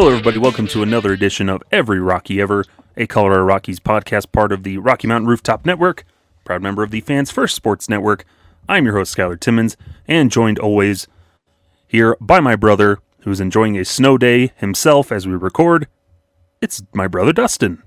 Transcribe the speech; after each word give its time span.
Hello, 0.00 0.12
everybody. 0.12 0.38
Welcome 0.38 0.66
to 0.68 0.82
another 0.82 1.12
edition 1.12 1.50
of 1.50 1.62
Every 1.70 2.00
Rockie 2.00 2.40
Ever, 2.40 2.64
a 2.96 3.06
Colorado 3.06 3.42
Rockies 3.42 3.80
podcast, 3.80 4.32
part 4.32 4.50
of 4.50 4.62
the 4.62 4.78
Rocky 4.78 5.06
Mountain 5.06 5.28
Rooftop 5.28 5.66
Network, 5.66 6.04
proud 6.42 6.62
member 6.62 6.82
of 6.82 6.90
the 6.90 7.02
Fans 7.02 7.30
First 7.30 7.54
Sports 7.54 7.86
Network. 7.86 8.24
I'm 8.66 8.86
your 8.86 8.96
host, 8.96 9.14
Skyler 9.14 9.38
Timmons, 9.38 9.76
and 10.08 10.30
joined 10.30 10.58
always 10.58 11.06
here 11.86 12.16
by 12.18 12.40
my 12.40 12.56
brother, 12.56 13.00
who's 13.24 13.40
enjoying 13.40 13.76
a 13.76 13.84
snow 13.84 14.16
day 14.16 14.52
himself 14.56 15.12
as 15.12 15.28
we 15.28 15.34
record. 15.34 15.86
It's 16.62 16.82
my 16.94 17.06
brother, 17.06 17.34
Dustin. 17.34 17.82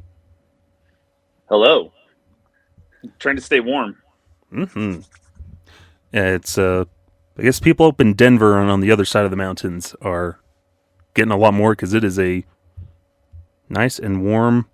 Hello. 1.50 1.94
trying 3.18 3.38
to 3.38 3.42
stay 3.42 3.60
warm. 3.60 3.98
Mm 4.54 4.70
hmm 4.70 5.00
Yeah, 6.14 6.36
it's, 6.36 6.60
uh, 6.60 6.86
I 7.40 7.42
guess 7.42 7.60
people 7.60 7.88
up 7.88 8.00
in 8.00 8.14
Denver 8.14 8.62
and 8.62 8.70
on 8.70 8.82
the 8.82 8.92
other 8.92 9.04
side 9.04 9.26
of 9.26 9.32
the 9.32 9.36
mountains 9.36 9.96
are 10.00 10.43
getting 11.14 11.32
a 11.32 11.38
lot 11.38 11.54
more 11.54 11.74
because 11.74 11.94
it 11.94 12.04
is 12.04 12.20
a 12.20 12.46
nice 13.70 14.00
and 14.00 14.24
warm, 14.24 14.68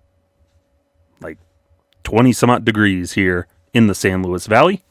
like 1.20 1.38
20 2.04 2.32
some 2.32 2.50
odd 2.50 2.64
degrees 2.64 3.12
here 3.12 3.46
in 3.72 3.86
the 3.86 3.94
San 3.94 4.22
Luis 4.22 4.46
Valley. 4.46 4.82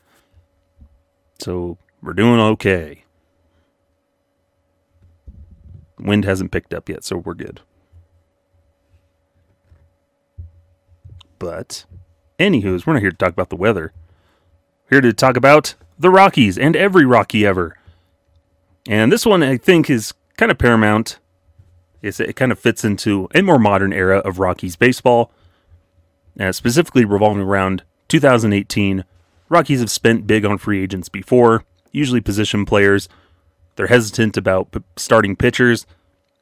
So 1.40 1.78
we're 2.02 2.14
doing 2.14 2.40
okay. 2.40 3.04
Wind 6.00 6.26
hasn't 6.26 6.52
picked 6.52 6.74
up 6.74 6.88
yet, 6.88 7.04
so 7.04 7.18
we're 7.18 7.34
good. 7.34 7.62
But, 11.40 11.86
anywho's, 12.38 12.86
we're 12.86 12.94
not 12.94 13.02
here 13.02 13.12
to 13.12 13.18
talk 13.18 13.32
about 13.32 13.50
the 13.50 13.56
weather. 13.56 13.94
We're 14.90 15.02
here 15.02 15.12
to 15.12 15.14
talk 15.14 15.38
about 15.38 15.76
the 15.98 16.10
Rockies 16.10 16.58
and 16.58 16.76
every 16.76 17.06
Rocky 17.06 17.46
ever. 17.46 17.78
And 18.88 19.12
this 19.12 19.26
one, 19.26 19.44
I 19.44 19.58
think, 19.58 19.90
is 19.90 20.14
kind 20.38 20.52
of 20.52 20.58
paramount 20.58 21.20
it 22.02 22.36
kind 22.36 22.52
of 22.52 22.60
fits 22.60 22.84
into 22.84 23.28
a 23.36 23.42
more 23.42 23.60
modern 23.60 23.94
era 23.94 24.20
of 24.20 24.40
Rockies 24.40 24.76
baseball, 24.76 25.32
uh, 26.40 26.52
specifically 26.52 27.06
revolving 27.06 27.44
around 27.44 27.84
2018. 28.08 29.04
Rockies 29.50 29.80
have 29.80 29.92
spent 29.92 30.28
big 30.28 30.46
on 30.46 30.58
free 30.58 30.82
agents 30.82 31.10
before, 31.10 31.64
usually 31.92 32.22
position 32.22 32.66
players. 32.66 33.10
They're 33.76 33.88
hesitant 33.88 34.38
about 34.38 34.72
p- 34.72 34.84
starting 34.98 35.36
pitchers. 35.36 35.86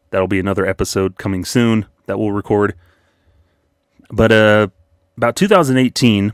That'll 0.09 0.27
be 0.27 0.39
another 0.39 0.65
episode 0.65 1.17
coming 1.17 1.45
soon 1.45 1.85
that 2.05 2.19
we'll 2.19 2.31
record. 2.31 2.75
But 4.09 4.31
uh, 4.31 4.67
about 5.17 5.35
2018, 5.35 6.33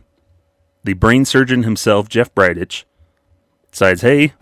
the 0.84 0.94
brain 0.94 1.26
surgeon 1.26 1.64
himself, 1.64 2.10
Jeff 2.10 2.34
Bridich, 2.36 2.84
decides, 3.72 4.02
hey, 4.02 4.34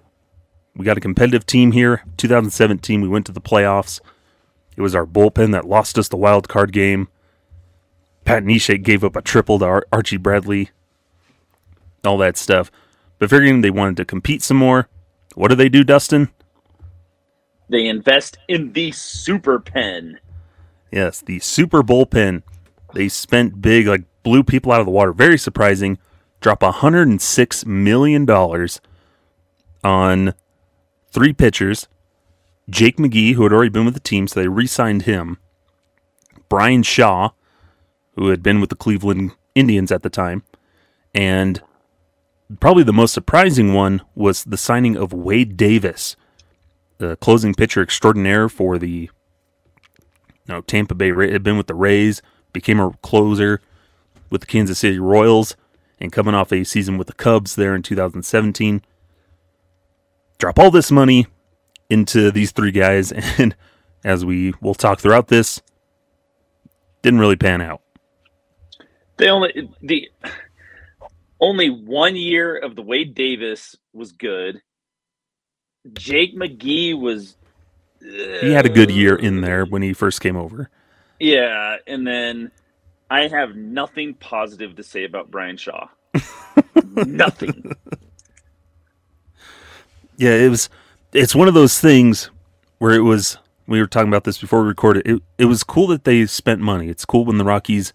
we 0.76 0.86
got 0.86 0.98
a 0.98 1.02
competitive 1.02 1.46
team 1.46 1.72
here. 1.72 2.04
2017, 2.18 3.02
we 3.02 3.08
went 3.08 3.26
to 3.26 3.32
the 3.32 3.42
playoffs. 3.42 4.00
It 4.76 4.82
was 4.82 4.96
our 4.96 5.06
bullpen 5.06 5.52
that 5.52 5.68
lost 5.68 5.98
us 5.98 6.08
the 6.08 6.18
wild 6.18 6.48
card 6.48 6.72
game. 6.72 7.08
Pat 8.26 8.44
Neshek 8.44 8.84
gave 8.84 9.04
up 9.04 9.16
a 9.16 9.22
triple 9.22 9.60
to 9.60 9.66
Ar- 9.66 9.88
Archie 9.92 10.18
Bradley. 10.18 10.70
All 12.06 12.18
that 12.18 12.38
stuff. 12.38 12.72
But 13.20 13.30
figuring 13.30 13.62
they 13.62 13.70
wanted 13.70 13.98
to 13.98 14.06
compete 14.06 14.42
some 14.42 14.58
more, 14.58 14.88
what 15.36 15.50
do 15.50 15.56
they 15.56 15.70
do, 15.70 15.84
Dustin? 15.84 16.30
They 17.70 17.88
invest 17.88 18.38
in 18.48 18.74
the 18.74 18.92
super 18.92 19.60
pen. 19.60 20.20
Yes, 20.92 21.22
the 21.22 21.40
super 21.40 21.84
bullpen. 21.84 22.44
They 22.94 23.08
spent 23.08 23.62
big, 23.62 23.88
like 23.88 24.04
blew 24.24 24.44
people 24.44 24.72
out 24.72 24.82
of 24.82 24.86
the 24.86 24.92
water. 24.92 25.14
Very 25.14 25.38
surprising. 25.38 25.98
Drop 26.42 26.62
$106 26.62 27.66
million 27.66 28.30
on 29.84 30.34
three 31.12 31.34
pitchers 31.34 31.88
Jake 32.72 32.98
McGee, 32.98 33.34
who 33.34 33.44
had 33.44 33.54
already 33.54 33.70
been 33.70 33.86
with 33.86 33.94
the 33.94 34.00
team, 34.00 34.28
so 34.28 34.40
they 34.40 34.48
re 34.48 34.66
signed 34.66 35.04
him. 35.04 35.38
Bryan 36.50 36.84
Shaw, 36.84 37.32
who 38.16 38.30
had 38.30 38.42
been 38.42 38.60
with 38.60 38.70
the 38.70 38.76
Cleveland 38.76 39.32
Indians 39.56 39.92
at 39.92 40.04
the 40.04 40.10
time. 40.10 40.44
And 41.14 41.62
probably 42.60 42.84
the 42.84 42.94
most 42.94 43.14
surprising 43.14 43.74
one 43.74 44.02
was 44.16 44.44
the 44.44 44.58
signing 44.58 44.96
of 44.96 45.14
Wade 45.14 45.58
Davis, 45.58 46.16
the 46.98 47.18
closing 47.18 47.54
pitcher 47.54 47.82
extraordinaire 47.82 48.50
for 48.50 48.78
the 48.78 49.10
you 50.48 50.48
know, 50.48 50.62
Tampa 50.62 50.96
Bay. 50.96 51.12
Ra- 51.12 51.30
Had 51.32 51.44
been 51.44 51.58
with 51.58 51.68
the 51.68 51.76
Rays, 51.76 52.22
became 52.54 52.80
a 52.80 52.92
closer 53.02 53.62
with 54.30 54.42
the 54.42 54.48
Kansas 54.48 54.80
City 54.80 55.00
Royals, 55.00 55.56
and 56.00 56.12
coming 56.12 56.34
off 56.34 56.52
a 56.52 56.64
season 56.64 56.98
with 56.98 57.08
the 57.08 57.14
Cubs 57.14 57.56
there 57.56 57.76
in 57.76 57.84
2017. 57.84 58.82
Drop 60.38 60.58
all 60.58 60.72
this 60.72 60.92
money 60.92 61.28
into 61.92 62.32
these 62.32 62.52
three 62.52 62.72
guys, 62.72 63.12
and 63.38 63.56
as 64.04 64.26
we 64.26 64.54
will 64.62 64.74
talk 64.74 65.00
throughout 65.00 65.28
this, 65.28 65.62
didn't 67.02 67.20
really 67.20 67.36
pan 67.36 67.62
out. 67.62 67.82
They 69.18 69.30
only 69.30 69.70
the 69.82 70.10
only 71.40 71.70
one 71.70 72.16
year 72.16 72.58
of 72.58 72.76
the 72.76 72.82
Wade 72.82 73.14
Davis 73.14 73.76
was 73.94 74.14
good. 74.14 74.62
Jake 75.94 76.36
McGee 76.36 77.00
was 77.00 77.36
He 78.00 78.52
had 78.52 78.66
a 78.66 78.70
good 78.70 78.90
year 78.90 79.16
in 79.16 79.42
there 79.42 79.66
when 79.66 79.82
he 79.82 79.94
first 79.94 80.22
came 80.22 80.38
over. 80.38 80.70
Yeah, 81.20 81.78
and 81.86 82.08
then 82.08 82.52
I 83.12 83.28
have 83.28 83.56
nothing 83.56 84.16
positive 84.16 84.76
to 84.78 84.84
say 84.84 85.04
about 85.04 85.30
Bryan 85.30 85.58
Shaw. 85.58 85.88
nothing. 87.06 87.76
Yeah, 90.18 90.34
it 90.36 90.50
was. 90.50 90.70
It's 91.14 91.36
one 91.36 91.48
of 91.48 91.54
those 91.54 91.80
things 91.80 92.30
where 92.80 92.94
it 92.94 93.02
was. 93.02 93.38
We 93.68 93.80
were 93.80 93.88
talking 93.88 94.10
about 94.10 94.26
this 94.26 94.38
before 94.40 94.62
we 94.62 94.68
recorded. 94.68 95.08
It 95.08 95.22
it 95.38 95.46
was 95.46 95.64
cool 95.64 95.88
that 95.88 96.04
they 96.04 96.26
spent 96.26 96.62
money. 96.62 96.90
It's 96.90 97.06
cool 97.06 97.26
when 97.26 97.38
the 97.38 97.46
Rockies 97.46 97.94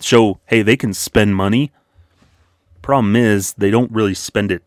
show, 0.00 0.40
hey, 0.46 0.62
they 0.62 0.76
can 0.76 0.92
spend 0.92 1.34
money. 1.36 1.72
Problem 2.82 3.16
is, 3.16 3.54
they 3.54 3.70
don't 3.70 3.90
really 3.92 4.14
spend 4.14 4.52
it. 4.52 4.62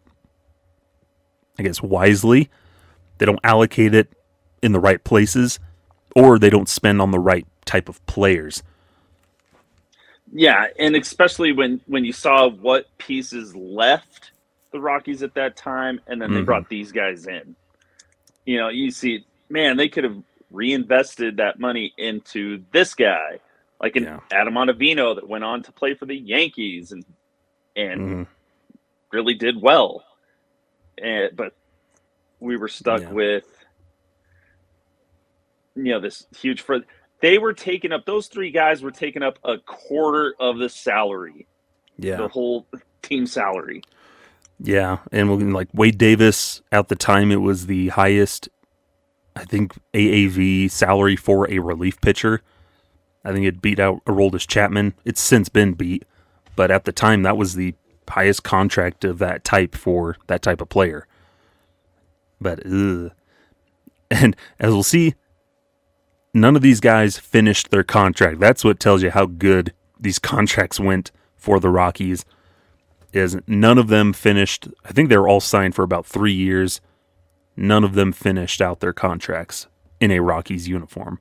I 1.60 1.64
guess 1.64 1.82
wisely. 1.82 2.50
They 3.18 3.26
don't 3.26 3.40
allocate 3.44 3.94
it 3.94 4.10
in 4.62 4.72
the 4.72 4.80
right 4.80 5.04
places, 5.04 5.60
or 6.16 6.40
they 6.40 6.50
don't 6.50 6.70
spend 6.70 7.02
on 7.02 7.12
the 7.12 7.20
right 7.20 7.46
type 7.66 7.90
of 7.90 8.04
players. 8.06 8.64
Yeah, 10.32 10.68
and 10.80 10.96
especially 10.96 11.52
when 11.52 11.82
when 11.88 12.06
you 12.06 12.14
saw 12.14 12.50
what 12.50 12.86
pieces 12.98 13.56
left 13.56 14.32
the 14.72 14.80
Rockies 14.80 15.24
at 15.24 15.34
that 15.36 15.56
time, 15.56 16.02
and 16.08 16.22
then 16.22 16.34
they 16.34 16.42
Mhm. 16.42 16.46
brought 16.46 16.70
these 16.70 16.92
guys 16.92 17.28
in. 17.28 17.56
You 18.48 18.58
know, 18.60 18.70
you 18.70 18.92
see, 18.92 19.26
man, 19.50 19.76
they 19.76 19.90
could 19.90 20.06
have 20.06 20.16
reinvested 20.52 21.36
that 21.38 21.60
money 21.60 21.94
into 21.98 22.64
this 22.72 22.96
guy, 22.96 23.42
like 23.82 23.98
an 23.98 24.06
Yeah. 24.06 24.20
Adam 24.32 24.54
Ottavino 24.54 25.16
that 25.16 25.28
went 25.28 25.44
on 25.44 25.64
to 25.64 25.74
play 25.74 25.94
for 25.96 26.06
the 26.06 26.16
Yankees 26.16 26.94
and 26.94 27.06
and 27.76 28.02
Mhm. 28.02 28.28
really 29.12 29.34
did 29.36 29.62
well. 29.62 30.04
And 30.98 31.36
but 31.36 31.54
we 32.40 32.56
were 32.56 32.70
stuck 32.70 33.02
Yeah. 33.02 33.12
with 33.12 33.66
you 35.76 35.92
know 35.92 36.00
this 36.00 36.26
huge 36.40 36.62
for 36.62 36.80
they 37.22 37.38
were 37.38 37.54
taking 37.54 37.92
up 37.92 38.06
those 38.06 38.28
three 38.28 38.50
guys 38.50 38.82
were 38.82 38.92
taking 38.92 39.24
up 39.24 39.38
a 39.44 39.58
quarter 39.60 40.34
of 40.40 40.58
the 40.58 40.70
salary 40.70 41.46
Yeah. 41.98 42.16
the 42.16 42.30
whole 42.30 42.66
team 43.04 43.28
salary 43.28 43.82
Yeah, 44.60 45.00
and 45.12 45.30
we'll- 45.30 45.40
like 45.54 45.70
Wade 45.74 45.98
Davis 45.98 46.62
at 46.72 46.88
the 46.88 46.96
time, 46.96 47.32
it 47.32 47.42
was 47.42 47.68
the 47.68 47.90
highest, 47.90 48.50
I 49.36 49.44
think, 49.46 49.74
AAV 49.94 50.68
salary 50.68 51.16
for 51.16 51.50
a 51.52 51.60
relief 51.60 52.02
pitcher. 52.02 52.42
I 53.24 53.34
think 53.34 53.46
it 53.46 53.62
beat 53.62 53.80
out 53.80 54.04
Aroldis 54.06 54.48
Chapman. 54.48 54.94
It's 55.06 55.22
since 55.22 55.50
been 55.50 55.74
beat, 55.74 56.06
but 56.56 56.72
at 56.72 56.86
the 56.86 56.92
time, 56.92 57.24
that 57.24 57.38
was 57.38 57.54
the 57.56 57.76
highest 58.10 58.44
contract 58.44 59.04
of 59.04 59.20
that 59.20 59.44
type 59.44 59.76
for 59.76 60.16
that 60.28 60.42
type 60.42 60.62
of 60.62 60.70
player. 60.70 61.06
But 62.40 62.66
ugh. 62.66 63.12
and 64.12 64.36
as 64.60 64.72
we'll 64.72 64.84
see, 64.84 65.14
none 66.34 66.56
of 66.56 66.62
these 66.62 66.80
guys 66.80 67.18
finished 67.20 67.70
their 67.70 67.84
contract. 67.84 68.40
That's 68.40 68.64
what 68.64 68.80
tells 68.80 69.04
you 69.04 69.12
how 69.12 69.26
good 69.26 69.74
these 70.00 70.20
contracts 70.34 70.80
went 70.80 71.12
for 71.36 71.60
the 71.60 71.70
Rockies 71.70 72.26
is 73.18 73.38
none 73.48 73.78
of 73.78 73.88
them 73.88 74.14
finished. 74.14 74.68
I 74.86 74.92
think 74.92 75.10
they 75.10 75.18
were 75.18 75.28
all 75.28 75.40
signed 75.40 75.76
for 75.76 75.84
about 75.84 76.06
three 76.06 76.34
years. 76.34 76.82
None 77.56 77.84
of 77.84 77.94
them 77.94 78.12
finished 78.12 78.62
out 78.62 78.80
their 78.80 78.94
contracts 78.94 79.68
in 80.00 80.12
a 80.12 80.20
Rockies 80.20 80.68
uniform. 80.68 81.20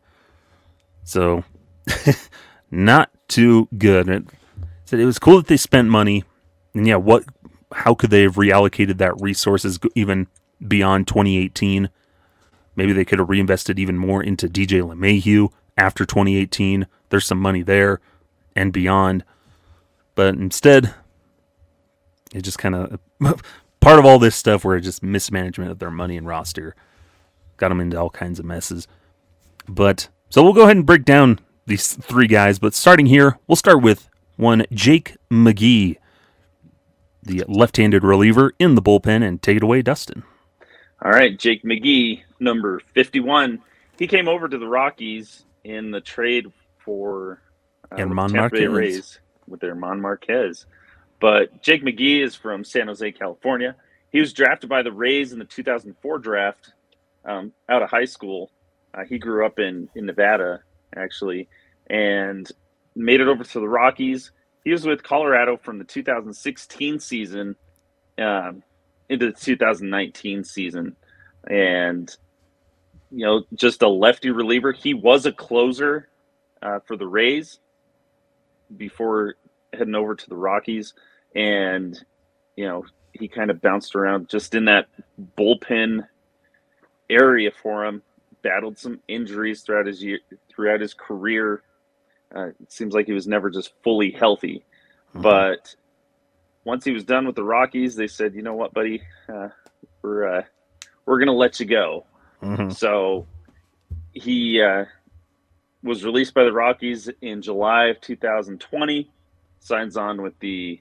So, 1.03 1.45
not 2.71 3.11
too 3.29 3.69
good. 3.77 4.09
It 4.09 4.25
said 4.85 5.01
it 5.01 5.07
was 5.07 5.19
cool 5.19 5.39
that 5.39 5.47
they 5.47 5.57
spent 5.57 5.89
money, 5.89 6.25
and 6.75 6.87
yeah, 6.87 6.97
what? 6.97 7.25
How 7.73 7.95
could 7.95 8.11
they 8.11 8.23
have 8.23 8.37
reallocated 8.37 8.99
that 8.99 9.21
resources 9.21 9.79
even 9.95 10.29
beyond 10.67 11.09
2018? 11.09 11.91
Maybe 12.77 12.93
they 12.93 13.05
could 13.05 13.19
have 13.19 13.29
reinvested 13.29 13.79
even 13.79 13.97
more 13.99 14.23
into 14.23 14.49
DJ 14.49 14.83
LeMahieu 14.83 15.49
after 15.77 16.05
2018. 16.05 16.87
There's 17.09 17.27
some 17.27 17.41
money 17.41 17.63
there 17.63 18.01
and 18.55 18.73
beyond, 18.73 19.25
but 20.15 20.35
instead, 20.35 20.95
it 22.37 22.43
just 22.43 22.59
kind 22.59 22.75
of 22.75 23.01
part 23.81 23.99
of 23.99 24.05
all 24.05 24.19
this 24.19 24.37
stuff 24.37 24.65
where 24.65 24.77
it's 24.77 24.87
just 24.87 25.03
mismanagement 25.03 25.71
of 25.71 25.79
their 25.79 25.91
money 25.91 26.17
and 26.17 26.27
roster 26.27 26.75
got 27.57 27.71
them 27.71 27.81
into 27.81 27.99
all 27.99 28.11
kinds 28.11 28.39
of 28.39 28.45
messes. 28.45 28.87
But 29.69 30.09
so 30.29 30.43
we'll 30.43 30.53
go 30.53 30.63
ahead 30.63 30.77
and 30.77 30.87
break 30.87 31.05
down 31.05 31.41
these 31.67 31.95
three 31.95 32.27
guys. 32.27 32.59
But 32.59 32.75
starting 32.75 33.07
here, 33.07 33.39
we'll 33.47 33.57
start 33.57 33.83
with 33.83 34.09
one 34.37 34.65
Jake 34.71 35.17
McGee, 35.31 35.97
the 37.23 37.45
left-handed 37.49 38.05
reliever 38.05 38.53
in 38.59 38.75
the 38.75 38.83
bullpen, 38.83 39.27
and 39.27 39.43
take 39.43 39.57
it 39.57 39.63
away, 39.63 39.83
Dustin. 39.83 40.23
All 41.03 41.11
right, 41.11 41.39
Jake 41.39 41.65
McGee, 41.65 42.23
number 42.39 42.81
51. 42.95 43.61
He 43.99 44.07
came 44.07 44.29
over 44.29 44.49
to 44.49 44.59
the 44.59 44.69
Rockies 44.69 45.45
in 45.65 45.91
the 45.91 46.01
trade 46.01 46.47
for 46.79 47.43
uh, 47.91 47.97
Herman 47.97 48.17
with 48.17 48.33
the 48.33 48.39
Tampa 48.39 48.57
Bay 48.57 48.69
Marquez. 48.69 48.95
Rays 48.95 49.21
with 49.47 49.61
their 49.61 49.75
Mon 49.75 50.01
Marquez. 50.01 50.67
But 51.27 51.61
Jake 51.61 51.83
McGee 51.83 52.23
is 52.23 52.37
from 52.37 52.63
San 52.63 52.87
Jose, 52.87 53.11
California. 53.11 53.75
He 54.13 54.21
was 54.21 54.33
drafted 54.33 54.71
by 54.71 54.83
the 54.83 54.93
Rays 54.93 55.33
in 55.33 55.41
the 55.41 55.45
2004 55.45 56.21
draft 56.21 56.73
um, 57.25 57.53
out 57.69 57.83
of 57.83 57.91
high 57.91 58.05
school. 58.05 58.53
Uh, 58.95 59.03
he 59.03 59.19
grew 59.19 59.45
up 59.45 59.59
in, 59.59 59.89
in 59.97 60.07
Nevada, 60.07 60.61
actually, 60.95 61.49
and 61.91 62.49
made 62.95 63.21
it 63.21 63.27
over 63.27 63.43
to 63.43 63.59
the 63.59 63.69
Rockies. 63.69 64.31
He 64.63 64.71
was 64.71 64.87
with 64.87 65.03
Colorado 65.03 65.57
from 65.57 65.79
the 65.79 65.85
2016 65.85 67.01
season 67.01 67.57
um, 68.19 68.63
into 69.09 69.33
the 69.33 69.37
2019 69.37 70.45
season. 70.45 70.95
And, 71.51 72.17
you 73.11 73.27
know, 73.27 73.43
just 73.53 73.83
a 73.83 73.89
lefty 73.89 74.31
reliever. 74.31 74.71
He 74.71 74.95
was 74.95 75.27
a 75.27 75.33
closer 75.33 76.09
uh, 76.63 76.79
for 76.87 76.97
the 76.97 77.09
Rays 77.09 77.59
before 78.77 79.35
heading 79.73 79.97
over 79.97 80.15
to 80.15 80.29
the 80.29 80.37
Rockies. 80.37 80.95
And, 81.37 82.03
you 82.57 82.67
know, 82.67 82.85
he 83.13 83.29
kind 83.29 83.51
of 83.51 83.61
bounced 83.61 83.95
around 83.95 84.29
just 84.29 84.55
in 84.55 84.65
that 84.65 84.89
bullpen 85.39 86.07
area 87.11 87.51
for 87.63 87.85
him. 87.85 88.03
Battled 88.43 88.79
some 88.79 89.01
injuries 89.09 89.63
throughout 89.63 89.87
his 89.87 90.03
year, 90.03 90.21
throughout 90.49 90.81
his 90.81 90.95
career. 90.95 91.63
Uh, 92.35 92.49
it 92.49 92.73
seems 92.73 92.95
like 92.95 93.07
he 93.07 93.13
was 93.13 93.27
never 93.27 93.51
just 93.51 93.73
fully 93.83 94.11
healthy. 94.11 94.65
But 95.15 95.75
once 96.65 96.85
he 96.85 96.93
was 96.93 97.05
done 97.05 97.27
with 97.27 97.37
the 97.37 97.43
Rockies, 97.43 97.97
they 97.97 98.07
said, 98.07 98.35
"You 98.35 98.43
know 98.43 98.55
what, 98.55 98.75
buddy? 98.75 99.03
Uh, 99.29 99.49
we're 100.03 100.29
uh, 100.29 100.43
we're 101.07 101.19
gonna 101.19 101.33
let 101.33 101.59
you 101.59 101.67
go." 101.67 102.07
Mhm. 102.43 102.73
So 102.73 103.27
he 104.13 104.61
uh, 104.61 104.85
was 105.83 106.05
released 106.05 106.35
by 106.35 106.45
the 106.45 106.53
Rockies 106.53 107.09
in 107.23 107.43
July 107.43 107.87
of 107.87 108.01
2020. 108.01 109.11
Signs 109.61 109.97
on 109.97 110.23
with 110.23 110.39
the 110.41 110.81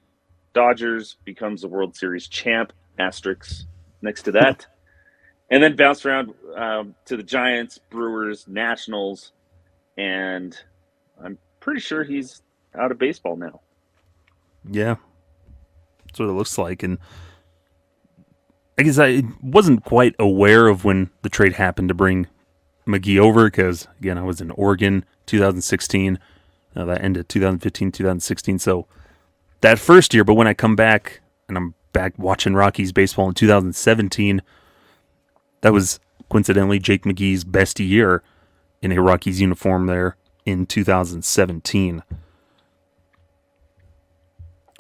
Dodgers, 0.55 1.17
becomes 1.25 1.61
the 1.61 1.67
World 1.67 1.95
Series 1.95 2.27
champ. 2.27 2.73
Asterisk 2.97 3.67
next 4.01 4.23
to 4.23 4.31
that, 4.31 4.65
and 5.51 5.61
then 5.61 5.75
bounced 5.75 6.05
around 6.05 6.33
um, 6.55 6.95
to 7.05 7.17
the 7.17 7.23
Giants, 7.23 7.77
Brewers, 7.89 8.47
Nationals, 8.47 9.33
and 9.97 10.57
I'm 11.21 11.37
pretty 11.59 11.81
sure 11.81 12.03
he's 12.03 12.41
out 12.73 12.91
of 12.91 12.97
baseball 12.97 13.35
now. 13.35 13.59
Yeah. 14.69 14.95
That's 16.05 16.19
what 16.19 16.29
it 16.29 16.33
looks 16.33 16.57
like. 16.57 16.83
And 16.83 16.97
I 18.77 18.83
guess 18.83 18.99
I 18.99 19.23
wasn't 19.41 19.83
quite 19.83 20.15
aware 20.19 20.67
of 20.67 20.85
when 20.85 21.09
the 21.21 21.29
trade 21.29 21.53
happened 21.53 21.89
to 21.89 21.93
bring 21.93 22.27
McGee 22.87 23.19
over 23.19 23.45
because, 23.45 23.87
again, 23.99 24.17
I 24.17 24.23
was 24.23 24.41
in 24.41 24.51
Oregon 24.51 25.05
2016. 25.25 26.19
Uh, 26.75 26.85
that 26.85 27.03
ended 27.03 27.29
2015, 27.29 27.91
2016. 27.91 28.59
So 28.59 28.87
that 29.65 29.79
first 29.79 30.13
year, 30.13 30.23
but 30.23 30.35
when 30.35 30.47
I 30.47 30.53
come 30.53 30.75
back 30.75 31.21
and 31.47 31.57
I'm 31.57 31.73
back 31.91 32.13
watching 32.17 32.53
Rockies 32.53 32.91
baseball 32.91 33.27
in 33.27 33.33
2017, 33.33 34.41
that 35.61 35.73
was 35.73 35.99
coincidentally 36.29 36.79
Jake 36.79 37.03
McGee's 37.03 37.43
best 37.43 37.79
year 37.79 38.23
in 38.81 38.91
a 38.91 39.01
Rockies 39.01 39.41
uniform 39.41 39.87
there 39.87 40.17
in 40.45 40.65
2017 40.65 42.03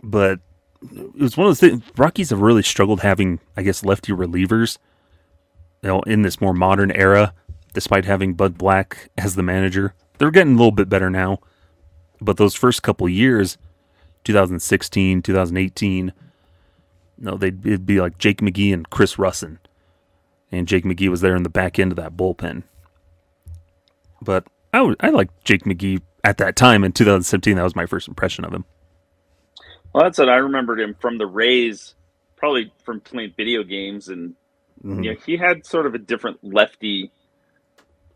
but 0.05 0.39
it 0.83 1.19
was 1.19 1.35
one 1.35 1.47
of 1.47 1.49
those 1.49 1.59
things. 1.59 1.83
Rockies 1.97 2.29
have 2.29 2.41
really 2.41 2.61
struggled 2.61 3.01
having, 3.01 3.39
I 3.57 3.63
guess, 3.63 3.83
lefty 3.83 4.11
relievers. 4.11 4.77
You 5.81 5.89
know, 5.89 6.01
in 6.01 6.21
this 6.21 6.39
more 6.39 6.53
modern 6.53 6.91
era, 6.91 7.33
despite 7.73 8.05
having 8.05 8.33
Bud 8.33 8.57
Black 8.57 9.09
as 9.17 9.35
the 9.35 9.43
manager, 9.43 9.93
they're 10.17 10.31
getting 10.31 10.53
a 10.53 10.57
little 10.57 10.71
bit 10.71 10.89
better 10.89 11.09
now. 11.09 11.39
But 12.21 12.37
those 12.37 12.55
first 12.55 12.83
couple 12.83 13.09
years, 13.09 13.57
2016, 14.25 15.21
2018, 15.21 16.13
no, 17.17 17.37
they'd 17.37 17.65
it'd 17.65 17.85
be 17.85 18.01
like 18.01 18.17
Jake 18.17 18.41
McGee 18.41 18.73
and 18.73 18.89
Chris 18.89 19.15
Rusin, 19.15 19.59
and 20.51 20.67
Jake 20.67 20.83
McGee 20.85 21.09
was 21.09 21.21
there 21.21 21.35
in 21.35 21.43
the 21.43 21.49
back 21.49 21.79
end 21.79 21.91
of 21.91 21.95
that 21.97 22.17
bullpen. 22.17 22.63
But 24.21 24.45
I 24.73 24.81
would, 24.81 24.97
I 24.99 25.09
liked 25.09 25.43
Jake 25.45 25.63
McGee 25.63 26.01
at 26.23 26.37
that 26.39 26.55
time 26.55 26.83
in 26.83 26.91
2017. 26.91 27.55
That 27.55 27.63
was 27.63 27.75
my 27.75 27.85
first 27.85 28.07
impression 28.07 28.45
of 28.45 28.53
him. 28.53 28.65
Well, 29.93 30.03
that's 30.03 30.19
what 30.19 30.29
I 30.29 30.37
remembered 30.37 30.79
him 30.81 30.95
from 30.99 31.17
the 31.17 31.25
Rays, 31.27 31.95
probably 32.35 32.73
from 32.83 32.99
playing 33.01 33.33
video 33.37 33.63
games, 33.63 34.09
and 34.09 34.35
Mhm. 34.83 35.05
yeah, 35.05 35.13
he 35.25 35.37
had 35.37 35.65
sort 35.65 35.85
of 35.85 35.95
a 35.95 35.99
different 35.99 36.39
lefty. 36.43 37.11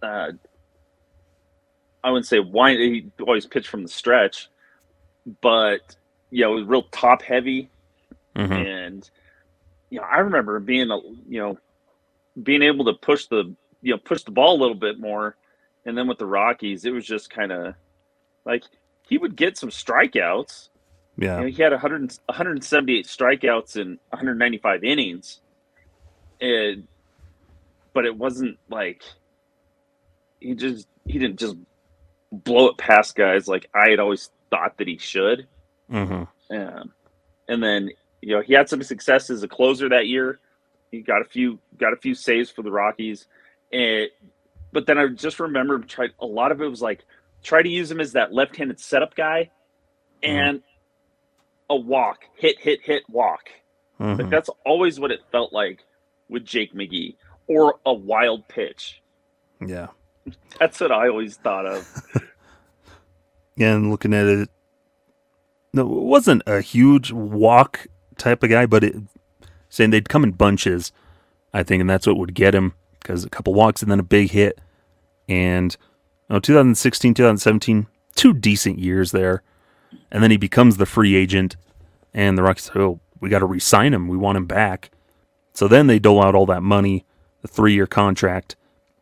Uh, 0.01 0.34
I 2.03 2.12
wouldn't 2.12 2.27
say 2.27 2.39
why 2.39 2.74
He 2.75 3.12
always 3.22 3.45
pitched 3.45 3.67
from 3.69 3.84
the 3.84 3.89
stretch, 3.89 4.50
but 5.41 5.95
yeah, 6.31 6.48
it 6.48 6.51
was 6.51 6.65
real 6.65 6.83
top 6.91 7.21
heavy, 7.21 7.69
Mhm. 8.36 8.51
and 8.86 9.09
you 9.89 10.00
know, 10.00 10.05
I 10.05 10.19
remember 10.19 10.59
being 10.59 10.91
a 10.91 10.98
you 11.27 11.39
know, 11.41 11.57
being 12.41 12.62
able 12.62 12.86
to 12.86 12.93
push 12.93 13.25
the 13.27 13.55
you 13.81 13.93
know 13.93 13.98
push 13.98 14.24
the 14.24 14.31
ball 14.31 14.55
a 14.57 14.62
little 14.62 14.75
bit 14.75 15.00
more, 15.00 15.36
and 15.86 15.98
then 15.98 16.07
with 16.07 16.17
the 16.19 16.25
Rockies, 16.25 16.86
it 16.86 16.91
was 16.91 17.05
just 17.05 17.29
kind 17.29 17.51
of 17.51 17.75
like 18.45 18.63
he 19.07 19.17
would 19.17 19.36
get 19.36 19.57
some 19.57 19.69
strikeouts. 19.69 20.69
Yeah. 21.17 21.38
You 21.39 21.41
know, 21.45 21.51
he 21.51 21.62
had 21.63 21.71
100, 21.74 22.13
178 22.27 23.05
strikeouts 23.05 23.75
in 23.75 24.00
195 24.12 24.83
innings. 24.86 25.41
And, 26.39 26.88
but 27.93 28.05
it 28.05 28.15
wasn't 28.15 28.57
like 28.69 29.03
he 30.39 30.53
just 30.55 30.88
he 31.05 31.19
didn't 31.19 31.38
just 31.39 31.57
blow 32.31 32.67
it 32.69 32.77
past 32.77 33.15
guys 33.15 33.48
like 33.48 33.67
I 33.74 33.89
had 33.89 34.00
always 34.00 34.29
thought 34.50 34.77
that 34.77 34.88
he 34.88 34.98
should. 34.98 35.48
Hmm 35.89 36.24
Um, 36.51 36.93
and 37.48 37.63
then 37.63 37.89
you 38.22 38.36
know 38.36 38.41
he 38.41 38.53
had 38.53 38.69
some 38.69 38.84
success 38.84 39.29
as 39.29 39.43
a 39.43 39.48
closer 39.48 39.89
that 39.89 40.08
year. 40.08 40.39
He 40.91 41.01
got 41.01 41.22
a 41.22 41.25
few 41.25 41.60
got 41.77 41.93
a 41.93 41.98
few 41.98 42.13
saves 42.15 42.50
for 42.50 42.62
the 42.62 42.72
Rockies, 42.72 43.27
and 43.72 44.08
but 44.72 44.86
then 44.86 44.98
I 44.98 45.08
just 45.08 45.39
remember 45.39 45.79
tried 45.79 46.12
a 46.19 46.25
lot 46.25 46.51
of 46.51 46.62
it 46.62 46.67
was 46.67 46.81
like 46.81 47.03
try 47.43 47.62
to 47.62 47.69
use 47.69 47.89
him 47.89 48.00
as 48.00 48.13
that 48.13 48.34
left-handed 48.34 48.79
setup 48.79 49.15
guy, 49.15 49.51
and 50.24 50.62
a 51.69 51.75
walk, 51.75 52.19
hit, 52.36 52.60
hit, 52.60 52.81
hit, 52.84 53.03
walk. 53.10 53.50
Like 54.00 54.17
Mhm. 54.17 54.29
that's 54.29 54.50
always 54.65 55.00
what 55.00 55.12
it 55.12 55.22
felt 55.31 55.53
like 55.53 55.84
with 56.29 56.43
Jake 56.46 56.74
McGee, 56.74 57.15
or 57.48 57.79
a 57.86 57.93
wild 57.93 58.48
pitch. 58.48 59.01
Yeah. 59.65 59.88
That's 60.60 60.79
what 60.79 60.91
I 60.91 61.10
always 61.10 61.38
thought 61.38 61.65
of. 61.65 61.86
Yeah, 63.55 63.75
and 63.75 63.91
looking 63.91 64.13
at 64.13 64.25
it 64.25 64.50
wasn't 65.73 66.43
a 66.47 66.61
huge 66.61 67.11
walk 67.11 67.88
type 68.17 68.43
of 68.43 68.49
guy, 68.49 68.65
but 68.65 68.83
it 68.83 68.95
saying 69.69 69.91
they'd 69.91 70.09
come 70.09 70.23
in 70.23 70.31
bunches, 70.31 70.91
I 71.53 71.63
think, 71.63 71.81
and 71.81 71.89
that's 71.89 72.07
what 72.07 72.17
would 72.17 72.33
get 72.33 72.55
him 72.55 72.73
because 72.99 73.23
a 73.23 73.29
couple 73.29 73.53
walks 73.53 73.81
and 73.81 73.91
then 73.91 73.99
a 73.99 74.03
big 74.03 74.31
hit. 74.31 74.59
And 75.27 75.75
oh, 76.29 76.39
2016, 76.39 77.13
2017, 77.13 77.88
two 78.15 78.33
decent 78.33 78.79
years 78.79 79.11
there. 79.11 79.43
And 80.11 80.23
then 80.23 80.31
he 80.31 80.38
becomes 80.38 80.77
the 80.77 80.85
free 80.85 81.15
agent, 81.15 81.55
and 82.13 82.38
the 82.38 82.43
Rockies 82.43 82.65
say, 82.65 82.73
oh, 82.75 82.99
we 83.19 83.29
got 83.29 83.39
to 83.39 83.45
re 83.45 83.59
sign 83.59 83.93
him. 83.93 84.07
We 84.07 84.17
want 84.17 84.38
him 84.38 84.45
back. 84.45 84.91
So 85.53 85.67
then 85.67 85.88
they 85.88 85.99
dole 85.99 86.23
out 86.23 86.35
all 86.35 86.45
that 86.47 86.63
money, 86.63 87.05
the 87.41 87.47
three 87.47 87.73
year 87.73 87.88
contract, 87.88 88.55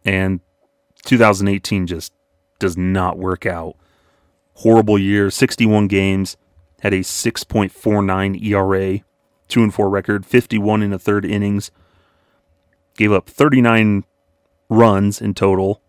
and 0.06 0.40
2018 1.04 1.88
just 1.88 2.14
does 2.60 2.78
not 2.78 3.18
work 3.18 3.46
out. 3.46 3.76
Horrible 4.56 4.98
year, 4.98 5.30
61 5.30 5.88
games, 5.88 6.36
had 6.88 6.94
a 6.94 7.00
6.49 7.00 8.42
ERA, 8.42 9.02
2 9.50 9.64
and 9.64 9.74
4 9.74 9.90
record, 9.90 10.26
51 10.26 10.82
in 10.82 10.92
the 10.92 10.98
third 10.98 11.26
innings, 11.26 11.70
gave 12.96 13.12
up 13.12 13.28
39 13.30 14.06
runs 14.70 15.20
in 15.20 15.34
total, 15.34 15.82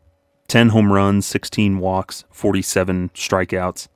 10 0.49 0.71
home 0.71 0.93
runs, 0.93 1.25
16 1.25 1.78
walks, 1.78 2.25
47 2.33 3.11
strikeouts. 3.11 3.87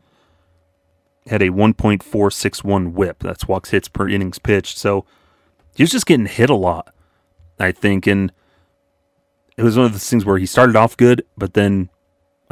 Had 1.27 1.43
a 1.43 1.49
1.461 1.49 2.93
WHIP. 2.93 3.19
That's 3.19 3.49
walks 3.49 3.71
hits 3.71 3.89
per 3.89 4.09
innings 4.09 4.39
pitched. 4.39 4.79
So 4.79 5.05
he 5.75 5.83
was 5.83 5.91
just 5.91 6.07
getting 6.07 6.27
hit 6.27 6.51
a 6.51 6.55
lot, 6.55 6.95
I 7.59 7.73
think. 7.73 8.07
And 8.07 8.33
it 9.57 9.65
was 9.65 9.77
one 9.77 9.87
of 9.87 9.93
those 9.93 10.09
things 10.09 10.25
where 10.25 10.39
he 10.39 10.47
started 10.47 10.77
off 10.77 10.97
good, 10.97 11.25
but 11.37 11.55
then 11.55 11.91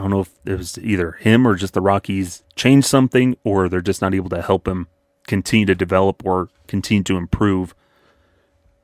I 0.01 0.03
don't 0.05 0.13
know 0.13 0.21
if 0.21 0.31
it 0.47 0.57
was 0.57 0.79
either 0.79 1.13
him 1.13 1.47
or 1.47 1.57
just 1.57 1.75
the 1.75 1.83
Rockies 1.83 2.43
changed 2.57 2.87
something, 2.87 3.37
or 3.45 3.69
they're 3.69 3.83
just 3.83 4.01
not 4.01 4.15
able 4.15 4.31
to 4.31 4.41
help 4.41 4.67
him 4.67 4.89
continue 5.27 5.67
to 5.67 5.75
develop 5.75 6.25
or 6.25 6.49
continue 6.67 7.03
to 7.03 7.19
improve. 7.19 7.75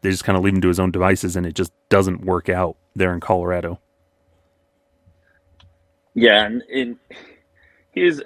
They 0.03 0.11
just 0.11 0.25
kind 0.25 0.37
of 0.37 0.45
leave 0.45 0.53
him 0.53 0.61
to 0.61 0.69
his 0.69 0.79
own 0.79 0.91
devices, 0.91 1.35
and 1.35 1.47
it 1.47 1.55
just 1.55 1.73
doesn't 1.89 2.27
work 2.27 2.51
out 2.51 2.77
there 2.95 3.15
in 3.15 3.21
Colorado. 3.21 3.81
Yeah, 6.13 6.45
and, 6.45 6.63
and 6.71 6.99
he's 7.93 8.21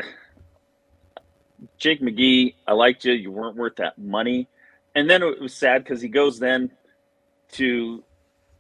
Jake 1.78 2.00
McGee. 2.00 2.54
I 2.66 2.73
liked 2.73 3.04
you. 3.04 3.12
You 3.12 3.30
weren't 3.30 3.56
worth 3.56 3.76
that 3.76 3.99
money. 3.99 4.49
And 4.97 5.09
then 5.09 5.23
it 5.23 5.40
was 5.40 5.54
sad 5.54 5.85
because 5.85 6.02
he 6.02 6.09
goes 6.09 6.40
then 6.40 6.73
to 7.52 8.02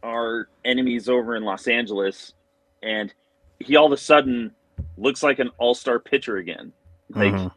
our 0.04 0.48
enemies 0.64 1.08
over 1.08 1.34
in 1.34 1.42
Los 1.42 1.66
Angeles, 1.66 2.32
and 2.80 3.12
he 3.60 3.76
all 3.76 3.86
of 3.86 3.92
a 3.92 3.96
sudden 3.96 4.52
looks 4.96 5.22
like 5.22 5.38
an 5.38 5.50
all-star 5.58 5.98
pitcher 5.98 6.36
again. 6.38 6.72
Like, 7.10 7.32
Mhm. 7.34 7.52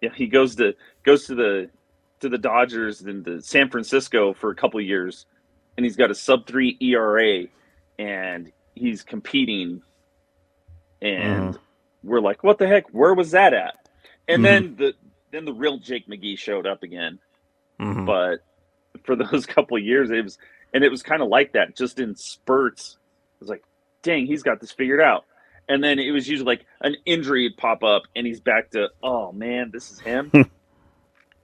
yeah, 0.00 0.10
he 0.14 0.26
goes 0.26 0.56
to 0.56 0.74
goes 1.02 1.26
to 1.26 1.34
the 1.34 1.70
to 2.20 2.28
the 2.28 2.38
Dodgers 2.38 3.02
and 3.02 3.24
to 3.24 3.40
San 3.42 3.68
Francisco 3.68 4.32
for 4.32 4.50
a 4.50 4.54
couple 4.54 4.80
years, 4.80 5.26
and 5.76 5.84
he's 5.84 5.96
got 5.96 6.10
a 6.10 6.14
sub 6.14 6.46
three 6.46 6.76
ERA, 6.80 7.46
and 7.98 8.50
he's 8.74 9.02
competing, 9.02 9.82
and 11.02 11.58
we're 12.02 12.20
like, 12.20 12.42
what 12.42 12.58
the 12.58 12.66
heck? 12.66 12.88
Where 12.90 13.14
was 13.14 13.32
that 13.32 13.52
at? 13.52 13.88
And 14.28 14.44
then 14.44 14.76
the 14.76 14.94
then 15.32 15.44
the 15.44 15.52
real 15.52 15.78
Jake 15.78 16.06
McGee 16.06 16.38
showed 16.38 16.66
up 16.66 16.82
again, 16.82 17.18
Mhm. 17.80 18.06
but 18.06 18.38
for 19.02 19.16
those 19.16 19.44
couple 19.46 19.76
of 19.76 19.82
years, 19.82 20.10
it 20.10 20.22
was 20.22 20.38
and 20.72 20.82
it 20.84 20.90
was 20.90 21.02
kind 21.02 21.22
of 21.22 21.28
like 21.28 21.52
that, 21.52 21.76
just 21.76 22.00
in 22.00 22.14
spurts. 22.16 22.96
It 23.34 23.40
was 23.40 23.48
like, 23.48 23.64
dang, 24.04 24.26
he's 24.26 24.44
got 24.44 24.60
this 24.60 24.72
figured 24.72 25.02
out. 25.02 25.26
And 25.68 25.84
then 25.84 25.98
it 25.98 26.12
was 26.12 26.28
usually 26.28 26.46
like 26.46 26.66
an 26.82 26.96
injury 27.06 27.48
would 27.48 27.58
pop 27.58 27.84
up, 27.84 28.04
and 28.16 28.26
he's 28.28 28.40
back 28.40 28.70
to, 28.72 28.90
oh 29.02 29.32
man, 29.32 29.72
this 29.74 29.90
is 29.92 30.00
him. 30.00 30.32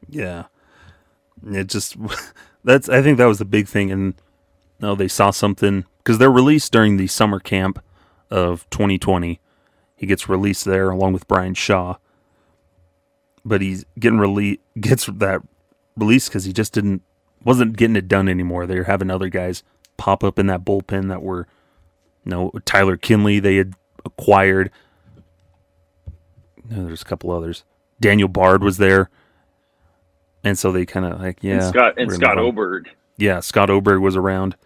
Yeah. 0.09 0.47
It 1.47 1.69
just 1.69 1.97
that's 2.65 2.89
I 2.89 3.03
think 3.03 3.19
that 3.19 3.27
was 3.27 3.39
the 3.39 3.45
big 3.45 3.69
thing 3.69 3.91
and 3.91 4.15
no 4.81 4.95
they 4.95 5.09
saw 5.09 5.31
something 5.31 5.85
cuz 6.05 6.19
they're 6.19 6.31
released 6.31 6.73
during 6.73 6.97
the 6.97 7.07
summer 7.07 7.41
camp 7.41 7.83
of 8.31 8.69
2020. 8.71 9.41
He 9.97 10.07
gets 10.07 10.29
released 10.29 10.65
there 10.65 10.91
along 10.91 11.13
with 11.13 11.29
Bryan 11.29 11.55
Shaw. 11.55 11.97
But 13.45 13.63
he's 13.63 13.85
getting 13.99 14.19
rele- 14.19 14.61
gets 14.81 15.07
that 15.07 15.43
release 15.97 16.29
cuz 16.29 16.45
he 16.45 16.53
just 16.53 16.73
didn't 16.75 17.03
wasn't 17.45 17.77
getting 17.77 17.97
it 17.97 18.09
done 18.09 18.29
anymore. 18.29 18.67
They 18.67 18.79
were 18.79 18.85
having 18.85 19.11
other 19.11 19.29
guys 19.29 19.63
pop 19.97 20.25
up 20.25 20.39
in 20.39 20.47
that 20.49 20.65
bullpen 20.65 21.09
that 21.09 21.23
were 21.23 21.47
know 22.25 22.51
Tyler 22.65 22.97
Kinley 22.97 23.41
they 23.41 23.57
had 23.57 23.75
acquired. 24.05 24.71
No, 26.69 26.85
there's 26.85 27.03
a 27.03 27.07
couple 27.07 27.31
others. 27.31 27.65
Daniel 28.01 28.29
Bard 28.29 28.63
was 28.63 28.79
there. 28.79 29.11
And 30.43 30.59
so 30.59 30.73
they 30.73 30.87
kind 30.87 31.05
of 31.05 31.21
like, 31.21 31.39
yeah. 31.43 31.55
and 31.55 31.63
Scott 31.65 31.95
and 31.99 32.11
Scott 32.11 32.21
gonna 32.21 32.43
move 32.43 32.45
on. 32.45 32.53
Oberg. 32.55 32.91
Yeah, 33.17 33.41
Scott 33.41 33.69
Oberg 33.69 34.01
was 34.01 34.17
around. 34.17 34.57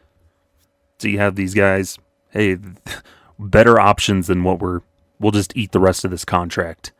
So 0.99 1.09
you 1.09 1.19
have 1.19 1.35
these 1.35 1.55
guys, 1.55 1.99
hey, 2.31 2.59
better 3.39 3.81
options 3.81 4.29
than 4.29 4.45
what 4.45 4.61
we're, 4.61 4.81
we'll 5.19 5.33
just 5.33 5.57
eat 5.57 5.73
the 5.73 5.81
rest 5.81 6.05
of 6.05 6.11
this 6.13 6.25
contract 6.25 6.93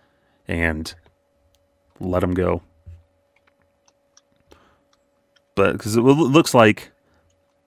and 0.49 0.95
let 2.01 2.21
them 2.21 2.35
go. 2.35 2.63
But 5.55 5.73
because 5.73 5.97
it 5.97 6.01
looks 6.01 6.53
like 6.53 6.91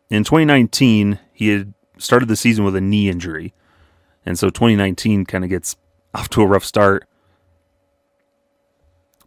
in 0.10 0.26
2019, 0.26 1.20
he 1.32 1.48
had 1.50 1.74
started 2.00 2.28
the 2.28 2.36
season 2.36 2.64
with 2.64 2.76
a 2.76 2.82
knee 2.82 3.10
injury. 3.10 3.54
And 4.26 4.38
so 4.38 4.50
2019 4.50 5.26
kind 5.26 5.44
of 5.44 5.50
gets 5.50 5.76
off 6.14 6.30
to 6.30 6.42
a 6.42 6.46
rough 6.48 6.66
start 6.66 7.08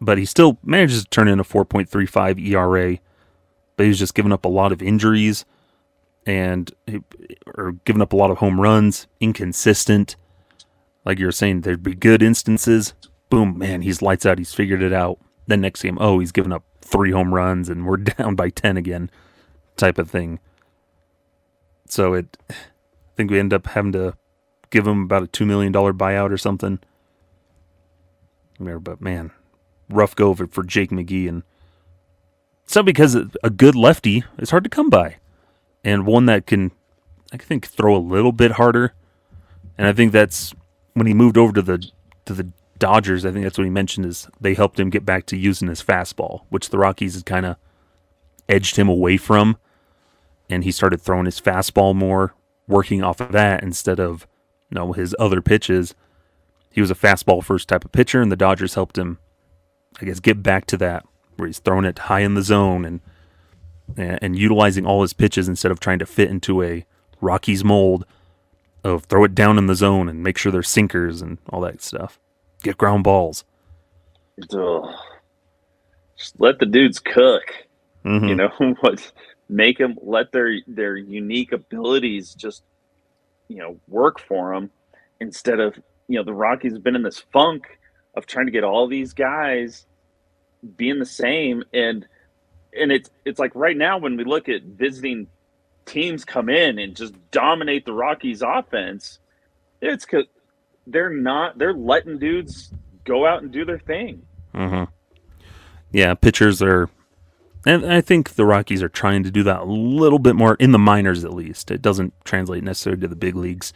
but 0.00 0.19
he 0.19 0.25
still 0.25 0.59
manages 0.65 1.03
to 1.03 1.11
turn 1.11 1.29
in 1.29 1.39
a 1.41 1.45
4.35 1.45 2.41
ERA. 2.49 2.99
But 3.77 3.87
he's 3.87 3.99
just 3.99 4.15
giving 4.15 4.33
up 4.33 4.45
a 4.45 4.49
lot 4.49 4.73
of 4.73 4.83
injuries 4.83 5.45
and 6.27 6.71
or 7.55 7.73
giving 7.85 8.03
up 8.03 8.12
a 8.12 8.17
lot 8.17 8.31
of 8.31 8.39
home 8.39 8.61
runs, 8.61 9.07
inconsistent. 9.21 10.17
Like 11.05 11.19
you 11.19 11.27
were 11.27 11.33
saying, 11.33 11.62
there'd 11.62 11.83
be 11.83 11.95
good 11.95 12.23
instances. 12.23 12.95
Boom, 13.31 13.57
man, 13.57 13.83
he's 13.83 14.03
lights 14.03 14.27
out. 14.27 14.39
He's 14.39 14.53
figured 14.53 14.83
it 14.83 14.93
out. 14.93 15.19
Then 15.47 15.62
next 15.62 15.83
game, 15.83 15.99
oh, 16.00 16.19
he's 16.19 16.33
given 16.33 16.53
up 16.53 16.65
three 16.83 17.12
home 17.12 17.35
runs 17.35 17.69
and 17.69 17.87
we're 17.87 17.97
down 18.19 18.35
by 18.35 18.50
10 18.50 18.77
again, 18.77 19.11
type 19.77 19.99
of 19.99 20.11
thing. 20.11 20.41
So 21.90 22.14
it, 22.14 22.37
I 22.49 22.54
think 23.16 23.30
we 23.30 23.38
end 23.40 23.52
up 23.52 23.66
having 23.66 23.92
to 23.92 24.14
give 24.70 24.87
him 24.87 25.02
about 25.02 25.25
a 25.25 25.26
$2 25.26 25.47
million 25.47 25.73
buyout 25.73 26.30
or 26.30 26.38
something. 26.38 26.78
But 28.59 29.00
man, 29.00 29.32
rough 29.88 30.14
go 30.14 30.30
of 30.30 30.40
it 30.40 30.52
for 30.52 30.62
Jake 30.62 30.90
McGee, 30.90 31.28
and 31.28 31.42
it's 32.64 32.76
not 32.76 32.85
because 32.85 33.16
a 33.42 33.50
good 33.50 33.75
lefty 33.75 34.23
is 34.38 34.50
hard 34.50 34.64
to 34.64 34.70
come 34.70 34.90
by, 34.90 35.16
and 35.82 36.06
one 36.06 36.26
that 36.26 36.47
can, 36.47 36.70
I 37.32 37.38
think, 37.38 37.66
throw 37.66 37.97
a 37.97 37.99
little 37.99 38.32
bit 38.32 38.52
harder. 38.52 38.94
And 39.78 39.88
I 39.88 39.92
think 39.92 40.12
that's 40.12 40.54
when 40.92 41.06
he 41.06 41.14
moved 41.14 41.38
over 41.38 41.52
to 41.54 41.62
the 41.62 41.90
to 42.26 42.35
the 42.35 42.52
Dodgers. 42.78 43.25
I 43.25 43.32
think 43.32 43.44
that's 43.44 43.56
what 43.56 43.64
he 43.64 43.70
mentioned 43.70 44.04
is 44.06 44.28
they 44.38 44.54
helped 44.54 44.78
him 44.78 44.90
get 44.90 45.06
back 45.06 45.25
to 45.26 45.38
using 45.38 45.68
his 45.68 45.82
fastball, 45.82 46.42
which 46.50 46.68
the 46.68 46.78
Rockies 46.78 47.14
had 47.14 47.26
kind 47.26 47.47
of 47.47 47.56
edged 48.47 48.76
him 48.76 48.90
away 48.90 49.16
from, 49.16 49.56
and 50.50 50.64
he 50.64 50.73
started 50.73 51.00
throwing 51.00 51.25
his 51.25 51.40
fastball 51.40 51.95
more, 51.95 52.35
working 52.69 53.02
off 53.02 53.21
of 53.21 53.33
that 53.33 53.62
instead 53.62 53.99
of 54.00 54.26
you 54.71 54.75
know 54.75 54.92
his 54.92 55.14
other 55.19 55.40
pitches. 55.40 55.95
He 56.73 56.80
was 56.83 56.90
a 56.90 56.95
fastball 56.95 57.42
first 57.42 57.69
type 57.69 57.85
of 57.85 57.92
pitcher, 57.92 58.21
and 58.21 58.30
the 58.30 58.37
Dodgers 58.37 58.75
helped 58.75 58.99
him 58.99 59.19
I 60.00 60.04
guess 60.04 60.21
get 60.21 60.42
back 60.42 60.66
to 60.66 60.76
that 60.78 61.04
where 61.37 61.47
he's 61.47 61.59
throwing 61.59 61.85
it 61.85 61.99
high 62.00 62.21
in 62.21 62.35
the 62.35 62.42
zone 62.42 62.85
and 62.85 63.00
and 63.97 64.38
utilizing 64.38 64.87
all 64.87 65.02
his 65.02 65.12
pitches 65.12 65.49
instead 65.49 65.73
of 65.73 65.80
trying 65.80 65.99
to 65.99 66.07
fit 66.07 66.30
into 66.30 66.62
a 66.62 66.85
Rockies 67.21 67.64
mold 67.64 68.04
of 68.85 69.04
throw 69.04 69.25
it 69.25 69.35
down 69.35 69.59
in 69.59 69.66
the 69.66 69.75
zone 69.75 70.09
and 70.09 70.23
make 70.23 70.38
sure 70.38 70.52
they're 70.52 70.62
sinkers 70.62 71.21
and 71.21 71.38
all 71.50 71.61
that 71.61 71.83
stuff. 71.83 72.19
Get 72.62 72.78
ground 72.78 73.04
balls. 73.04 73.45
Ugh. 74.54 74.95
Just 76.16 76.38
let 76.40 76.59
the 76.61 76.66
dudes 76.66 76.99
cook. 77.00 77.42
Mhm. 78.04 78.28
You 78.28 78.35
know 78.37 78.49
what? 78.80 79.12
Make 79.50 79.78
them 79.78 79.97
let 80.00 80.33
their 80.33 80.54
their 80.66 80.97
unique 80.97 81.52
abilities 81.52 82.35
just 82.35 82.62
you 83.49 83.59
know 83.59 83.80
work 83.88 84.21
for 84.21 84.54
them 84.54 84.71
instead 85.21 85.59
of 85.59 85.75
you 86.07 86.16
know 86.19 86.25
the 86.25 86.33
Rockies 86.33 86.73
have 86.73 86.85
been 86.85 86.97
in 86.97 87.02
this 87.02 87.19
funk 87.33 87.64
of 88.14 88.26
trying 88.26 88.47
to 88.47 88.52
get 88.52 88.64
all 88.64 88.87
these 88.87 89.12
guys 89.12 89.87
being 90.76 90.99
the 90.99 91.07
same 91.07 91.64
and 91.73 92.07
and 92.78 92.92
it's 92.92 93.11
it's 93.25 93.40
like 93.40 93.52
right 93.54 93.76
now 93.76 93.99
when 93.99 94.16
we 94.16 94.25
look 94.25 94.49
at 94.49 94.62
visiting 94.62 95.26
teams 95.90 96.25
come 96.25 96.49
in 96.49 96.78
and 96.78 96.95
just 96.95 97.14
dominate 97.30 97.85
the 97.85 97.92
Rockies 97.92 98.42
offense, 98.42 99.19
it's 99.80 100.04
cause 100.04 100.25
they're 100.87 101.11
not 101.11 101.59
they're 101.59 101.75
letting 101.75 102.19
dudes 102.19 102.73
go 103.04 103.26
out 103.26 103.42
and 103.42 103.50
do 103.50 103.64
their 103.64 103.78
thing. 103.78 104.23
hmm 104.54 104.85
Yeah, 105.90 106.14
pitchers 106.14 106.62
are, 106.62 106.88
and 107.67 107.93
I 107.93 108.00
think 108.00 108.31
the 108.31 108.47
Rockies 108.47 108.83
are 108.83 108.88
trying 108.88 109.23
to 109.25 109.31
do 109.31 109.43
that 109.43 109.61
a 109.61 109.64
little 109.64 110.19
bit 110.19 110.35
more 110.35 110.55
in 110.55 110.73
the 110.73 110.79
minors, 110.79 111.25
at 111.25 111.35
least. 111.35 111.71
It 111.71 111.83
doesn't 111.83 112.14
translate 112.25 112.64
necessarily 112.64 113.00
to 113.02 113.09
the 113.09 113.17
big 113.17 113.37
leagues, 113.37 113.73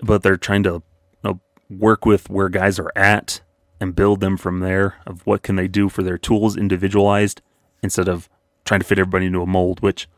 but 0.00 0.22
they're 0.22 0.36
trying 0.36 0.62
to 0.64 0.70
you 0.70 0.82
know, 1.22 1.40
work 1.70 2.06
with 2.06 2.30
where 2.30 2.48
guys 2.48 2.78
are 2.78 2.92
at 2.96 3.42
and 3.80 3.94
build 3.94 4.20
them 4.20 4.36
from 4.36 4.60
there. 4.60 4.96
Of 5.06 5.26
what 5.26 5.42
can 5.42 5.56
they 5.56 5.68
do 5.68 5.88
for 5.88 6.02
their 6.02 6.18
tools, 6.18 6.56
individualized, 6.56 7.42
instead 7.82 8.08
of 8.08 8.28
trying 8.64 8.80
to 8.80 8.86
fit 8.86 8.98
everybody 8.98 9.26
into 9.26 9.42
a 9.42 9.46
mold, 9.46 9.80
which 9.80 10.08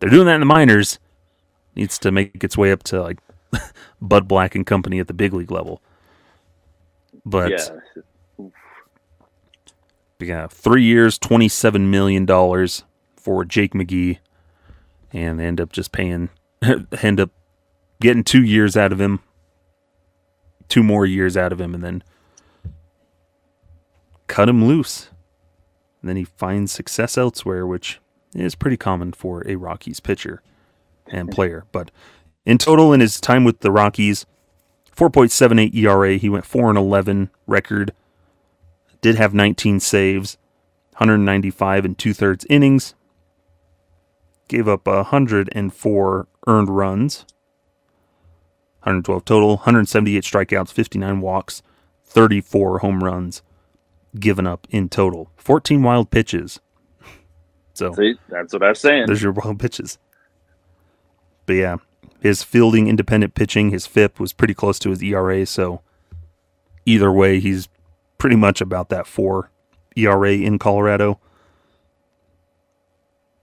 they're 0.00 0.10
doing 0.10 0.26
that 0.26 0.34
in 0.34 0.40
the 0.40 0.46
minors. 0.46 0.98
Needs 1.74 1.98
to 1.98 2.10
make 2.10 2.42
its 2.42 2.56
way 2.56 2.72
up 2.72 2.82
to 2.84 3.02
like 3.02 3.18
Bud 4.00 4.26
Black 4.26 4.54
and 4.54 4.66
Company 4.66 4.98
at 5.00 5.06
the 5.06 5.14
big 5.14 5.32
league 5.32 5.50
level. 5.50 5.82
But 7.24 7.50
yeah, 7.50 8.02
yeah, 10.20 10.46
three 10.48 10.84
years, 10.84 11.18
twenty-seven 11.18 11.90
million 11.90 12.24
dollars 12.24 12.84
for 13.16 13.44
Jake 13.44 13.72
McGee, 13.72 14.18
and 15.12 15.38
they 15.38 15.44
end 15.44 15.60
up 15.60 15.72
just 15.72 15.92
paying, 15.92 16.30
end 17.02 17.20
up 17.20 17.30
getting 18.00 18.24
two 18.24 18.42
years 18.42 18.76
out 18.76 18.92
of 18.92 19.00
him, 19.00 19.20
two 20.68 20.82
more 20.82 21.06
years 21.06 21.36
out 21.36 21.52
of 21.52 21.60
him, 21.60 21.74
and 21.74 21.82
then 21.82 22.02
cut 24.26 24.48
him 24.48 24.64
loose. 24.64 25.08
And 26.00 26.08
then 26.08 26.16
he 26.16 26.24
finds 26.24 26.70
success 26.70 27.18
elsewhere, 27.18 27.66
which 27.66 28.00
is 28.34 28.54
pretty 28.54 28.76
common 28.76 29.12
for 29.12 29.42
a 29.48 29.56
Rockies 29.56 30.00
pitcher 30.00 30.42
and 31.06 31.30
player. 31.30 31.64
But 31.72 31.90
in 32.44 32.58
total, 32.58 32.92
in 32.92 33.00
his 33.00 33.20
time 33.20 33.44
with 33.44 33.60
the 33.60 33.72
Rockies, 33.72 34.26
4.78 34.96 35.74
ERA, 35.74 36.16
he 36.16 36.28
went 36.28 36.44
4 36.44 36.70
and 36.70 36.78
11 36.78 37.30
record. 37.46 37.92
Did 39.00 39.16
have 39.16 39.32
19 39.32 39.80
saves, 39.80 40.36
195 40.92 41.84
and 41.84 41.96
two 41.98 42.12
thirds 42.12 42.44
innings. 42.50 42.94
Gave 44.48 44.66
up 44.66 44.86
104 44.86 46.28
earned 46.46 46.70
runs, 46.70 47.26
112 48.80 49.24
total, 49.24 49.48
178 49.56 50.22
strikeouts, 50.22 50.72
59 50.72 51.20
walks, 51.20 51.62
34 52.04 52.78
home 52.78 53.04
runs 53.04 53.42
given 54.18 54.46
up 54.46 54.66
in 54.70 54.88
total. 54.88 55.30
14 55.36 55.82
wild 55.82 56.10
pitches. 56.10 56.60
So 57.74 57.92
see, 57.92 58.14
that's 58.28 58.52
what 58.52 58.62
I 58.62 58.70
was 58.70 58.80
saying. 58.80 59.04
there's 59.06 59.22
your 59.22 59.32
wild 59.32 59.60
pitches. 59.60 59.98
But 61.46 61.52
yeah, 61.54 61.76
his 62.20 62.42
fielding 62.42 62.88
independent 62.88 63.34
pitching, 63.34 63.70
his 63.70 63.86
FIP 63.86 64.18
was 64.18 64.32
pretty 64.32 64.54
close 64.54 64.78
to 64.80 64.90
his 64.90 65.02
ERA. 65.02 65.46
So 65.46 65.82
either 66.84 67.12
way, 67.12 67.38
he's 67.40 67.68
pretty 68.18 68.36
much 68.36 68.60
about 68.60 68.88
that 68.90 69.06
four 69.06 69.50
ERA 69.96 70.32
in 70.32 70.58
Colorado. 70.58 71.20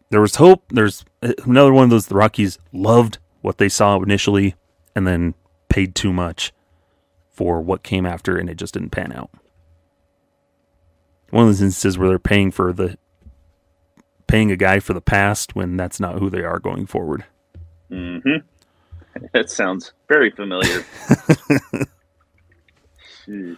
There 0.10 0.22
was 0.22 0.36
hope. 0.36 0.64
There's 0.70 1.04
another 1.22 1.74
one 1.74 1.86
of 1.86 1.90
those 1.90 2.08
the 2.08 2.16
Rockies 2.16 2.60
loved 2.72 3.18
what 3.42 3.58
they 3.58 3.70
saw 3.70 4.00
initially 4.02 4.56
and 4.96 5.08
then 5.08 5.34
paid 5.70 5.96
too 5.96 6.14
much 6.14 6.54
for 7.32 7.60
what 7.62 7.84
came 7.84 8.06
after 8.06 8.38
and 8.38 8.50
it 8.50 8.56
just 8.56 8.74
didn't 8.74 8.92
pan 8.92 9.12
out. 9.12 9.30
One 11.32 11.44
of 11.44 11.50
those 11.50 11.62
instances 11.62 11.98
where 11.98 12.08
they're 12.08 12.20
paying 12.20 12.52
for 12.52 12.72
the 12.72 12.98
paying 14.28 14.52
a 14.52 14.56
guy 14.56 14.80
for 14.80 14.94
the 14.94 15.02
past 15.02 15.56
when 15.56 15.78
that's 15.78 16.00
not 16.00 16.20
who 16.20 16.30
they 16.30 16.44
are 16.44 16.60
going 16.60 16.86
forward. 16.86 17.26
Mm-hmm. 17.92 18.38
That 19.32 19.50
sounds 19.50 19.94
very 20.10 20.30
familiar. 20.30 20.86
Sheesh. 23.26 23.58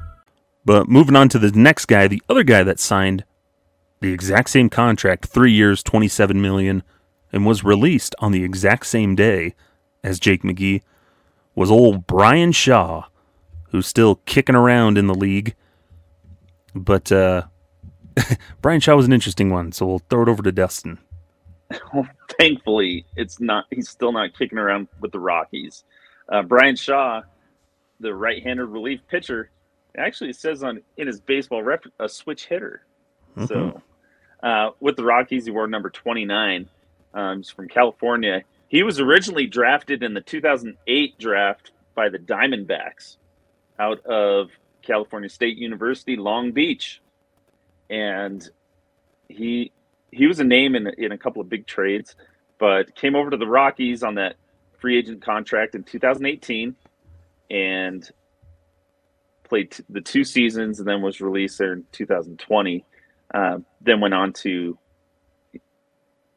But 0.63 0.87
moving 0.87 1.15
on 1.15 1.29
to 1.29 1.39
the 1.39 1.51
next 1.51 1.85
guy, 1.85 2.07
the 2.07 2.21
other 2.29 2.43
guy 2.43 2.63
that 2.63 2.79
signed 2.79 3.23
the 3.99 4.13
exact 4.13 4.49
same 4.49 4.69
contract, 4.69 5.25
three 5.27 5.51
years, 5.51 5.83
twenty-seven 5.83 6.41
million, 6.41 6.83
and 7.31 7.45
was 7.45 7.63
released 7.63 8.15
on 8.19 8.31
the 8.31 8.43
exact 8.43 8.85
same 8.85 9.15
day 9.15 9.55
as 10.03 10.19
Jake 10.19 10.43
McGee, 10.43 10.81
was 11.55 11.71
old 11.71 12.07
Bryan 12.07 12.51
Shaw, 12.51 13.05
who's 13.69 13.87
still 13.87 14.15
kicking 14.25 14.55
around 14.55 14.97
in 14.97 15.07
the 15.07 15.15
league. 15.15 15.55
But 16.73 17.11
uh, 17.11 17.43
Bryan 18.61 18.79
Shaw 18.79 18.95
was 18.95 19.05
an 19.05 19.13
interesting 19.13 19.49
one, 19.49 19.71
so 19.71 19.85
we'll 19.85 19.99
throw 20.09 20.23
it 20.23 20.29
over 20.29 20.43
to 20.43 20.51
Dustin. 20.51 20.99
Well, 21.93 22.05
thankfully, 22.37 23.05
it's 23.15 23.39
not. 23.39 23.63
He's 23.71 23.87
still 23.87 24.11
not 24.11 24.37
kicking 24.37 24.57
around 24.57 24.89
with 24.99 25.13
the 25.13 25.19
Rockies. 25.19 25.85
Uh, 26.27 26.41
Bryan 26.41 26.75
Shaw, 26.75 27.21
the 28.01 28.13
right-handed 28.13 28.65
relief 28.65 28.99
pitcher, 29.09 29.49
actually 29.97 30.29
it 30.31 30.35
says 30.35 30.63
on 30.63 30.81
in 30.97 31.07
his 31.07 31.19
baseball 31.19 31.63
rep 31.63 31.85
a 31.99 32.07
switch 32.07 32.45
hitter. 32.45 32.85
So, 33.47 33.81
uh, 34.43 34.71
with 34.79 34.97
the 34.97 35.03
Rockies, 35.03 35.45
he 35.45 35.51
wore 35.51 35.67
number 35.67 35.89
twenty-nine. 35.89 36.69
Um, 37.13 37.37
he's 37.37 37.49
from 37.49 37.67
California. 37.67 38.43
He 38.67 38.83
was 38.83 38.99
originally 38.99 39.47
drafted 39.47 40.01
in 40.01 40.13
the 40.13 40.21
2008 40.21 41.19
draft 41.19 41.71
by 41.93 42.07
the 42.07 42.17
Diamondbacks 42.17 43.17
out 43.77 44.05
of 44.05 44.49
California 44.81 45.27
State 45.29 45.57
University, 45.57 46.15
Long 46.15 46.51
Beach, 46.51 47.01
and 47.89 48.47
he 49.27 49.71
he 50.11 50.27
was 50.27 50.39
a 50.39 50.43
name 50.43 50.75
in 50.75 50.87
in 50.97 51.11
a 51.11 51.17
couple 51.17 51.41
of 51.41 51.49
big 51.49 51.67
trades, 51.67 52.15
but 52.59 52.95
came 52.95 53.15
over 53.15 53.29
to 53.29 53.37
the 53.37 53.47
Rockies 53.47 54.03
on 54.03 54.15
that 54.15 54.35
free 54.79 54.97
agent 54.97 55.21
contract 55.21 55.75
in 55.75 55.83
2018, 55.83 56.75
and 57.49 58.09
played 59.51 59.69
t- 59.71 59.83
the 59.89 59.99
two 59.99 60.23
seasons, 60.23 60.79
and 60.79 60.87
then 60.87 61.01
was 61.01 61.19
released 61.19 61.57
there 61.57 61.73
in 61.73 61.83
2020. 61.91 62.85
Uh, 63.33 63.57
then 63.81 63.99
went 63.99 64.13
on 64.13 64.31
to 64.31 64.77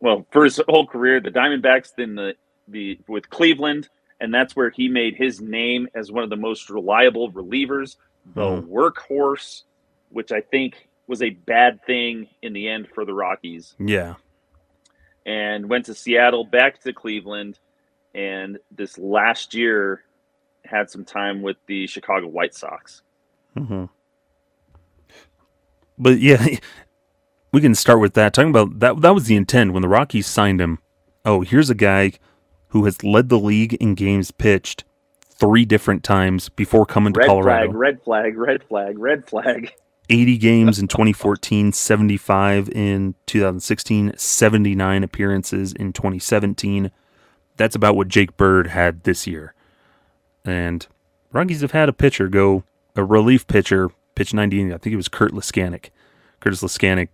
well 0.00 0.27
for 0.33 0.42
his 0.44 0.61
whole 0.68 0.85
career, 0.87 1.20
the 1.20 1.31
Diamondbacks, 1.31 1.92
then 1.96 2.16
the 2.16 2.35
the 2.66 2.98
with 3.07 3.31
Cleveland, 3.31 3.88
and 4.20 4.35
that's 4.35 4.57
where 4.57 4.70
he 4.70 4.88
made 4.88 5.14
his 5.14 5.40
name 5.40 5.87
as 5.94 6.11
one 6.11 6.24
of 6.24 6.31
the 6.31 6.37
most 6.37 6.68
reliable 6.70 7.31
relievers, 7.31 7.96
the 8.35 8.40
Mhm. 8.42 8.66
workhorse, 8.68 9.62
which 10.09 10.33
I 10.33 10.40
think 10.40 10.88
was 11.07 11.22
a 11.22 11.31
bad 11.31 11.85
thing 11.85 12.29
in 12.42 12.53
the 12.53 12.68
end 12.68 12.88
for 12.88 13.05
the 13.05 13.14
Rockies 13.14 13.77
Yeah. 13.79 14.14
and 15.24 15.68
went 15.68 15.85
to 15.87 15.94
Seattle, 15.94 16.44
back 16.44 16.81
to 16.81 16.92
Cleveland, 16.92 17.59
and 18.14 18.59
this 18.72 18.98
last 18.98 19.55
year 19.55 20.03
had 20.64 20.90
some 20.90 21.05
time 21.05 21.42
with 21.42 21.57
the 21.66 21.87
Chicago 21.87 22.27
White 22.29 22.55
Sox. 22.55 23.03
hmm 23.57 23.85
But 25.98 26.18
yeah, 26.18 26.44
we 27.53 27.61
can 27.61 27.74
start 27.74 28.00
with 28.00 28.14
that. 28.14 28.35
Talking 28.35 28.50
about 28.50 28.81
that, 28.81 29.00
that 29.00 29.14
was 29.14 29.27
the 29.27 29.37
intent 29.37 29.72
when 29.72 29.83
the 29.83 29.88
Rockies 29.88 30.27
signed 30.27 30.61
him. 30.61 30.79
Oh, 31.24 31.40
here's 31.42 31.70
a 31.70 31.74
guy 31.74 32.12
who 32.68 32.85
has 32.85 33.03
led 33.05 33.29
the 33.29 33.38
league 33.38 33.74
in 33.74 33.94
games 33.94 34.31
pitched 34.31 34.85
three 35.22 35.64
different 35.64 36.03
times 36.03 36.48
before 36.48 36.87
coming 36.87 37.12
to 37.12 37.20
Red 37.20 37.27
Colorado. 37.29 37.66
flag, 37.66 37.77
red 37.77 38.03
flag, 38.03 38.37
red 38.37 38.62
flag, 38.64 38.98
red 38.98 39.27
flag. 39.29 39.72
80 40.11 40.38
games 40.38 40.79
in 40.79 40.88
2014, 40.88 41.72
75 41.72 42.68
in 42.70 43.14
2016, 43.27 44.14
79 44.16 45.05
appearances 45.05 45.72
in 45.72 45.92
2017. 45.92 46.90
That's 47.57 47.77
about 47.77 47.96
what 47.96 48.09
Jake 48.09 48.37
Bird 48.37 48.68
had 48.68 49.05
this 49.05 49.27
year. 49.27 49.55
And 50.44 50.87
Rockies 51.33 51.62
have 51.62 51.72
had 51.72 51.88
a 51.88 51.92
pitcher 51.92 52.28
go, 52.28 52.64
a 52.96 53.04
relief 53.04 53.46
pitcher, 53.46 53.90
pitch 54.14 54.35
90. 54.35 54.74
I 54.74 54.78
think 54.78 54.92
it 54.92 54.96
was 54.96 55.09
Kurt 55.09 55.33
Leskanic. 55.33 55.90
Curtis 56.40 56.62
Leskanic 56.62 57.09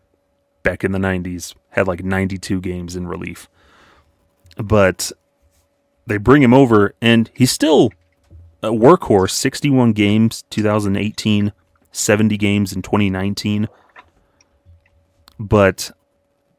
back 0.62 0.84
in 0.84 0.92
the 0.92 0.98
90s 0.98 1.54
had 1.70 1.86
like 1.86 2.02
92 2.02 2.60
games 2.60 2.96
in 2.96 3.06
relief. 3.06 3.48
But 4.56 5.12
they 6.06 6.16
bring 6.16 6.42
him 6.42 6.52
over, 6.52 6.94
and 7.00 7.30
he's 7.34 7.52
still 7.52 7.90
a 8.62 8.70
workhorse 8.70 9.30
61 9.30 9.92
games, 9.92 10.44
2018. 10.50 11.52
70 11.92 12.36
games 12.36 12.72
in 12.72 12.82
2019. 12.82 13.68
But 15.38 15.90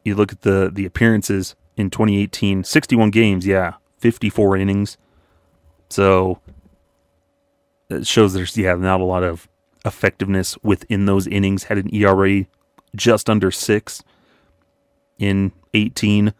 you 0.03 0.15
look 0.15 0.31
at 0.31 0.41
the 0.41 0.69
the 0.73 0.85
appearances 0.85 1.55
in 1.77 1.89
2018, 1.89 2.63
61 2.63 3.11
games, 3.11 3.45
yeah, 3.45 3.75
54 3.99 4.57
innings. 4.57 4.97
So 5.89 6.39
it 7.91 8.07
shows 8.07 8.33
there's 8.33 8.57
yeah, 8.57 8.75
not 8.75 9.01
a 9.01 9.05
lot 9.05 9.23
of 9.23 9.47
effectiveness 9.85 10.57
within 10.63 11.05
those 11.05 11.27
innings. 11.27 11.65
Had 11.65 11.77
an 11.77 11.93
ERA 11.93 12.45
just 12.95 13.29
under 13.29 13.51
6 13.51 14.03
in 15.17 15.51
18 15.73 16.33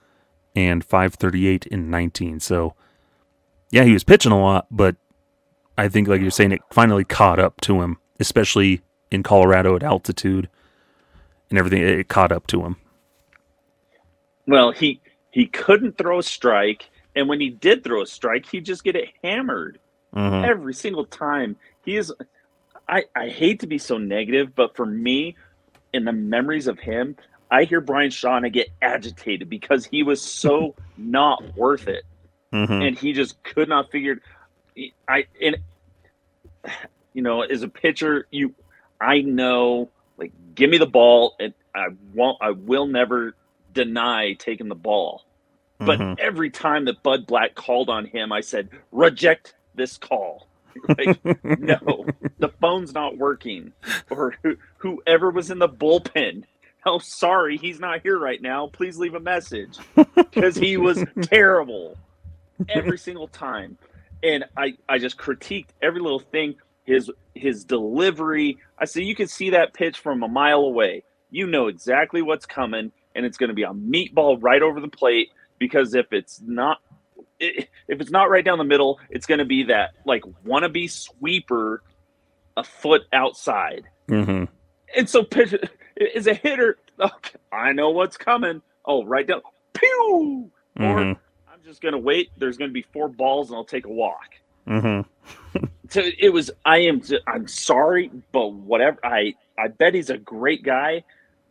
and 0.56 0.84
538 0.84 1.66
in 1.68 1.90
19. 1.90 2.40
So 2.40 2.76
yeah, 3.72 3.84
he 3.84 3.94
was 3.94 4.04
pitching 4.04 4.32
a 4.32 4.40
lot, 4.40 4.68
but 4.70 4.96
I 5.78 5.88
think 5.88 6.08
like 6.08 6.22
you're 6.22 6.32
saying 6.32 6.52
it 6.52 6.62
finally 6.72 7.06
caught 7.06 7.40
up 7.40 7.62
to 7.62 7.82
him 7.82 7.98
especially 8.22 8.82
in 9.10 9.24
Colorado 9.24 9.76
at 9.76 9.84
altitude 9.84 10.48
and 11.50 11.60
everything. 11.60 11.82
It 11.82 12.08
caught 12.08 12.32
up 12.32 12.48
to 12.48 12.64
him. 12.64 12.78
Well, 14.48 14.72
he 14.72 15.02
he 15.32 15.48
couldn't 15.48 15.98
throw 15.98 16.20
a 16.20 16.24
strike, 16.24 16.90
and 17.16 17.28
when 17.28 17.42
he 17.42 17.50
did 17.50 17.84
throw 17.84 18.02
a 18.02 18.06
strike, 18.06 18.46
he'd 18.46 18.66
just 18.66 18.84
get 18.84 18.96
it 18.96 19.10
hammered 19.24 19.80
Mhm. 20.16 20.46
every 20.46 20.74
single 20.74 21.06
time. 21.06 21.58
He 21.86 21.96
is. 21.98 22.14
I 22.88 23.06
I 23.16 23.30
hate 23.30 23.60
to 23.62 23.68
be 23.68 23.78
so 23.78 23.98
negative, 23.98 24.54
but 24.56 24.76
for 24.76 24.86
me, 24.86 25.36
in 25.94 26.06
the 26.06 26.12
memories 26.12 26.68
of 26.68 26.80
him, 26.80 27.16
I 27.50 27.64
hear 27.64 27.82
Bryan 27.82 28.12
Shaw 28.12 28.38
and 28.38 28.46
I 28.46 28.50
get 28.50 28.70
agitated 28.82 29.50
because 29.50 29.86
he 29.86 30.04
was 30.04 30.22
so 30.22 30.76
not 30.98 31.56
worth 31.56 31.88
it, 31.88 32.04
Mhm. 32.54 32.88
and 32.88 32.98
he 32.98 33.14
just 33.14 33.42
could 33.44 33.70
not 33.70 33.92
figure. 33.92 34.22
I 35.08 35.28
and 35.42 35.58
you 37.14 37.22
know, 37.22 37.42
as 37.42 37.64
a 37.64 37.68
pitcher, 37.70 38.28
you 38.32 38.54
I 39.00 39.22
know 39.22 39.92
like 40.18 40.34
give 40.56 40.70
me 40.70 40.78
the 40.78 40.86
ball 40.86 41.36
and 41.40 41.54
I 41.76 41.88
won't 42.14 42.38
I 42.42 42.52
will 42.52 42.86
never 42.88 43.36
deny 43.72 44.34
taking 44.34 44.68
the 44.68 44.76
ball. 44.76 45.24
But 45.80 46.00
Mhm. 46.00 46.20
every 46.20 46.50
time 46.52 46.86
that 46.86 47.02
Bud 47.02 47.26
Black 47.26 47.56
called 47.56 47.90
on 47.90 48.06
him, 48.06 48.32
I 48.32 48.42
said, 48.42 48.70
reject 48.92 49.56
this 49.76 49.98
call. 49.98 50.48
Like, 50.88 51.20
no, 51.44 52.06
the 52.40 52.48
phone's 52.62 52.94
not 52.94 53.18
working. 53.18 53.74
Or 54.10 54.36
who, 54.42 54.56
whoever 54.78 55.30
was 55.30 55.52
in 55.52 55.60
the 55.60 55.68
bullpen. 55.68 56.46
Oh, 56.86 57.00
sorry, 57.00 57.58
he's 57.58 57.80
not 57.80 58.02
here 58.04 58.18
right 58.18 58.42
now. 58.42 58.68
Please 58.68 58.98
leave 58.98 59.14
a 59.14 59.20
message. 59.20 59.78
Because 60.16 60.56
he 60.56 60.78
was 60.78 61.04
terrible 61.24 61.98
every 62.70 62.98
single 62.98 63.28
time. 63.28 63.78
And 64.24 64.46
I, 64.56 64.76
I 64.88 64.98
just 64.98 65.18
critiqued 65.18 65.68
every 65.82 66.00
little 66.00 66.20
thing. 66.20 66.56
His 66.86 67.12
his 67.36 67.66
delivery. 67.66 68.58
I 68.78 68.86
said 68.86 69.04
you 69.04 69.16
can 69.16 69.28
see 69.28 69.52
that 69.52 69.74
pitch 69.74 70.00
from 70.00 70.24
a 70.24 70.28
mile 70.30 70.62
away. 70.62 71.04
You 71.30 71.48
know 71.48 71.68
exactly 71.68 72.22
what's 72.22 72.46
coming, 72.46 72.92
and 73.14 73.26
it's 73.26 73.38
going 73.38 73.50
to 73.50 73.54
be 73.54 73.64
a 73.64 73.74
meatball 73.74 74.38
right 74.42 74.62
over 74.62 74.80
the 74.80 74.88
plate. 74.88 75.30
Because 75.60 75.94
if 75.94 76.14
it's 76.14 76.42
not 76.42 76.80
if 77.42 77.68
it's 78.02 78.12
not 78.12 78.30
right 78.30 78.46
down 78.46 78.58
the 78.58 78.64
middle, 78.64 79.00
it's 79.10 79.26
going 79.26 79.40
to 79.40 79.46
be 79.46 79.64
that 79.64 79.92
like 80.06 80.24
wannabe 80.46 80.90
sweeper 80.90 81.82
a 82.58 82.64
foot 82.64 83.04
outside. 83.14 83.86
Mhm. 84.08 84.48
And 84.96 85.10
so 85.10 85.24
pitch 85.24 85.56
is 85.96 86.28
a 86.28 86.34
hitter. 86.34 86.78
Okay, 87.00 87.38
I 87.52 87.72
know 87.74 87.90
what's 87.90 88.18
coming. 88.18 88.62
Oh, 88.86 89.04
right 89.06 89.26
down. 89.26 89.42
Pew! 89.74 90.52
Or 90.78 90.82
Mhm. 90.84 91.18
I'm 91.52 91.60
just 91.64 91.82
going 91.82 91.94
to 91.94 91.98
wait. 91.98 92.30
There's 92.38 92.58
going 92.58 92.70
to 92.70 92.74
be 92.74 92.86
four 92.94 93.08
balls 93.08 93.50
and 93.50 93.58
I'll 93.58 93.64
take 93.66 93.86
a 93.86 93.90
walk. 93.92 94.36
Mhm. 94.68 95.06
So 95.90 96.02
it 96.20 96.32
was. 96.32 96.50
I 96.64 96.78
am. 96.84 97.02
I'm 97.28 97.46
sorry, 97.50 98.10
but 98.32 98.54
whatever. 98.54 98.98
I 99.04 99.36
I 99.60 99.68
bet 99.68 99.94
he's 99.94 100.10
a 100.10 100.18
great 100.18 100.64
guy, 100.64 101.04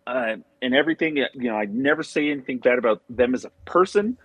uh, 0.07 0.37
and 0.63 0.75
everything. 0.75 1.19
You 1.19 1.27
know, 1.35 1.57
I 1.57 1.67
never 1.67 2.03
say 2.03 2.31
anything 2.31 2.57
bad 2.57 2.79
about 2.79 3.03
them 3.11 3.35
as 3.35 3.45
a 3.45 3.51
person, 3.67 4.17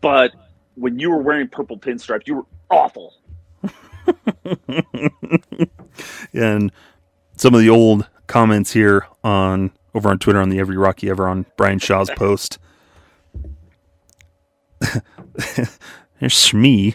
but 0.00 0.32
when 0.78 0.98
you 0.98 1.10
were 1.10 1.22
wearing 1.22 1.48
purple 1.48 1.78
pinstripes, 1.78 2.26
you 2.26 2.36
were 2.36 2.46
awful. 2.70 3.14
and 6.32 6.72
some 7.36 7.54
of 7.54 7.60
the 7.60 7.68
old 7.68 8.08
comments 8.26 8.72
here 8.72 9.06
on 9.22 9.72
over 9.94 10.08
on 10.08 10.18
Twitter 10.18 10.40
on 10.40 10.48
the 10.48 10.58
Every 10.58 10.76
Rockie 10.76 11.10
Ever 11.10 11.28
on 11.28 11.46
Bryan 11.56 11.78
Shaw's 11.78 12.10
post. 12.16 12.58
There's 14.80 15.78
Shmee 16.22 16.94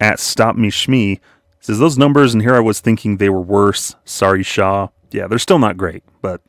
at 0.00 0.18
Stop 0.18 0.56
Me 0.56 0.70
Shmee 0.70 1.20
says 1.66 1.80
those 1.80 1.98
numbers, 1.98 2.32
and 2.32 2.42
here 2.42 2.54
I 2.54 2.60
was 2.60 2.78
thinking 2.78 3.16
they 3.16 3.28
were 3.28 3.40
worse. 3.40 3.96
Sorry, 4.04 4.44
Shaw. 4.44 4.88
Yeah, 5.10 5.26
they're 5.26 5.38
still 5.38 5.58
not 5.58 5.76
great, 5.76 6.04
but 6.22 6.40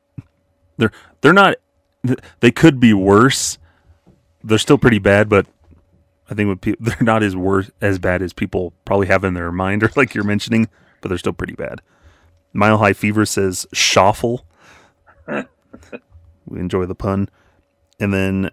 they're 0.78 0.92
they're 1.22 1.34
not. 1.34 1.56
They 2.40 2.52
could 2.52 2.80
be 2.80 2.94
worse. 2.94 3.58
They're 4.44 4.60
still 4.60 4.78
pretty 4.78 5.00
bad, 5.00 5.28
but 5.28 5.48
I 6.30 6.34
think 6.34 6.62
they're 6.80 6.98
not 7.02 7.24
as 7.24 7.36
worse 7.36 7.72
as 7.82 8.00
bad 8.00 8.22
as 8.22 8.34
people 8.34 8.74
probably 8.86 9.08
have 9.08 9.24
in 9.24 9.34
their 9.34 9.52
mind, 9.52 9.84
or 9.84 9.92
like 9.96 10.14
you're 10.14 10.24
mentioning, 10.24 10.68
but 11.02 11.10
they're 11.10 11.18
still 11.18 11.34
pretty 11.34 11.56
bad. 11.56 11.82
Mile 12.54 12.78
High 12.78 12.94
Fever 12.94 13.26
says 13.26 13.68
Shawful. 13.74 14.46
we 15.28 16.60
enjoy 16.60 16.86
the 16.86 16.96
pun. 16.96 17.30
And 18.00 18.14
then 18.14 18.52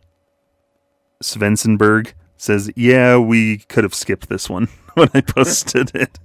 Svensenberg 1.22 2.12
says, 2.36 2.70
Yeah, 2.76 3.18
we 3.18 3.58
could 3.58 3.84
have 3.84 3.94
skipped 3.94 4.28
this 4.28 4.50
one 4.50 4.68
when 4.94 5.08
I 5.14 5.20
posted 5.20 5.90
it. 5.94 6.18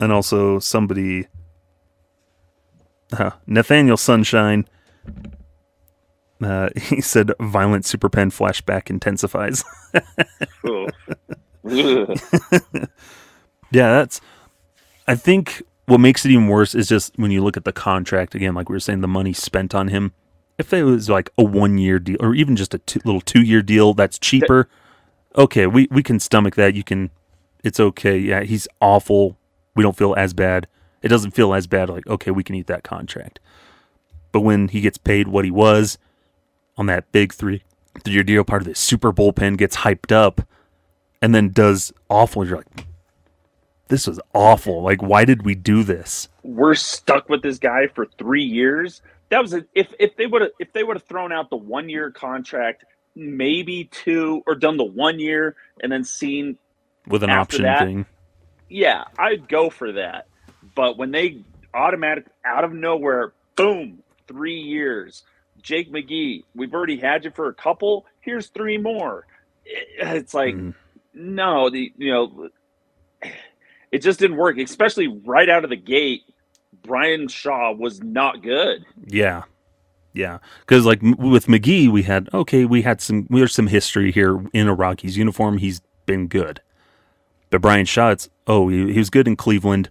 and 0.00 0.12
also 0.12 0.58
somebody, 0.58 1.26
uh, 3.12 3.30
Nathaniel 3.46 3.96
Sunshine, 3.96 4.66
uh, 6.42 6.70
he 6.76 7.00
said, 7.00 7.32
Violent 7.40 7.84
super 7.84 8.08
pen 8.08 8.30
flashback 8.30 8.90
intensifies. 8.90 9.64
Yeah, 13.70 13.92
that's. 13.92 14.20
I 15.08 15.14
think 15.14 15.62
what 15.86 15.98
makes 15.98 16.24
it 16.24 16.30
even 16.30 16.48
worse 16.48 16.74
is 16.74 16.88
just 16.88 17.16
when 17.16 17.30
you 17.30 17.42
look 17.42 17.56
at 17.56 17.64
the 17.64 17.72
contract 17.72 18.34
again, 18.34 18.54
like 18.54 18.68
we 18.68 18.74
were 18.74 18.80
saying, 18.80 19.00
the 19.00 19.08
money 19.08 19.32
spent 19.32 19.74
on 19.74 19.88
him. 19.88 20.12
If 20.58 20.72
it 20.72 20.84
was 20.84 21.10
like 21.10 21.30
a 21.36 21.44
one 21.44 21.78
year 21.78 21.98
deal 21.98 22.16
or 22.20 22.34
even 22.34 22.56
just 22.56 22.74
a 22.74 22.78
two, 22.78 23.00
little 23.04 23.20
two 23.20 23.42
year 23.42 23.62
deal 23.62 23.94
that's 23.94 24.18
cheaper, 24.18 24.68
okay, 25.36 25.66
we, 25.66 25.86
we 25.90 26.02
can 26.02 26.18
stomach 26.18 26.54
that. 26.56 26.74
You 26.74 26.82
can, 26.82 27.10
it's 27.62 27.78
okay. 27.78 28.16
Yeah, 28.18 28.42
he's 28.42 28.66
awful. 28.80 29.36
We 29.74 29.82
don't 29.82 29.96
feel 29.96 30.14
as 30.16 30.32
bad. 30.32 30.66
It 31.02 31.08
doesn't 31.08 31.32
feel 31.32 31.52
as 31.52 31.66
bad. 31.66 31.90
Like, 31.90 32.06
okay, 32.06 32.30
we 32.30 32.42
can 32.42 32.54
eat 32.54 32.66
that 32.68 32.82
contract. 32.82 33.38
But 34.32 34.40
when 34.40 34.68
he 34.68 34.80
gets 34.80 34.98
paid 34.98 35.28
what 35.28 35.44
he 35.44 35.50
was 35.50 35.98
on 36.76 36.86
that 36.86 37.10
big 37.12 37.32
three, 37.32 37.62
three 38.04 38.14
year 38.14 38.22
deal, 38.22 38.44
part 38.44 38.62
of 38.62 38.68
the 38.68 38.74
super 38.74 39.12
bullpen 39.12 39.56
gets 39.56 39.76
hyped 39.78 40.12
up 40.12 40.42
and 41.22 41.34
then 41.34 41.50
does 41.50 41.92
awful, 42.08 42.46
you're 42.46 42.58
like, 42.58 42.86
this 43.88 44.06
was 44.06 44.20
awful. 44.34 44.82
Like, 44.82 45.02
why 45.02 45.24
did 45.24 45.44
we 45.44 45.54
do 45.54 45.82
this? 45.82 46.28
We're 46.42 46.74
stuck 46.74 47.28
with 47.28 47.42
this 47.42 47.58
guy 47.58 47.86
for 47.88 48.06
three 48.18 48.42
years. 48.44 49.00
That 49.28 49.40
was 49.42 49.54
a, 49.54 49.64
if 49.74 49.92
if 49.98 50.16
they 50.16 50.26
would 50.26 50.42
have 50.42 50.50
if 50.58 50.72
they 50.72 50.82
would 50.84 50.96
have 50.96 51.04
thrown 51.04 51.32
out 51.32 51.50
the 51.50 51.56
one 51.56 51.88
year 51.88 52.10
contract, 52.10 52.84
maybe 53.14 53.84
two, 53.84 54.42
or 54.46 54.54
done 54.54 54.76
the 54.76 54.84
one 54.84 55.18
year 55.18 55.56
and 55.82 55.90
then 55.90 56.04
seen 56.04 56.58
With 57.08 57.22
an 57.22 57.30
option 57.30 57.62
that- 57.62 57.80
thing. 57.84 58.06
yeah, 58.68 59.04
I'd 59.18 59.48
go 59.48 59.70
for 59.70 59.92
that. 59.92 60.26
But 60.74 60.96
when 60.98 61.10
they 61.10 61.42
automatic 61.74 62.26
out 62.44 62.64
of 62.64 62.72
nowhere, 62.72 63.32
boom, 63.56 64.02
three 64.28 64.58
years. 64.60 65.22
Jake 65.66 65.92
McGee, 65.92 66.44
we've 66.54 66.72
already 66.72 66.96
had 66.96 67.24
you 67.24 67.32
for 67.32 67.48
a 67.48 67.54
couple. 67.54 68.06
Here's 68.20 68.46
three 68.46 68.78
more. 68.78 69.26
It's 69.64 70.32
like 70.32 70.54
Mhm. 70.54 70.74
no, 71.12 71.68
the 71.70 71.92
you 71.98 72.12
know, 72.12 72.48
it 73.90 73.98
just 73.98 74.20
didn't 74.20 74.36
work. 74.36 74.58
Especially 74.58 75.08
right 75.08 75.48
out 75.48 75.64
of 75.64 75.70
the 75.70 75.76
gate, 75.76 76.22
Bryan 76.84 77.26
Shaw 77.26 77.72
was 77.72 78.00
not 78.00 78.42
good. 78.42 78.84
Yeah. 79.06 79.42
Yeah. 80.12 80.38
Because, 80.60 80.86
like, 80.86 81.02
m- 81.02 81.16
with 81.16 81.46
McGee, 81.46 81.88
we 81.88 82.04
had, 82.04 82.28
okay, 82.32 82.64
we 82.64 82.82
had 82.82 83.00
some, 83.00 83.26
there's 83.28 83.52
some 83.52 83.66
history 83.66 84.12
here 84.12 84.40
in 84.54 84.68
a 84.68 84.74
Rockies 84.74 85.16
uniform. 85.18 85.58
He's 85.58 85.80
been 86.06 86.28
good. 86.28 86.60
But 87.50 87.60
Bryan 87.60 87.86
Shaw, 87.86 88.10
it's, 88.12 88.30
oh, 88.46 88.68
he, 88.68 88.92
he 88.92 88.98
was 88.98 89.10
good 89.10 89.26
in 89.28 89.34
Cleveland. 89.36 89.90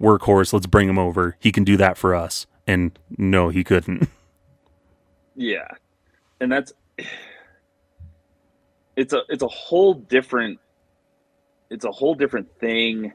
Workhorse, 0.00 0.52
let's 0.52 0.66
bring 0.66 0.88
him 0.88 0.98
over. 0.98 1.36
He 1.40 1.50
can 1.52 1.62
do 1.64 1.76
that 1.78 1.96
for 1.96 2.14
us. 2.16 2.46
And 2.66 2.98
no, 3.16 3.48
he 3.48 3.62
couldn't. 3.64 4.08
Yeah, 5.36 5.68
and 6.40 6.50
that's 6.50 6.72
it's 8.96 9.12
a 9.12 9.22
it's 9.28 9.42
a 9.42 9.48
whole 9.48 9.94
different 9.94 10.60
it's 11.70 11.84
a 11.84 11.90
whole 11.90 12.14
different 12.14 12.48
thing 12.60 13.12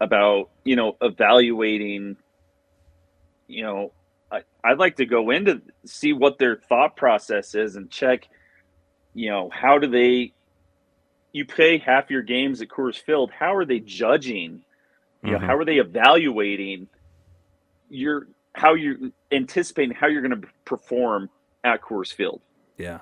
about 0.00 0.50
you 0.64 0.76
know 0.76 0.96
evaluating 1.02 2.16
you 3.48 3.62
know 3.62 3.92
I, 4.30 4.42
i'd 4.64 4.78
like 4.78 4.96
to 4.96 5.06
go 5.06 5.30
into 5.30 5.60
see 5.84 6.12
what 6.12 6.38
their 6.38 6.56
thought 6.68 6.96
process 6.96 7.54
is 7.54 7.76
and 7.76 7.90
check 7.90 8.28
you 9.14 9.30
know 9.30 9.50
how 9.52 9.78
do 9.78 9.88
they 9.88 10.32
you 11.32 11.44
play 11.44 11.78
half 11.78 12.10
your 12.10 12.22
games 12.22 12.62
at 12.62 12.68
Coors 12.68 12.96
Field 12.98 13.30
how 13.36 13.54
are 13.54 13.64
they 13.64 13.80
judging 13.80 14.62
you 15.24 15.32
know 15.32 15.38
Mhm. 15.38 15.46
how 15.46 15.56
are 15.56 15.64
they 15.64 15.78
evaluating 15.78 16.88
your 17.88 18.28
how 18.58 18.74
you're 18.74 18.96
anticipating 19.32 19.94
how 19.94 20.08
you're 20.08 20.22
going 20.22 20.40
to 20.40 20.48
perform 20.64 21.30
at 21.64 21.80
Coors 21.80 22.12
Field 22.12 22.40
Yeah. 22.76 22.98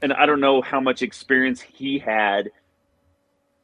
and 0.00 0.12
I 0.12 0.26
don't 0.26 0.40
know 0.40 0.62
how 0.62 0.80
much 0.80 1.02
experience 1.02 1.60
he 1.60 1.98
had, 1.98 2.50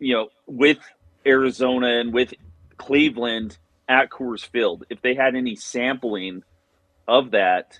you 0.00 0.14
know, 0.14 0.28
with 0.46 0.78
Arizona 1.26 2.00
and 2.00 2.12
with 2.12 2.34
Cleveland 2.76 3.58
at 3.88 4.10
Coors 4.10 4.44
Field. 4.46 4.84
If 4.90 5.00
they 5.02 5.14
had 5.14 5.34
any 5.36 5.54
sampling 5.56 6.42
of 7.06 7.30
that, 7.32 7.78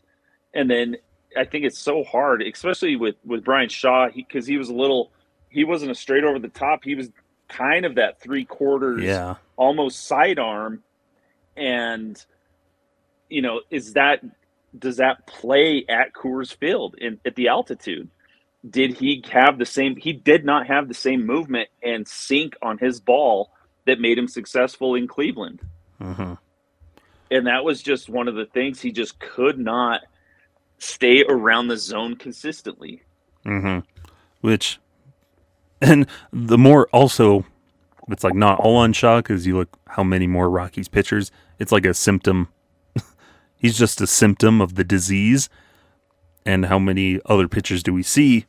and 0.54 0.70
then 0.70 0.96
I 1.36 1.44
think 1.44 1.64
it's 1.64 1.78
so 1.78 2.02
hard, 2.04 2.42
especially 2.42 2.96
with 2.96 3.16
with 3.24 3.44
Bryan 3.44 3.68
Shaw, 3.68 4.08
because 4.14 4.46
he, 4.46 4.56
was 4.56 4.68
a 4.70 4.74
little, 4.74 5.10
he 5.50 5.64
wasn't 5.64 5.90
a 5.90 5.94
straight 5.94 6.24
over 6.24 6.38
the 6.38 6.48
top. 6.48 6.82
He 6.84 6.94
was 6.94 7.10
kind 7.48 7.84
of 7.84 7.94
that 7.96 8.20
three 8.20 8.44
quarters, 8.44 9.02
Yeah. 9.04 9.34
almost 9.56 10.06
sidearm, 10.06 10.82
and 11.56 12.24
you 13.28 13.42
know, 13.42 13.60
is 13.70 13.94
that 13.94 14.24
does 14.78 14.96
that 14.96 15.26
play 15.26 15.84
at 15.88 16.12
Coors 16.12 16.54
Field 16.54 16.94
in 16.98 17.18
at 17.24 17.34
the 17.36 17.48
altitude? 17.48 18.08
Did 18.68 18.94
he 18.94 19.24
have 19.30 19.58
the 19.58 19.66
same? 19.66 19.96
He 19.96 20.12
did 20.12 20.44
not 20.44 20.66
have 20.66 20.88
the 20.88 20.94
same 20.94 21.24
movement 21.24 21.68
and 21.82 22.06
sink 22.06 22.56
on 22.60 22.78
his 22.78 23.00
ball 23.00 23.50
that 23.86 24.00
made 24.00 24.18
him 24.18 24.28
successful 24.28 24.94
in 24.94 25.06
Cleveland. 25.06 25.60
Mm-hmm. 26.00 26.34
And 27.30 27.46
that 27.46 27.64
was 27.64 27.82
just 27.82 28.08
one 28.08 28.28
of 28.28 28.34
the 28.34 28.46
things 28.46 28.80
he 28.80 28.90
just 28.90 29.18
could 29.18 29.58
not 29.58 30.02
stay 30.78 31.24
around 31.28 31.68
the 31.68 31.76
zone 31.76 32.16
consistently. 32.16 33.02
Mm-hmm. 33.44 33.80
Which, 34.40 34.78
and 35.80 36.06
the 36.32 36.58
more 36.58 36.88
also, 36.92 37.44
it's 38.08 38.24
like 38.24 38.34
not 38.34 38.60
all 38.60 38.76
on 38.76 38.92
shock 38.92 39.24
because 39.24 39.46
you 39.46 39.56
look 39.56 39.78
how 39.86 40.02
many 40.02 40.26
more 40.26 40.48
Rockies 40.48 40.88
pitchers. 40.88 41.30
It's 41.58 41.72
like 41.72 41.86
a 41.86 41.94
symptom. 41.94 42.48
He's 43.58 43.76
just 43.76 44.00
a 44.00 44.06
symptom 44.06 44.60
of 44.60 44.76
the 44.76 44.84
disease. 44.84 45.48
And 46.46 46.66
how 46.66 46.78
many 46.78 47.20
other 47.26 47.48
pitchers 47.48 47.82
do 47.82 47.92
we 47.92 48.02
see? 48.02 48.46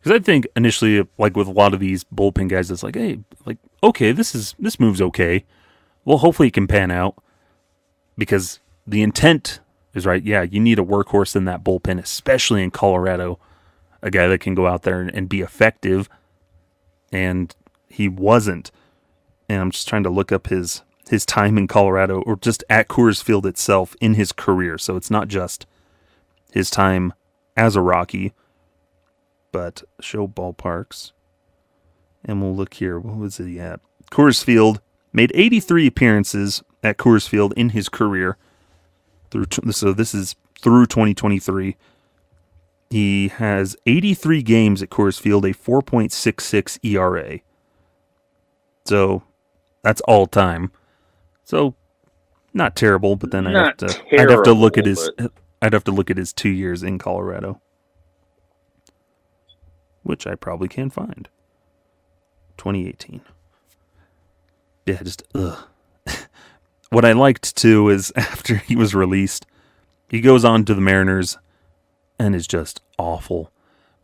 Because 0.00 0.20
I 0.20 0.22
think 0.22 0.46
initially, 0.56 1.06
like 1.18 1.36
with 1.36 1.48
a 1.48 1.52
lot 1.52 1.74
of 1.74 1.80
these 1.80 2.04
bullpen 2.04 2.48
guys, 2.48 2.70
it's 2.70 2.82
like, 2.82 2.94
hey, 2.94 3.18
like 3.44 3.58
okay, 3.82 4.12
this 4.12 4.34
is 4.34 4.54
this 4.58 4.80
move's 4.80 5.02
okay. 5.02 5.44
Well, 6.04 6.18
hopefully 6.18 6.48
it 6.48 6.54
can 6.54 6.66
pan 6.66 6.90
out 6.90 7.16
because 8.16 8.60
the 8.86 9.02
intent 9.02 9.60
is 9.94 10.06
right. 10.06 10.22
Yeah, 10.22 10.42
you 10.42 10.60
need 10.60 10.78
a 10.78 10.82
workhorse 10.84 11.34
in 11.34 11.44
that 11.46 11.64
bullpen, 11.64 11.98
especially 11.98 12.62
in 12.62 12.70
Colorado, 12.70 13.38
a 14.02 14.10
guy 14.10 14.26
that 14.28 14.40
can 14.40 14.54
go 14.54 14.66
out 14.66 14.82
there 14.82 15.00
and, 15.00 15.10
and 15.14 15.28
be 15.28 15.40
effective. 15.40 16.08
And 17.12 17.54
he 17.88 18.08
wasn't. 18.08 18.70
And 19.48 19.60
I'm 19.60 19.70
just 19.70 19.88
trying 19.88 20.02
to 20.02 20.10
look 20.10 20.32
up 20.32 20.48
his 20.48 20.82
his 21.08 21.26
time 21.26 21.58
in 21.58 21.66
Colorado 21.66 22.22
or 22.22 22.36
just 22.36 22.64
at 22.68 22.88
Coors 22.88 23.22
Field 23.22 23.46
itself 23.46 23.94
in 24.00 24.14
his 24.14 24.32
career. 24.32 24.78
So 24.78 24.96
it's 24.96 25.10
not 25.10 25.28
just 25.28 25.66
his 26.52 26.70
time 26.70 27.12
as 27.56 27.76
a 27.76 27.80
Rocky, 27.80 28.32
but 29.52 29.82
show 30.00 30.26
ballparks. 30.26 31.12
And 32.24 32.40
we'll 32.40 32.56
look 32.56 32.74
here. 32.74 32.98
What 32.98 33.16
was 33.16 33.36
he 33.36 33.60
at? 33.60 33.80
Coors 34.10 34.42
Field 34.42 34.80
made 35.12 35.30
83 35.34 35.86
appearances 35.86 36.62
at 36.82 36.96
Coors 36.96 37.28
Field 37.28 37.52
in 37.56 37.70
his 37.70 37.88
career. 37.88 38.36
Through 39.30 39.46
so 39.72 39.92
this 39.92 40.14
is 40.14 40.36
through 40.60 40.86
2023. 40.86 41.76
He 42.90 43.28
has 43.28 43.76
83 43.86 44.42
games 44.42 44.82
at 44.82 44.90
Coors 44.90 45.20
Field, 45.20 45.44
a 45.44 45.52
4.66 45.52 46.78
ERA. 46.84 47.40
So 48.84 49.24
that's 49.82 50.00
all 50.02 50.26
time. 50.26 50.70
So 51.44 51.74
not 52.52 52.76
terrible, 52.76 53.16
but 53.16 53.30
then 53.30 53.46
I'd 53.46 53.54
have 53.56 53.76
to 53.78 54.02
I'd 54.12 54.30
have 54.30 54.42
to 54.44 54.52
look 54.52 54.78
at 54.78 54.86
his 54.86 55.10
but- 55.16 55.32
I'd 55.62 55.72
have 55.72 55.84
to 55.84 55.92
look 55.92 56.10
at 56.10 56.16
his 56.16 56.32
2 56.32 56.48
years 56.50 56.82
in 56.82 56.98
Colorado. 56.98 57.60
Which 60.02 60.26
I 60.26 60.34
probably 60.34 60.68
can 60.68 60.90
find. 60.90 61.28
2018. 62.58 63.22
Yeah, 64.86 65.02
just 65.02 65.22
ugh. 65.34 65.66
what 66.90 67.04
I 67.06 67.12
liked 67.12 67.56
too 67.56 67.88
is 67.88 68.12
after 68.16 68.56
he 68.56 68.76
was 68.76 68.94
released, 68.94 69.46
he 70.08 70.20
goes 70.20 70.44
on 70.44 70.64
to 70.66 70.74
the 70.74 70.80
Mariners 70.82 71.38
and 72.18 72.34
is 72.34 72.46
just 72.46 72.82
awful. 72.98 73.50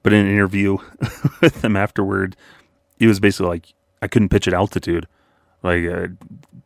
But 0.03 0.15
in 0.15 0.25
an 0.25 0.33
interview 0.33 0.79
with 1.43 1.61
them 1.61 1.77
afterward, 1.77 2.35
he 2.99 3.07
was 3.07 3.21
basically 3.21 3.49
like, 3.49 3.75
"I 4.01 4.09
couldn't 4.09 4.31
pitch 4.31 4.49
at 4.49 4.55
altitude. 4.55 5.07
Like, 5.63 5.85
uh, 5.87 6.07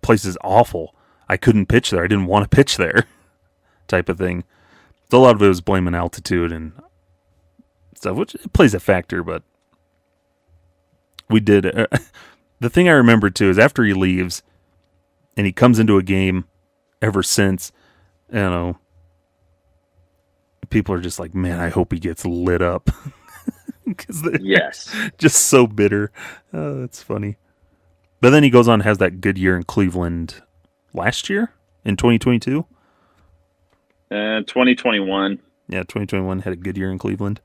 place 0.02 0.24
is 0.24 0.38
awful. 0.44 0.94
I 1.28 1.36
couldn't 1.36 1.66
pitch 1.66 1.90
there. 1.90 2.04
I 2.04 2.08
didn't 2.08 2.26
want 2.26 2.48
to 2.50 2.54
pitch 2.54 2.76
there." 2.76 3.06
type 3.88 4.08
of 4.08 4.18
thing. 4.18 4.44
So 5.10 5.18
a 5.18 5.20
lot 5.20 5.34
of 5.36 5.42
it 5.42 5.48
was 5.48 5.60
blaming 5.60 5.94
altitude 5.94 6.52
and 6.52 6.72
stuff, 7.94 8.16
which 8.16 8.36
plays 8.52 8.74
a 8.74 8.80
factor. 8.80 9.22
But 9.22 9.42
we 11.28 11.40
did. 11.40 11.66
Uh, 11.66 11.86
the 12.60 12.70
thing 12.70 12.88
I 12.88 12.92
remember 12.92 13.30
too 13.30 13.50
is 13.50 13.58
after 13.58 13.84
he 13.84 13.92
leaves, 13.94 14.42
and 15.36 15.46
he 15.46 15.52
comes 15.52 15.78
into 15.78 15.98
a 15.98 16.02
game. 16.02 16.46
Ever 17.02 17.22
since, 17.22 17.70
you 18.32 18.38
know, 18.38 18.78
people 20.70 20.94
are 20.94 21.00
just 21.00 21.18
like, 21.18 21.34
"Man, 21.34 21.60
I 21.60 21.68
hope 21.68 21.92
he 21.92 21.98
gets 21.98 22.24
lit 22.24 22.62
up," 22.62 22.88
because 23.86 24.22
Yes. 24.40 24.94
just 25.18 25.36
so 25.48 25.66
bitter. 25.66 26.10
Oh, 26.52 26.80
that's 26.80 27.02
funny. 27.02 27.36
But 28.24 28.30
then 28.30 28.42
he 28.42 28.48
goes 28.48 28.68
on 28.68 28.80
and 28.80 28.82
has 28.84 28.96
that 28.98 29.20
good 29.20 29.36
year 29.36 29.54
in 29.54 29.64
Cleveland 29.64 30.40
last 30.94 31.28
year 31.28 31.52
in 31.84 31.94
2022. 31.98 32.64
Uh, 34.10 34.40
2021, 34.46 35.38
Yeah, 35.68 35.80
2021 35.80 36.38
had 36.38 36.54
a 36.54 36.56
good 36.56 36.78
year 36.78 36.90
in 36.90 36.96
Cleveland. 36.96 37.42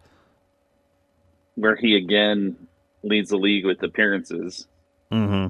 where 1.55 1.75
he 1.75 1.97
again 1.97 2.55
leads 3.03 3.29
the 3.29 3.35
league 3.35 3.65
with 3.65 3.83
appearances. 3.83 4.67
Mm-hmm. 5.11 5.47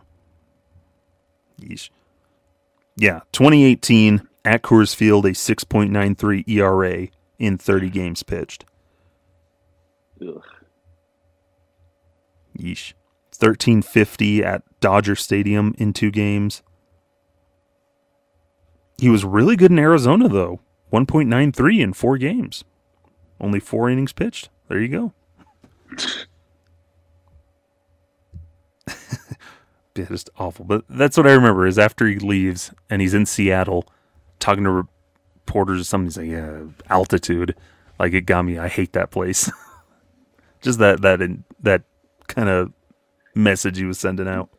Yeesh. 1.64 1.92
Yeah, 2.96 3.20
2018 3.32 4.28
at 4.44 4.64
Coors 4.64 4.96
Field, 4.96 5.28
a 5.28 5.34
6.93 5.34 6.44
ERA 6.48 7.08
in 7.38 7.60
30 7.60 7.90
games 7.92 8.24
pitched. 8.24 8.66
Ugh. 10.28 10.42
Yeesh. 12.58 12.94
1350 13.40 14.44
at 14.44 14.64
Dodger 14.82 15.16
Stadium 15.16 15.74
in 15.78 15.94
two 15.94 16.12
games. 16.12 16.62
He 18.98 19.10
was 19.10 19.24
really 19.24 19.56
good 19.56 19.72
in 19.72 19.80
Arizona, 19.80 20.28
though. 20.28 20.60
1.93 20.92 21.80
in 21.80 21.94
four 21.94 22.18
games. 22.18 22.66
Only 23.40 23.60
four 23.60 23.90
innings 23.90 24.12
pitched. 24.12 24.50
There 24.68 24.82
you 24.82 24.90
go. 24.90 25.14
yeah, 29.96 30.06
just 30.06 30.30
awful. 30.38 30.66
But 30.66 30.84
that's 30.90 31.16
what 31.16 31.28
I 31.28 31.32
remember 31.32 31.66
is 31.66 31.80
after 31.80 32.08
he 32.08 32.18
leaves 32.18 32.74
and 32.90 33.02
he's 33.02 33.14
in 33.14 33.26
Seattle 33.26 33.86
talking 34.40 34.66
to 34.66 34.72
reporters 34.72 35.80
or 35.82 35.86
something, 35.86 36.08
he's 36.08 36.18
like, 36.18 36.28
yeah, 36.28 36.64
altitude. 36.90 37.56
Like 37.98 38.14
it 38.14 38.22
got 38.22 38.44
me. 38.44 38.58
I 38.58 38.68
hate 38.68 38.94
that 38.94 39.12
place. 39.12 39.50
just 40.62 40.80
that, 40.80 41.02
that, 41.02 41.20
that 41.62 41.84
kind 42.28 42.50
of 42.50 42.74
message 43.40 43.78
he 43.78 43.86
was 43.86 44.00
sending 44.00 44.28
out. 44.28 44.50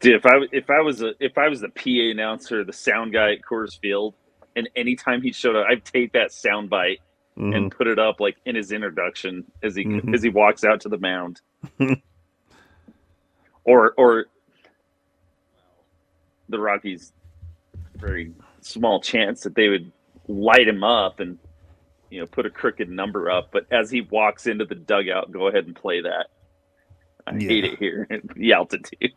Dude, 0.00 0.14
if 0.14 0.26
I 0.26 0.38
if 0.52 0.70
I 0.70 0.80
was 0.80 1.02
a 1.02 1.12
if 1.20 1.38
I 1.38 1.48
was 1.48 1.60
the 1.60 1.68
PA 1.68 2.10
announcer, 2.10 2.64
the 2.64 2.72
sound 2.72 3.12
guy 3.12 3.32
at 3.32 3.42
Coors 3.42 3.78
Field, 3.80 4.14
and 4.56 4.68
anytime 4.74 5.22
he 5.22 5.32
showed 5.32 5.56
up, 5.56 5.66
I'd 5.68 5.84
take 5.84 6.12
that 6.12 6.32
sound 6.32 6.70
bite 6.70 7.00
Mhm. 7.38 7.56
and 7.56 7.70
put 7.72 7.86
it 7.86 7.98
up 7.98 8.20
like 8.20 8.36
in 8.44 8.54
his 8.56 8.72
introduction 8.72 9.44
as 9.62 9.74
he 9.76 9.84
Mhm. 9.84 10.12
as 10.14 10.22
he 10.22 10.28
walks 10.28 10.64
out 10.64 10.80
to 10.82 10.88
the 10.88 10.98
mound. 10.98 11.40
or 13.64 13.94
or 13.96 14.26
the 16.48 16.58
Rockies 16.58 17.12
very 17.96 18.32
small 18.60 19.00
chance 19.00 19.42
that 19.44 19.54
they 19.54 19.68
would 19.68 19.90
light 20.28 20.66
him 20.68 20.82
up 20.84 21.20
and 21.20 21.38
you 22.10 22.20
know 22.20 22.26
put 22.26 22.44
a 22.44 22.50
crooked 22.50 22.90
number 22.90 23.30
up, 23.30 23.50
but 23.52 23.66
as 23.70 23.90
he 23.90 24.00
walks 24.02 24.46
into 24.46 24.64
the 24.64 24.74
dugout, 24.74 25.30
go 25.32 25.46
ahead 25.46 25.66
and 25.66 25.76
play 25.76 26.00
that. 26.02 26.26
I 27.26 27.32
hate 27.34 27.64
it 27.64 27.78
here. 27.78 28.08
the 28.36 28.52
altitude. 28.52 29.12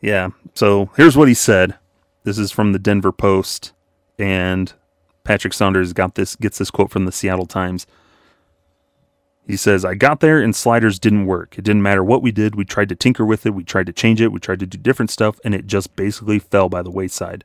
Yeah. 0.00 0.30
So 0.54 0.90
here's 0.96 1.16
what 1.16 1.28
he 1.28 1.34
said. 1.34 1.76
This 2.24 2.38
is 2.38 2.50
from 2.50 2.72
the 2.72 2.78
Denver 2.78 3.12
Post, 3.12 3.72
and 4.18 4.72
Patrick 5.24 5.52
Saunders 5.52 5.92
got 5.92 6.16
this 6.16 6.36
gets 6.36 6.58
this 6.58 6.70
quote 6.70 6.90
from 6.90 7.04
the 7.04 7.12
Seattle 7.12 7.46
Times. 7.46 7.86
He 9.46 9.56
says, 9.56 9.84
I 9.84 9.94
got 9.94 10.18
there 10.18 10.40
and 10.40 10.56
sliders 10.56 10.98
didn't 10.98 11.26
work. 11.26 11.56
It 11.56 11.62
didn't 11.62 11.82
matter 11.82 12.02
what 12.02 12.20
we 12.20 12.32
did. 12.32 12.56
We 12.56 12.64
tried 12.64 12.88
to 12.88 12.96
tinker 12.96 13.24
with 13.24 13.46
it. 13.46 13.54
We 13.54 13.62
tried 13.62 13.86
to 13.86 13.92
change 13.92 14.20
it. 14.20 14.32
We 14.32 14.40
tried 14.40 14.58
to 14.58 14.66
do 14.66 14.76
different 14.76 15.10
stuff, 15.10 15.38
and 15.44 15.54
it 15.54 15.68
just 15.68 15.94
basically 15.94 16.40
fell 16.40 16.68
by 16.68 16.82
the 16.82 16.90
wayside. 16.90 17.44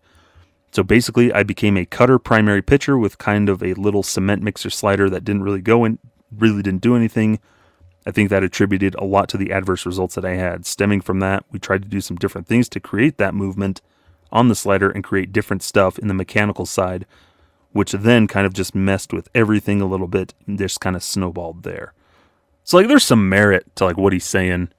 So 0.71 0.83
basically, 0.83 1.31
I 1.31 1.43
became 1.43 1.77
a 1.77 1.85
cutter 1.85 2.17
primary 2.17 2.61
pitcher 2.61 2.97
with 2.97 3.17
kind 3.17 3.49
of 3.49 3.61
a 3.61 3.73
little 3.75 4.03
cement 4.03 4.41
mixer 4.41 4.69
slider 4.69 5.09
that 5.09 5.23
didn't 5.23 5.43
really 5.43 5.61
go 5.61 5.85
in, 5.85 5.99
really 6.35 6.63
didn't 6.63 6.81
do 6.81 6.95
anything. 6.95 7.39
I 8.05 8.11
think 8.11 8.29
that 8.29 8.43
attributed 8.43 8.95
a 8.95 9.03
lot 9.03 9.29
to 9.29 9.37
the 9.37 9.51
adverse 9.51 9.85
results 9.85 10.15
that 10.15 10.25
I 10.25 10.35
had. 10.35 10.65
Stemming 10.65 11.01
from 11.01 11.19
that, 11.19 11.45
we 11.51 11.59
tried 11.59 11.83
to 11.83 11.89
do 11.89 12.01
some 12.01 12.17
different 12.17 12.47
things 12.47 12.67
to 12.69 12.79
create 12.79 13.17
that 13.17 13.35
movement 13.35 13.81
on 14.31 14.47
the 14.47 14.55
slider 14.55 14.89
and 14.89 15.03
create 15.03 15.31
different 15.31 15.61
stuff 15.61 15.99
in 15.99 16.07
the 16.07 16.13
mechanical 16.13 16.65
side, 16.65 17.05
which 17.73 17.91
then 17.91 18.27
kind 18.27 18.47
of 18.47 18.53
just 18.53 18.73
messed 18.73 19.13
with 19.13 19.29
everything 19.35 19.81
a 19.81 19.85
little 19.85 20.07
bit 20.07 20.33
and 20.47 20.57
just 20.57 20.79
kind 20.79 20.95
of 20.95 21.03
snowballed 21.03 21.63
there. 21.63 21.93
So 22.63 22.77
like 22.77 22.87
there's 22.87 23.03
some 23.03 23.29
merit 23.29 23.75
to 23.75 23.85
like 23.85 23.97
what 23.97 24.13
he's 24.13 24.25
saying 24.25 24.69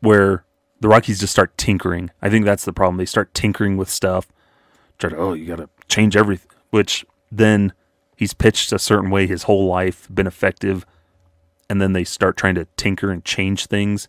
where 0.00 0.44
the 0.80 0.88
Rockies 0.88 1.20
just 1.20 1.32
start 1.32 1.56
tinkering. 1.58 2.10
I 2.22 2.30
think 2.30 2.44
that's 2.44 2.64
the 2.64 2.72
problem. 2.72 2.96
They 2.96 3.06
start 3.06 3.34
tinkering 3.34 3.76
with 3.76 3.90
stuff. 3.90 4.28
Try 4.98 5.10
to 5.10 5.16
oh, 5.16 5.32
you 5.34 5.46
got 5.46 5.56
to 5.56 5.68
change 5.88 6.16
everything, 6.16 6.48
which 6.70 7.04
then 7.30 7.72
he's 8.16 8.34
pitched 8.34 8.72
a 8.72 8.78
certain 8.78 9.10
way 9.10 9.26
his 9.26 9.44
whole 9.44 9.66
life, 9.66 10.08
been 10.12 10.26
effective 10.26 10.86
and 11.68 11.80
then 11.80 11.92
they 11.92 12.04
start 12.04 12.36
trying 12.36 12.54
to 12.56 12.66
tinker 12.76 13.10
and 13.10 13.24
change 13.24 13.66
things 13.66 14.08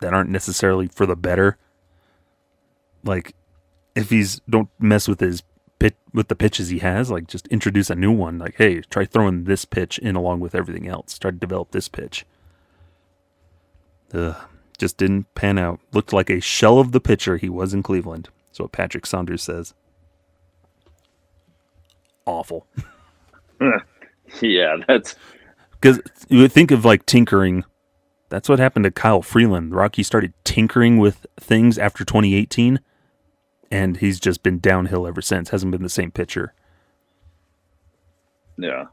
that 0.00 0.14
aren't 0.14 0.30
necessarily 0.30 0.88
for 0.88 1.06
the 1.06 1.16
better. 1.16 1.56
Like 3.02 3.34
if 3.94 4.10
he's 4.10 4.40
don't 4.48 4.68
mess 4.78 5.06
with 5.08 5.20
his 5.20 5.42
pit 5.78 5.96
with 6.12 6.28
the 6.28 6.34
pitches 6.34 6.68
he 6.68 6.78
has. 6.78 7.10
Like 7.10 7.26
just 7.26 7.46
introduce 7.48 7.90
a 7.90 7.94
new 7.94 8.12
one. 8.12 8.38
Like 8.38 8.54
hey, 8.56 8.80
try 8.82 9.04
throwing 9.04 9.44
this 9.44 9.64
pitch 9.64 9.98
in 9.98 10.16
along 10.16 10.40
with 10.40 10.54
everything 10.54 10.88
else. 10.88 11.18
Try 11.18 11.30
to 11.30 11.36
develop 11.36 11.70
this 11.70 11.88
pitch. 11.88 12.24
Ugh, 14.12 14.36
just 14.78 14.96
didn't 14.96 15.32
pan 15.34 15.58
out. 15.58 15.80
Looked 15.92 16.12
like 16.12 16.30
a 16.30 16.40
shell 16.40 16.78
of 16.78 16.92
the 16.92 17.00
pitcher 17.00 17.36
he 17.36 17.48
was 17.48 17.74
in 17.74 17.82
Cleveland. 17.82 18.28
That's 18.46 18.60
what 18.60 18.72
Patrick 18.72 19.06
Saunders 19.06 19.42
says. 19.42 19.74
Awful. 22.26 22.66
yeah, 24.40 24.76
that's 24.88 25.16
Because 25.84 26.00
you 26.30 26.38
would 26.40 26.52
think 26.52 26.70
of 26.70 26.86
like 26.86 27.04
tinkering. 27.04 27.64
That's 28.30 28.48
what 28.48 28.58
happened 28.58 28.84
to 28.86 28.90
Kyle 28.90 29.20
Freeland. 29.20 29.74
Rocky 29.74 30.02
started 30.02 30.32
tinkering 30.42 30.96
with 30.96 31.26
things 31.38 31.76
after 31.76 32.06
2018, 32.06 32.80
and 33.70 33.98
he's 33.98 34.18
just 34.18 34.42
been 34.42 34.60
downhill 34.60 35.06
ever 35.06 35.20
since. 35.20 35.50
Hasn't 35.50 35.72
been 35.72 35.82
the 35.82 35.90
same 35.90 36.10
pitcher. 36.10 36.54
yeah. 38.56 38.86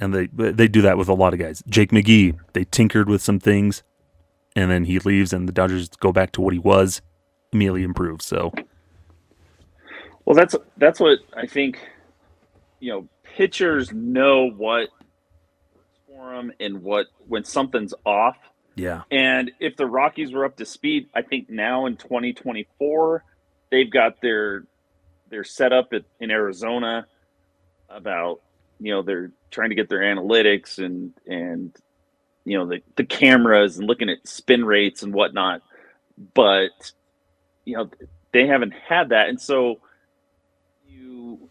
And 0.00 0.12
they 0.12 0.26
they 0.26 0.66
do 0.66 0.82
that 0.82 0.98
with 0.98 1.08
a 1.08 1.14
lot 1.14 1.34
of 1.34 1.38
guys. 1.38 1.62
Jake 1.68 1.92
McGee, 1.92 2.36
they 2.52 2.64
tinkered 2.64 3.08
with 3.08 3.22
some 3.22 3.38
things, 3.38 3.84
and 4.56 4.68
then 4.72 4.86
he 4.86 4.98
leaves, 4.98 5.32
and 5.32 5.48
the 5.48 5.52
Dodgers 5.52 5.88
go 5.88 6.10
back 6.10 6.32
to 6.32 6.40
what 6.40 6.52
he 6.52 6.58
was, 6.58 7.00
immediately 7.52 7.84
improves. 7.84 8.26
So 8.26 8.52
Well, 10.24 10.34
that's 10.34 10.56
that's 10.78 10.98
what 10.98 11.20
I 11.36 11.46
think. 11.46 11.78
You 12.80 12.92
know, 12.92 13.08
pitchers 13.36 13.92
know 13.92 14.50
what 14.50 14.88
for 16.22 16.36
them 16.36 16.52
and 16.60 16.82
what 16.82 17.06
when 17.26 17.44
something's 17.44 17.94
off. 18.06 18.36
yeah, 18.76 19.02
And 19.10 19.50
if 19.60 19.76
the 19.76 19.86
Rockies 19.86 20.32
were 20.32 20.44
up 20.44 20.56
to 20.58 20.64
speed, 20.64 21.08
I 21.14 21.22
think 21.22 21.50
now 21.50 21.86
in 21.86 21.96
2024, 21.96 23.24
they've 23.70 23.90
got 23.90 24.20
their 24.22 24.64
their 25.30 25.44
setup 25.44 25.92
at, 25.92 26.04
in 26.20 26.30
Arizona 26.30 27.06
about 27.88 28.40
you 28.80 28.92
know 28.92 29.02
they're 29.02 29.32
trying 29.50 29.70
to 29.70 29.74
get 29.74 29.88
their 29.88 30.00
analytics 30.00 30.78
and 30.78 31.12
and 31.26 31.74
you 32.44 32.58
know 32.58 32.66
the 32.66 32.82
the 32.96 33.04
cameras 33.04 33.78
and 33.78 33.88
looking 33.88 34.08
at 34.10 34.26
spin 34.26 34.64
rates 34.64 35.02
and 35.02 35.12
whatnot, 35.12 35.62
but 36.34 36.92
you 37.64 37.76
know 37.76 37.90
they 38.32 38.46
haven't 38.46 38.72
had 38.72 39.10
that, 39.10 39.28
and 39.28 39.40
so 39.40 39.80
you 40.88 41.50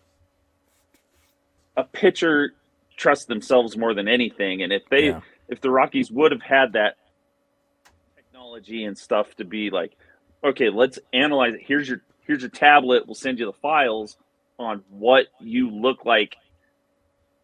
a 1.78 1.84
pitcher 1.84 2.54
trusts 3.02 3.26
themselves 3.26 3.76
more 3.76 3.94
than 3.96 4.08
anything, 4.08 4.62
and 4.62 4.72
if 4.72 4.88
they 4.90 5.08
Yeah. 5.08 5.22
if 5.48 5.60
the 5.60 5.72
Rockies 5.72 6.12
would 6.12 6.32
have 6.32 6.42
had 6.42 6.74
that 6.74 6.96
technology 8.16 8.86
and 8.86 8.98
stuff 8.98 9.36
to 9.36 9.44
be 9.44 9.70
like, 9.72 9.98
okay, 10.44 10.70
let's 10.70 11.00
analyze 11.12 11.56
it. 11.56 11.62
Here's 11.64 11.90
your 11.90 12.02
here's 12.22 12.42
your 12.42 12.52
tablet. 12.52 13.08
We'll 13.08 13.16
send 13.16 13.40
you 13.40 13.48
the 13.48 13.54
files 13.54 14.18
on 14.60 14.84
what 14.90 15.28
you 15.40 15.72
look 15.72 16.06
like 16.06 16.36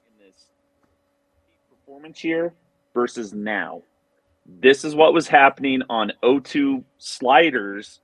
in 0.06 0.26
this 0.26 0.46
performance 1.70 2.24
year 2.24 2.54
versus 2.94 3.34
now. 3.34 3.82
This 4.46 4.86
is 4.86 4.96
what 4.96 5.14
was 5.14 5.28
happening 5.28 5.82
on 5.90 6.14
O2 6.24 6.84
sliders 7.00 8.00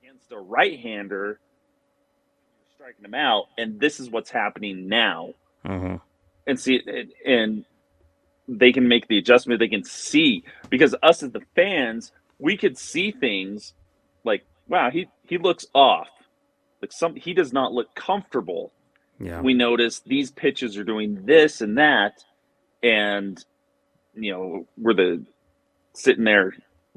against 0.00 0.32
a 0.32 0.38
right-hander 0.38 1.38
striking 2.74 3.02
them 3.02 3.14
out, 3.14 3.44
and 3.58 3.78
this 3.78 4.00
is 4.00 4.10
what's 4.10 4.30
happening 4.30 4.88
now 4.88 5.34
hmm 5.64 5.96
and 6.46 6.58
see 6.58 6.80
and, 6.86 7.12
and 7.26 7.64
they 8.46 8.72
can 8.72 8.86
make 8.86 9.08
the 9.08 9.18
adjustment 9.18 9.58
they 9.58 9.68
can 9.68 9.84
see 9.84 10.44
because 10.68 10.94
us 11.02 11.22
as 11.22 11.30
the 11.30 11.42
fans 11.54 12.12
we 12.38 12.56
could 12.56 12.76
see 12.76 13.10
things 13.10 13.74
like 14.24 14.44
wow 14.68 14.90
he 14.90 15.06
he 15.26 15.38
looks 15.38 15.66
off 15.74 16.08
like 16.82 16.92
some 16.92 17.14
he 17.14 17.32
does 17.32 17.52
not 17.52 17.72
look 17.72 17.94
comfortable 17.94 18.72
yeah, 19.20 19.40
we 19.40 19.54
notice 19.54 20.00
these 20.00 20.32
pitches 20.32 20.76
are 20.76 20.84
doing 20.84 21.24
this 21.24 21.60
and 21.60 21.78
that 21.78 22.24
and 22.82 23.44
you 24.14 24.32
know 24.32 24.66
we're 24.76 24.94
the 24.94 25.24
sitting 25.94 26.24
there 26.24 26.52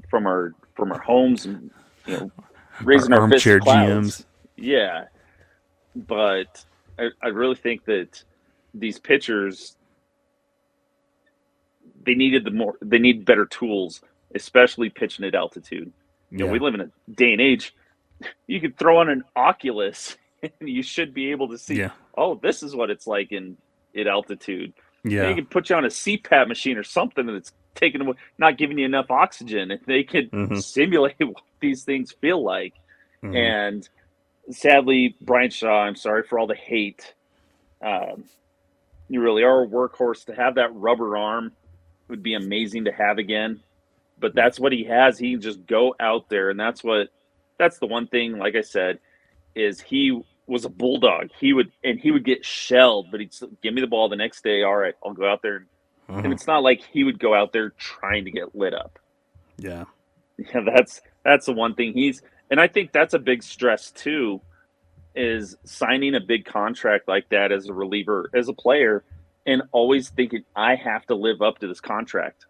from 0.09 0.27
our 0.27 0.53
from 0.75 0.91
our 0.91 0.99
homes 0.99 1.45
and 1.45 1.71
you 2.05 2.17
know 2.17 2.31
raising 2.83 3.13
our, 3.13 3.27
fists 3.29 3.47
armchair. 3.47 3.59
GMs. 3.59 4.25
Yeah, 4.55 5.05
but 5.95 6.65
I, 6.99 7.09
I 7.21 7.27
really 7.27 7.55
think 7.55 7.85
that 7.85 8.23
these 8.79 8.99
pitchers 8.99 9.75
they 12.05 12.15
needed 12.15 12.43
the 12.45 12.51
more 12.51 12.75
they 12.81 12.99
need 12.99 13.25
better 13.25 13.45
tools, 13.45 14.01
especially 14.33 14.89
pitching 14.89 15.25
at 15.25 15.35
altitude. 15.35 15.91
You 16.31 16.37
know, 16.39 16.45
Yeah. 16.45 16.51
we 16.51 16.59
live 16.59 16.73
in 16.75 16.81
a 16.81 16.91
day 17.11 17.33
and 17.33 17.41
age. 17.41 17.75
You 18.47 18.61
could 18.61 18.77
throw 18.77 18.97
on 18.99 19.09
an 19.09 19.23
Oculus, 19.35 20.17
and 20.41 20.51
you 20.69 20.83
should 20.83 21.13
be 21.13 21.31
able 21.31 21.49
to 21.49 21.57
see. 21.57 21.75
Yeah. 21.75 21.91
Oh, 22.17 22.35
this 22.35 22.63
is 22.63 22.75
what 22.75 22.89
it's 22.89 23.07
like 23.07 23.31
in 23.31 23.57
at 23.97 24.07
altitude. 24.07 24.73
Yeah, 25.03 25.23
They 25.27 25.35
could 25.35 25.49
put 25.49 25.69
you 25.69 25.75
on 25.75 25.85
a 25.85 25.89
CPAP 25.89 26.47
machine 26.47 26.77
or 26.77 26.83
something 26.83 27.25
that's 27.25 27.51
taking 27.75 28.01
away, 28.01 28.15
not 28.37 28.57
giving 28.57 28.77
you 28.77 28.85
enough 28.85 29.11
oxygen, 29.11 29.71
and 29.71 29.81
they 29.85 30.03
could 30.03 30.31
Mhm. 30.31 30.61
simulate 30.61 31.15
what 31.19 31.43
these 31.59 31.83
things 31.83 32.11
feel 32.13 32.41
like. 32.43 32.73
Mhm. 33.23 33.35
And 33.35 33.89
sadly, 34.51 35.15
Bryan 35.21 35.49
Shaw, 35.49 35.83
I'm 35.83 35.95
sorry 35.95 36.23
for 36.23 36.39
all 36.39 36.47
the 36.47 36.55
hate. 36.55 37.13
Um, 37.81 38.23
you 39.09 39.21
really 39.21 39.43
are 39.43 39.63
a 39.63 39.67
workhorse. 39.67 40.25
To 40.25 40.35
have 40.35 40.55
that 40.55 40.73
rubber 40.73 41.17
arm 41.17 41.51
would 42.07 42.23
be 42.23 42.33
amazing 42.33 42.85
to 42.85 42.91
have 42.91 43.17
again. 43.17 43.61
But 44.19 44.33
that's 44.33 44.59
what 44.59 44.71
he 44.71 44.83
has. 44.85 45.19
He 45.19 45.31
can 45.31 45.41
just 45.41 45.65
go 45.65 45.95
out 45.99 46.29
there, 46.29 46.49
and 46.49 46.59
that's 46.59 46.83
what. 46.83 47.09
That's 47.59 47.79
the 47.79 47.87
one 47.87 48.07
thing. 48.07 48.37
Like 48.37 48.55
I 48.55 48.61
said, 48.61 48.99
is 49.55 49.81
he 49.81 50.21
was 50.45 50.65
a 50.65 50.69
bulldog. 50.69 51.29
He 51.39 51.53
would 51.53 51.71
and 51.83 51.99
he 51.99 52.11
would 52.11 52.23
get 52.23 52.45
shelled, 52.45 53.11
but 53.11 53.19
he'd 53.19 53.33
give 53.61 53.73
me 53.73 53.81
the 53.81 53.87
ball 53.87 54.09
the 54.09 54.15
next 54.15 54.43
day. 54.43 54.63
All 54.63 54.75
right, 54.75 54.93
I'll 55.05 55.13
go 55.13 55.29
out 55.29 55.41
there, 55.41 55.65
and 56.07 56.31
it's 56.33 56.47
not 56.47 56.63
like 56.63 56.81
he 56.91 57.03
would 57.03 57.19
go 57.19 57.33
out 57.33 57.53
there 57.53 57.71
trying 57.71 58.25
to 58.25 58.31
get 58.31 58.55
lit 58.55 58.73
up. 58.73 58.99
yeah, 59.57 59.85
Yeah, 60.37 60.61
that's 60.75 61.01
that's 61.23 61.45
the 61.45 61.53
one 61.53 61.75
thing 61.75 61.93
he's 61.93 62.21
and 62.49 62.59
I 62.59 62.67
think 62.67 62.91
that's 62.91 63.13
a 63.13 63.19
big 63.19 63.43
stress 63.43 63.91
too 63.91 64.41
is 65.17 65.57
signing 65.63 66.15
a 66.15 66.19
big 66.19 66.45
contract 66.45 67.07
like 67.07 67.27
that 67.29 67.51
as 67.51 67.67
a 67.69 67.73
reliever 67.73 68.29
as 68.33 68.47
a 68.49 68.53
player 68.53 69.03
and 69.45 69.61
always 69.71 70.09
thinking 70.09 70.43
I 70.55 70.75
have 70.75 71.05
to 71.07 71.15
live 71.15 71.41
up 71.41 71.59
to 71.59 71.67
this 71.67 71.81
contract 71.81 72.45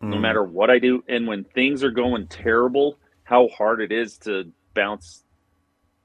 no 0.00 0.16
Mhm. 0.16 0.20
matter 0.20 0.42
what 0.44 0.70
I 0.70 0.78
do 0.78 1.02
and 1.08 1.26
when 1.26 1.44
things 1.44 1.82
are 1.84 1.90
going 1.90 2.26
terrible 2.28 2.98
how 3.24 3.48
hard 3.48 3.80
it 3.80 3.92
is 3.92 4.18
to 4.18 4.50
bounce 4.74 5.24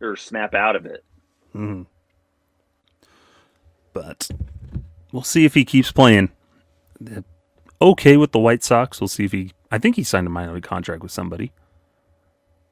or 0.02 0.15
snap 0.15 0.54
out 0.56 0.76
of 0.76 0.86
it. 0.86 1.04
Mhm. 1.54 1.86
But 3.93 4.30
we'll 5.12 5.21
see 5.24 5.45
if 5.45 5.54
he 5.54 5.65
keeps 5.65 5.91
playing. 5.91 6.30
Uh, 7.06 7.21
Okay 7.82 8.15
with 8.15 8.32
the 8.32 8.39
White 8.39 8.63
Sox. 8.63 9.02
We'll 9.02 9.08
see 9.08 9.26
if 9.26 9.32
he. 9.32 9.54
I 9.71 9.80
think 9.80 9.95
he 9.95 10.04
signed 10.04 10.28
a 10.28 10.30
minor 10.30 10.54
league 10.54 10.63
contract 10.63 11.02
with 11.02 11.12
somebody. 11.12 11.52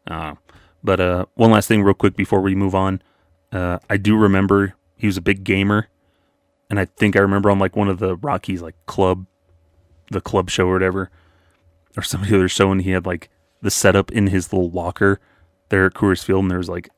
Uh, 0.05 0.35
but 0.83 0.99
uh, 0.99 1.25
one 1.33 1.49
last 1.49 1.67
thing, 1.67 1.81
real 1.81 1.95
quick, 1.95 2.15
before 2.15 2.41
we 2.41 2.53
move 2.53 2.75
on. 2.75 3.01
Uh, 3.51 3.79
I 3.89 3.97
do 3.97 4.15
remember 4.17 4.75
he 4.95 5.07
was 5.07 5.17
a 5.17 5.21
big 5.21 5.43
gamer, 5.43 5.87
and 6.69 6.79
I 6.79 6.85
think 6.85 7.15
I 7.15 7.19
remember 7.19 7.49
on 7.49 7.59
like 7.59 7.75
one 7.75 7.89
of 7.89 7.99
the 7.99 8.15
Rockies 8.15 8.61
like 8.61 8.75
club, 8.85 9.25
the 10.11 10.21
club 10.21 10.49
show 10.49 10.67
or 10.67 10.73
whatever, 10.73 11.09
or 11.97 12.03
somebody 12.03 12.35
other 12.35 12.49
show, 12.49 12.71
and 12.71 12.81
he 12.81 12.91
had 12.91 13.05
like 13.05 13.29
the 13.61 13.71
setup 13.71 14.11
in 14.11 14.27
his 14.27 14.53
little 14.53 14.69
locker 14.69 15.19
there 15.69 15.85
at 15.85 15.93
Coors 15.93 16.23
Field, 16.23 16.43
and 16.43 16.51
there's 16.51 16.69
like 16.69 16.89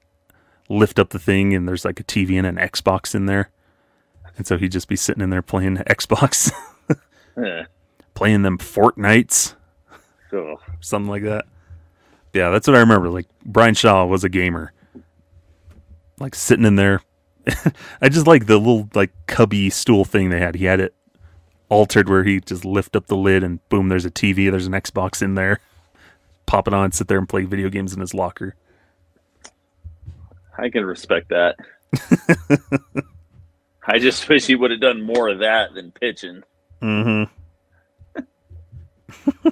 lift 0.69 0.99
up 0.99 1.09
the 1.09 1.19
thing 1.19 1.53
and 1.53 1.67
there's 1.67 1.83
like 1.83 1.99
a 1.99 2.03
TV 2.03 2.37
and 2.37 2.47
an 2.47 2.55
Xbox 2.55 3.13
in 3.13 3.25
there. 3.25 3.49
And 4.37 4.47
so 4.47 4.57
he'd 4.57 4.71
just 4.71 4.87
be 4.87 4.95
sitting 4.95 5.21
in 5.21 5.29
there 5.29 5.41
playing 5.41 5.75
Xbox, 5.89 6.51
Eh, 7.37 7.63
playing 8.13 8.41
them 8.43 8.57
Fortnites, 8.57 9.55
ugh. 10.33 10.59
something 10.79 11.09
like 11.09 11.23
that. 11.23 11.45
Yeah, 12.33 12.49
that's 12.49 12.67
what 12.67 12.75
I 12.77 12.79
remember. 12.81 13.09
Like 13.09 13.27
Bryan 13.45 13.73
Shaw 13.73 14.05
was 14.05 14.23
a 14.23 14.29
gamer. 14.29 14.71
Like 16.21 16.35
sitting 16.35 16.65
in 16.65 16.75
there. 16.75 17.01
I 18.01 18.09
just 18.09 18.27
like 18.27 18.45
the 18.45 18.57
little 18.57 18.89
like 18.93 19.11
cubby 19.27 19.69
stool 19.69 20.05
thing 20.05 20.29
they 20.29 20.39
had. 20.39 20.55
He 20.55 20.65
had 20.65 20.79
it 20.79 20.93
altered 21.69 22.09
where 22.09 22.23
he 22.23 22.39
just 22.39 22.65
lift 22.65 22.95
up 22.95 23.07
the 23.07 23.15
lid 23.15 23.43
and 23.43 23.67
boom, 23.69 23.87
there's 23.89 24.05
a 24.05 24.11
TV, 24.11 24.51
there's 24.51 24.67
an 24.67 24.73
Xbox 24.73 25.21
in 25.21 25.35
there. 25.35 25.59
Pop 26.45 26.67
it 26.67 26.73
on, 26.73 26.91
sit 26.91 27.07
there 27.07 27.17
and 27.17 27.29
play 27.29 27.45
video 27.45 27.69
games 27.69 27.93
in 27.93 28.01
his 28.01 28.13
locker. 28.13 28.55
I 30.57 30.69
can 30.69 30.83
respect 30.85 31.29
that. 31.29 31.55
I 33.87 33.99
just 33.99 34.27
wish 34.27 34.45
he 34.45 34.55
would 34.55 34.69
have 34.71 34.81
done 34.81 35.01
more 35.01 35.29
of 35.29 35.39
that 35.39 35.73
than 35.73 35.91
pitching. 35.91 36.43
Mm-hmm. 36.81 37.31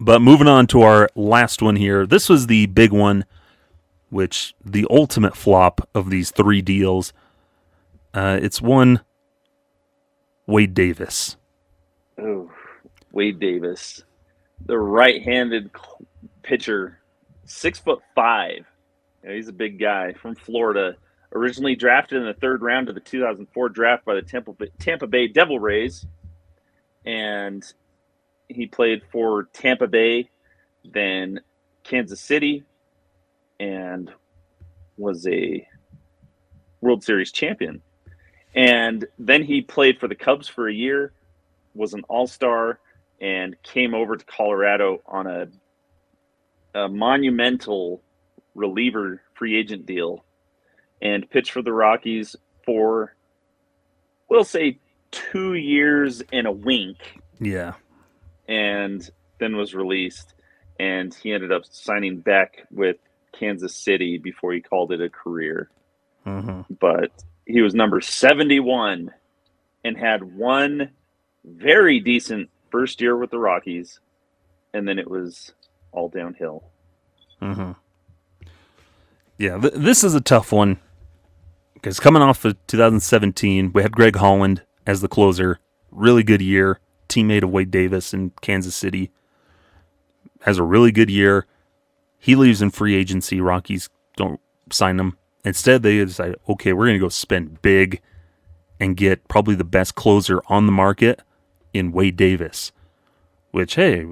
but 0.00 0.20
moving 0.20 0.46
on 0.46 0.66
to 0.68 0.82
our 0.82 1.08
last 1.14 1.62
one 1.62 1.76
here. 1.76 2.06
This 2.06 2.28
was 2.28 2.46
the 2.46 2.66
big 2.66 2.92
one, 2.92 3.24
which 4.12 4.54
the 4.62 4.86
ultimate 4.90 5.34
flop 5.34 5.88
of 5.94 6.10
these 6.10 6.30
three 6.30 6.60
deals. 6.60 7.14
Uh, 8.12 8.38
it's 8.42 8.60
one 8.60 9.00
Wade 10.46 10.74
Davis. 10.74 11.36
Oh, 12.20 12.50
Wade 13.10 13.40
Davis, 13.40 14.04
the 14.66 14.78
right-handed 14.78 15.70
pitcher, 16.42 16.98
six 17.46 17.78
foot 17.78 18.00
five. 18.14 18.66
You 19.22 19.30
know, 19.30 19.34
he's 19.34 19.48
a 19.48 19.52
big 19.52 19.80
guy 19.80 20.12
from 20.12 20.34
Florida. 20.34 20.96
originally 21.34 21.74
drafted 21.74 22.18
in 22.18 22.26
the 22.26 22.34
third 22.34 22.60
round 22.60 22.90
of 22.90 22.94
the 22.94 23.00
2004 23.00 23.70
draft 23.70 24.04
by 24.04 24.14
the 24.14 24.20
Tampa 24.20 24.52
Tampa 24.78 25.06
Bay 25.06 25.26
Devil 25.26 25.58
Rays, 25.58 26.06
and 27.06 27.64
he 28.48 28.66
played 28.66 29.00
for 29.10 29.44
Tampa 29.54 29.86
Bay, 29.86 30.28
then 30.84 31.40
Kansas 31.82 32.20
City, 32.20 32.64
and 33.62 34.10
was 34.96 35.26
a 35.28 35.66
World 36.80 37.04
Series 37.04 37.30
champion. 37.30 37.80
And 38.56 39.06
then 39.20 39.44
he 39.44 39.62
played 39.62 39.98
for 40.00 40.08
the 40.08 40.16
Cubs 40.16 40.48
for 40.48 40.68
a 40.68 40.74
year, 40.74 41.12
was 41.74 41.94
an 41.94 42.02
All 42.08 42.26
Star, 42.26 42.80
and 43.20 43.56
came 43.62 43.94
over 43.94 44.16
to 44.16 44.24
Colorado 44.24 45.00
on 45.06 45.26
a, 45.28 45.46
a 46.74 46.88
monumental 46.88 48.02
reliever 48.56 49.22
free 49.34 49.56
agent 49.56 49.86
deal 49.86 50.24
and 51.00 51.30
pitched 51.30 51.52
for 51.52 51.62
the 51.62 51.72
Rockies 51.72 52.34
for, 52.66 53.14
we'll 54.28 54.44
say, 54.44 54.78
two 55.12 55.54
years 55.54 56.20
and 56.32 56.46
a 56.48 56.52
wink, 56.52 56.96
Yeah. 57.40 57.74
and 58.48 59.08
then 59.38 59.56
was 59.56 59.72
released. 59.72 60.34
And 60.80 61.14
he 61.14 61.32
ended 61.32 61.52
up 61.52 61.64
signing 61.64 62.18
back 62.18 62.66
with 62.72 62.96
Kansas 63.38 63.74
City 63.74 64.18
before 64.18 64.52
he 64.52 64.60
called 64.60 64.92
it 64.92 65.00
a 65.00 65.08
career. 65.10 65.70
hmm 66.24 66.62
But 66.80 67.10
he 67.46 67.60
was 67.62 67.74
number 67.74 68.00
71 68.00 69.10
and 69.84 69.96
had 69.98 70.22
one 70.22 70.90
very 71.44 72.00
decent 72.00 72.50
first 72.70 73.00
year 73.00 73.16
with 73.16 73.30
the 73.30 73.38
Rockies. 73.38 74.00
And 74.74 74.86
then 74.88 74.98
it 74.98 75.10
was 75.10 75.52
all 75.92 76.08
downhill. 76.08 76.64
hmm 77.40 77.72
Yeah, 79.38 79.58
th- 79.58 79.74
this 79.74 80.04
is 80.04 80.14
a 80.14 80.20
tough 80.20 80.52
one 80.52 80.78
because 81.74 82.00
coming 82.00 82.22
off 82.22 82.44
of 82.44 82.56
2017, 82.68 83.72
we 83.72 83.82
had 83.82 83.92
Greg 83.92 84.16
Holland 84.16 84.62
as 84.86 85.00
the 85.00 85.08
closer. 85.08 85.58
Really 85.90 86.22
good 86.22 86.40
year. 86.42 86.80
Teammate 87.08 87.42
of 87.42 87.50
Wade 87.50 87.70
Davis 87.70 88.14
in 88.14 88.30
Kansas 88.40 88.74
City. 88.74 89.10
Has 90.42 90.58
a 90.58 90.62
really 90.62 90.92
good 90.92 91.10
year. 91.10 91.46
He 92.22 92.36
leaves 92.36 92.62
in 92.62 92.70
free 92.70 92.94
agency. 92.94 93.40
Rockies 93.40 93.90
don't 94.16 94.40
sign 94.70 95.00
him. 95.00 95.18
Instead, 95.44 95.82
they 95.82 96.04
decide, 96.04 96.36
okay, 96.48 96.72
we're 96.72 96.86
going 96.86 96.94
to 96.94 97.04
go 97.04 97.08
spend 97.08 97.60
big 97.62 98.00
and 98.78 98.96
get 98.96 99.26
probably 99.26 99.56
the 99.56 99.64
best 99.64 99.96
closer 99.96 100.40
on 100.46 100.66
the 100.66 100.72
market 100.72 101.20
in 101.72 101.90
Wade 101.90 102.16
Davis. 102.16 102.70
Which, 103.50 103.74
hey, 103.74 104.06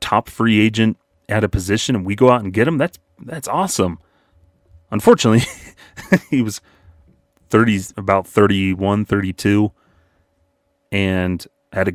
top 0.00 0.28
free 0.28 0.60
agent 0.60 0.98
at 1.30 1.44
a 1.44 1.48
position, 1.48 1.96
and 1.96 2.04
we 2.04 2.14
go 2.14 2.30
out 2.30 2.44
and 2.44 2.52
get 2.52 2.68
him. 2.68 2.76
That's 2.76 2.98
that's 3.18 3.48
awesome. 3.48 4.00
Unfortunately, 4.90 5.44
he 6.30 6.42
was 6.42 6.60
30 7.48 7.80
about 7.96 8.26
31, 8.26 9.06
32 9.06 9.72
and 10.92 11.46
had 11.72 11.88
a 11.88 11.92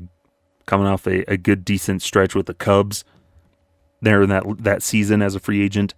coming 0.66 0.88
off 0.88 1.06
a, 1.06 1.24
a 1.32 1.38
good 1.38 1.64
decent 1.64 2.02
stretch 2.02 2.34
with 2.34 2.48
the 2.48 2.54
Cubs 2.56 3.04
there 4.02 4.24
in 4.24 4.30
that 4.30 4.44
that 4.60 4.84
season 4.84 5.22
as 5.22 5.36
a 5.36 5.40
free 5.40 5.64
agent. 5.64 5.94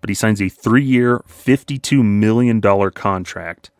But 0.00 0.10
he 0.10 0.14
signs 0.14 0.40
a 0.40 0.44
3-year, 0.44 1.22
52 1.26 2.02
million 2.02 2.60
dollar 2.60 2.90
contract. 2.90 3.70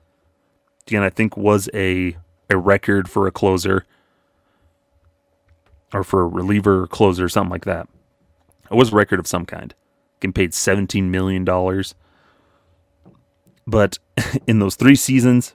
Again, 0.87 1.03
I 1.03 1.11
think 1.11 1.37
was 1.37 1.69
a 1.75 2.17
a 2.51 2.57
record 2.57 3.09
for 3.09 3.27
a 3.27 3.33
closer 3.33 3.85
or 5.93 6.05
for 6.05 6.23
a 6.23 6.27
reliever 6.27 6.83
or 6.83 6.87
closer, 6.87 7.29
something 7.29 7.51
like 7.51 7.65
that. 7.65 7.89
It 8.71 8.75
was 8.75 8.93
a 8.93 8.97
record 8.97 9.21
of 9.21 9.27
some 9.27 9.47
kind. 9.47 9.75
Getting 10.21 10.33
paid 10.33 10.53
$17 10.53 11.05
million. 11.05 11.45
But 13.67 13.99
in 14.47 14.59
those 14.59 14.75
three 14.75 14.97
seasons, 14.97 15.55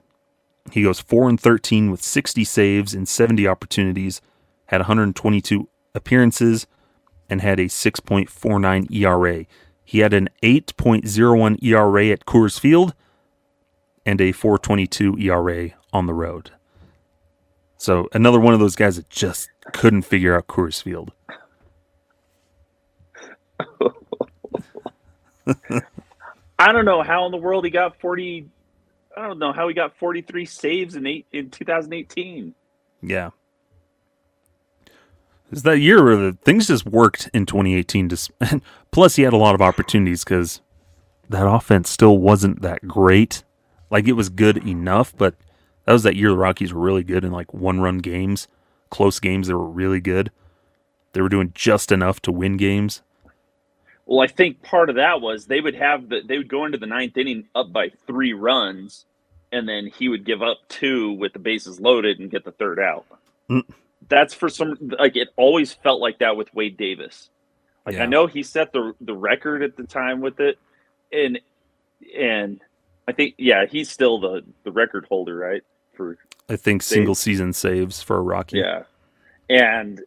he 0.72 0.82
goes 0.82 1.00
4 1.00 1.28
and 1.28 1.40
13 1.40 1.90
with 1.90 2.02
60 2.02 2.44
saves 2.44 2.94
and 2.94 3.08
70 3.08 3.46
opportunities, 3.46 4.20
had 4.66 4.78
122 4.78 5.68
appearances, 5.94 6.66
and 7.30 7.40
had 7.40 7.58
a 7.58 7.66
6.49 7.66 8.90
ERA. 8.94 9.46
He 9.84 10.00
had 10.00 10.12
an 10.12 10.28
8.01 10.42 11.62
ERA 11.62 12.06
at 12.08 12.26
Coors 12.26 12.60
Field 12.60 12.92
and 14.04 14.20
a 14.20 14.32
422 14.32 15.16
ERA 15.18 15.70
on 15.92 16.06
the 16.06 16.14
road. 16.14 16.50
So 17.76 18.08
another 18.12 18.40
one 18.40 18.52
of 18.52 18.60
those 18.60 18.76
guys 18.76 18.96
that 18.96 19.08
just 19.08 19.48
couldn't 19.72 20.02
figure 20.02 20.36
out 20.36 20.48
Coors 20.48 20.82
Field. 20.82 21.12
I 26.58 26.72
don't 26.72 26.84
know 26.84 27.02
how 27.02 27.24
in 27.26 27.32
the 27.32 27.38
world 27.38 27.64
he 27.64 27.70
got 27.70 27.98
40. 28.00 28.48
I 29.16 29.22
don't 29.26 29.38
know 29.38 29.52
how 29.52 29.66
he 29.68 29.74
got 29.74 29.96
43 29.96 30.44
saves 30.44 30.94
in 30.94 31.06
eight 31.06 31.26
in 31.32 31.50
2018. 31.50 32.54
Yeah. 33.02 33.30
It's 35.50 35.62
that 35.62 35.78
year 35.78 36.04
where 36.04 36.16
the 36.16 36.38
things 36.44 36.68
just 36.68 36.86
worked 36.86 37.28
in 37.34 37.44
2018. 37.46 38.08
Just 38.08 38.30
plus, 38.90 39.16
he 39.16 39.22
had 39.22 39.32
a 39.32 39.38
lot 39.38 39.54
of 39.54 39.60
opportunities 39.60 40.24
because 40.24 40.60
that 41.28 41.46
offense 41.48 41.90
still 41.90 42.18
wasn't 42.18 42.62
that 42.62 42.86
great. 42.86 43.42
Like 43.90 44.06
it 44.06 44.12
was 44.12 44.28
good 44.28 44.56
enough, 44.66 45.12
but 45.16 45.34
that 45.84 45.92
was 45.92 46.04
that 46.04 46.16
year 46.16 46.30
the 46.30 46.36
Rockies 46.36 46.72
were 46.72 46.80
really 46.80 47.02
good 47.02 47.24
in 47.24 47.32
like 47.32 47.52
one-run 47.52 47.98
games, 47.98 48.46
close 48.90 49.18
games. 49.18 49.48
They 49.48 49.54
were 49.54 49.68
really 49.68 50.00
good. 50.00 50.30
They 51.12 51.20
were 51.20 51.28
doing 51.28 51.52
just 51.54 51.90
enough 51.90 52.20
to 52.22 52.32
win 52.32 52.56
games. 52.56 53.02
Well, 54.06 54.20
I 54.20 54.28
think 54.28 54.62
part 54.62 54.90
of 54.90 54.96
that 54.96 55.20
was 55.20 55.46
they 55.46 55.60
would 55.60 55.74
have 55.74 56.08
the 56.08 56.20
they 56.24 56.38
would 56.38 56.48
go 56.48 56.64
into 56.64 56.78
the 56.78 56.86
ninth 56.86 57.16
inning 57.16 57.48
up 57.54 57.72
by 57.72 57.90
three 58.06 58.32
runs, 58.32 59.04
and 59.50 59.68
then 59.68 59.86
he 59.86 60.08
would 60.08 60.24
give 60.24 60.42
up 60.42 60.58
two 60.68 61.12
with 61.12 61.32
the 61.32 61.38
bases 61.38 61.80
loaded 61.80 62.18
and 62.18 62.30
get 62.30 62.44
the 62.44 62.52
third 62.52 62.78
out. 62.78 63.06
Mm. 63.48 63.64
That's 64.10 64.34
for 64.34 64.48
some 64.50 64.76
like 64.98 65.16
it 65.16 65.28
always 65.36 65.72
felt 65.72 66.00
like 66.00 66.18
that 66.18 66.36
with 66.36 66.52
Wade 66.54 66.76
Davis. 66.76 67.30
Like 67.86 67.94
Yeah. 67.94 68.02
I 68.02 68.06
know 68.06 68.26
he 68.26 68.42
set 68.42 68.72
the 68.72 68.92
the 69.00 69.14
record 69.14 69.62
at 69.62 69.76
the 69.76 69.84
time 69.84 70.20
with 70.20 70.38
it, 70.40 70.58
and 71.12 71.40
and 72.18 72.60
I 73.08 73.12
think 73.12 73.34
yeah 73.38 73.64
he's 73.66 73.88
still 73.90 74.18
the 74.20 74.42
the 74.64 74.72
record 74.72 75.06
holder 75.08 75.36
right 75.36 75.62
for 75.94 76.18
I 76.48 76.56
think 76.56 76.82
single 76.82 77.14
season 77.14 77.52
saves 77.52 78.02
for 78.02 78.16
a 78.16 78.20
Rocky. 78.20 78.58
yeah, 78.58 78.82
and 79.48 80.02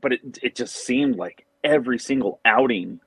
but 0.00 0.12
it 0.14 0.38
it 0.42 0.56
just 0.56 0.74
seemed 0.84 1.16
like 1.16 1.44
every 1.62 1.98
single 1.98 2.40
outing, 2.46 3.00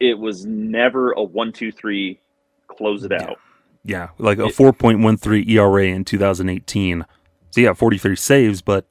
it 0.00 0.16
was 0.18 0.46
never 0.46 1.10
a 1.12 1.22
one 1.22 1.52
two 1.52 1.72
three, 1.72 2.20
close 2.68 3.02
it 3.04 3.12
out. 3.12 3.38
Yeah, 3.84 4.10
like 4.18 4.38
a 4.38 4.46
It- 4.46 4.54
4.13 4.54 5.48
ERA 5.48 5.86
in 5.86 6.04
2018. 6.04 7.04
So 7.50 7.60
yeah, 7.60 7.72
43 7.72 8.16
saves, 8.16 8.62
but 8.62 8.86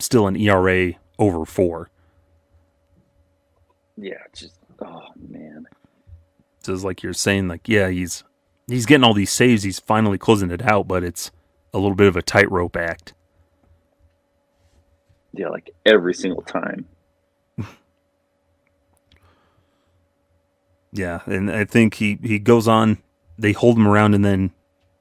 still 0.00 0.26
an 0.26 0.36
ERA 0.36 0.92
over 1.18 1.44
four. 1.44 1.90
Yeah, 3.96 4.14
just 4.32 4.54
oh 4.84 5.08
man, 5.28 5.66
So 6.62 6.72
it's 6.72 6.84
like 6.84 7.02
you're 7.02 7.12
saying, 7.12 7.48
like 7.48 7.68
yeah, 7.68 7.88
he's 7.88 8.22
he's 8.68 8.86
getting 8.86 9.04
all 9.04 9.14
these 9.14 9.32
saves, 9.32 9.62
he's 9.64 9.80
finally 9.80 10.18
closing 10.18 10.50
it 10.50 10.62
out, 10.62 10.86
but 10.86 11.02
it's 11.02 11.30
a 11.74 11.78
little 11.78 11.96
bit 11.96 12.06
of 12.06 12.16
a 12.16 12.22
tightrope 12.22 12.76
act. 12.76 13.12
yeah, 15.34 15.48
like 15.48 15.70
every 15.84 16.14
single 16.14 16.42
time. 16.42 16.86
Yeah, 20.92 21.20
and 21.26 21.50
I 21.50 21.64
think 21.64 21.94
he 21.94 22.18
he 22.22 22.38
goes 22.38 22.66
on. 22.66 22.98
They 23.38 23.52
hold 23.52 23.76
him 23.76 23.86
around, 23.86 24.14
and 24.14 24.24
then 24.24 24.52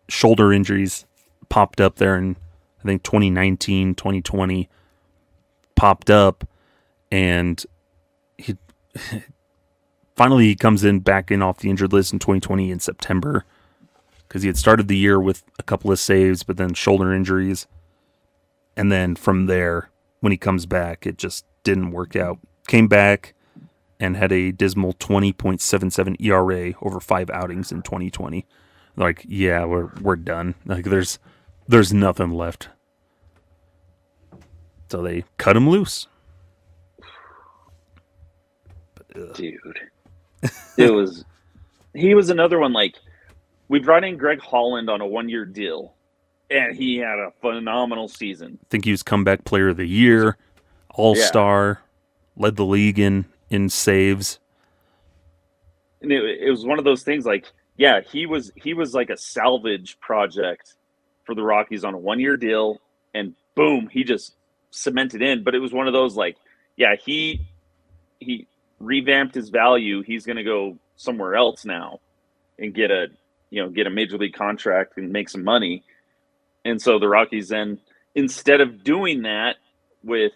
shoulder 0.09 0.51
injuries 0.51 1.05
popped 1.49 1.79
up 1.79 1.95
there 1.95 2.17
in 2.17 2.35
I 2.79 2.83
think 2.83 3.03
2019, 3.03 3.95
2020 3.95 4.69
popped 5.75 6.09
up, 6.09 6.47
and 7.11 7.63
he 8.37 8.57
finally 10.15 10.45
he 10.45 10.55
comes 10.55 10.83
in 10.83 10.99
back 10.99 11.31
in 11.31 11.41
off 11.41 11.59
the 11.59 11.69
injured 11.69 11.93
list 11.93 12.13
in 12.13 12.19
2020 12.19 12.71
in 12.71 12.79
September 12.79 13.45
because 14.27 14.41
he 14.41 14.47
had 14.47 14.57
started 14.57 14.87
the 14.87 14.97
year 14.97 15.19
with 15.19 15.43
a 15.57 15.63
couple 15.63 15.91
of 15.91 15.99
saves, 15.99 16.43
but 16.43 16.57
then 16.57 16.73
shoulder 16.73 17.13
injuries, 17.13 17.67
and 18.75 18.91
then 18.91 19.15
from 19.15 19.45
there 19.45 19.89
when 20.19 20.31
he 20.31 20.37
comes 20.37 20.65
back, 20.65 21.05
it 21.05 21.17
just 21.17 21.45
didn't 21.63 21.91
work 21.91 22.15
out. 22.15 22.39
Came 22.67 22.87
back 22.87 23.33
and 23.99 24.15
had 24.15 24.31
a 24.31 24.51
dismal 24.51 24.93
20.77 24.93 26.15
ERA 26.19 26.73
over 26.81 26.99
five 26.99 27.29
outings 27.29 27.71
in 27.71 27.81
2020. 27.81 28.45
Like, 28.95 29.25
yeah, 29.27 29.65
we're 29.65 29.91
we're 30.01 30.15
done. 30.15 30.55
Like 30.65 30.85
there's 30.85 31.19
there's 31.67 31.93
nothing 31.93 32.31
left. 32.31 32.69
So 34.89 35.01
they 35.01 35.25
cut 35.37 35.57
him 35.57 35.69
loose. 35.69 36.07
dude. 39.33 39.79
It 40.77 40.93
was 40.93 41.25
he 41.93 42.13
was 42.13 42.29
another 42.29 42.59
one 42.59 42.73
like 42.73 42.95
we 43.67 43.79
brought 43.79 44.03
in 44.03 44.17
Greg 44.17 44.39
Holland 44.39 44.89
on 44.89 45.01
a 45.01 45.07
one 45.07 45.27
year 45.27 45.45
deal 45.45 45.95
and 46.49 46.75
he 46.75 46.97
had 46.97 47.19
a 47.19 47.31
phenomenal 47.41 48.07
season. 48.07 48.59
I 48.61 48.67
think 48.69 48.85
he 48.85 48.91
was 48.91 49.03
comeback 49.03 49.43
player 49.43 49.69
of 49.69 49.77
the 49.77 49.85
year, 49.85 50.37
all 50.93 51.15
star, 51.15 51.81
led 52.37 52.55
the 52.55 52.65
league 52.65 52.99
in 52.99 53.25
in 53.49 53.69
saves. 53.69 54.39
And 56.01 56.11
it, 56.11 56.23
it 56.41 56.51
was 56.51 56.65
one 56.65 56.79
of 56.79 56.85
those 56.85 57.03
things 57.03 57.25
like 57.25 57.51
yeah, 57.77 58.01
he 58.01 58.25
was 58.25 58.51
he 58.55 58.73
was 58.73 58.93
like 58.93 59.09
a 59.09 59.17
salvage 59.17 59.99
project 59.99 60.75
for 61.27 61.35
the 61.35 61.43
Rockies 61.43 61.83
on 61.83 61.93
a 61.93 61.97
one 61.97 62.19
year 62.19 62.37
deal, 62.37 62.81
and 63.13 63.35
boom, 63.53 63.87
he 63.91 64.03
just 64.03 64.33
cemented 64.71 65.21
in. 65.21 65.43
But 65.43 65.53
it 65.53 65.59
was 65.59 65.71
one 65.71 65.85
of 65.85 65.93
those 65.93 66.15
like, 66.15 66.37
yeah, 66.75 66.95
he 66.95 67.45
he 68.19 68.47
revamped 68.79 69.35
his 69.35 69.49
value. 69.49 70.01
He's 70.01 70.25
going 70.25 70.37
to 70.37 70.43
go 70.43 70.77
somewhere 70.95 71.35
else 71.35 71.65
now 71.65 71.99
and 72.57 72.73
get 72.73 72.89
a 72.89 73.07
you 73.51 73.61
know 73.61 73.69
get 73.69 73.85
a 73.85 73.91
major 73.91 74.17
league 74.17 74.33
contract 74.33 74.97
and 74.97 75.11
make 75.11 75.29
some 75.29 75.43
money. 75.43 75.83
And 76.65 76.81
so 76.81 76.97
the 76.97 77.07
Rockies 77.07 77.49
then 77.49 77.79
instead 78.15 78.61
of 78.61 78.83
doing 78.83 79.21
that 79.23 79.57
with 80.03 80.33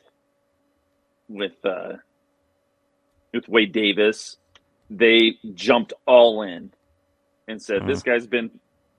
with 1.28 1.54
uh, 1.66 1.94
with 3.34 3.48
Wade 3.48 3.72
Davis, 3.72 4.38
they 4.90 5.38
jumped 5.54 5.94
all 6.06 6.42
in 6.44 6.72
and 7.48 7.62
said, 7.62 7.88
"This 7.88 8.04
guy's 8.04 8.28
been 8.28 8.52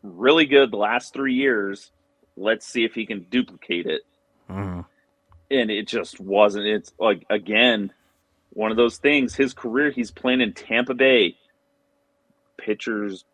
really 0.03 0.47
good 0.47 0.71
the 0.71 0.77
last 0.77 1.13
three 1.13 1.35
years. 1.35 1.91
Let's 2.37 2.67
see 2.67 2.85
if 2.85 2.95
he 2.95 3.07
can 3.07 3.27
duplicate 3.31 3.87
it." 3.87 4.03
Mhm. 4.51 4.85
And 5.51 5.71
it 5.71 5.87
just 5.87 6.19
wasn't. 6.21 6.67
It's 6.67 6.93
like 6.99 7.25
again, 7.31 7.93
one 8.51 8.71
of 8.71 8.77
those 8.77 8.99
things. 8.99 9.35
His 9.35 9.53
career, 9.55 9.91
he's 9.91 10.11
playing 10.11 10.41
in 10.41 10.53
Tampa 10.55 10.95
Bay. 10.95 11.37
Pitchers, 12.57 13.25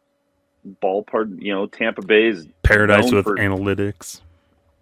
ballpark. 0.83 1.43
You 1.43 1.53
know, 1.55 1.67
Tampa 1.67 2.03
Bay 2.03 2.27
is 2.29 2.47
Paradise 2.63 3.13
with 3.13 3.25
for- 3.25 3.37
analytics. 3.37 4.21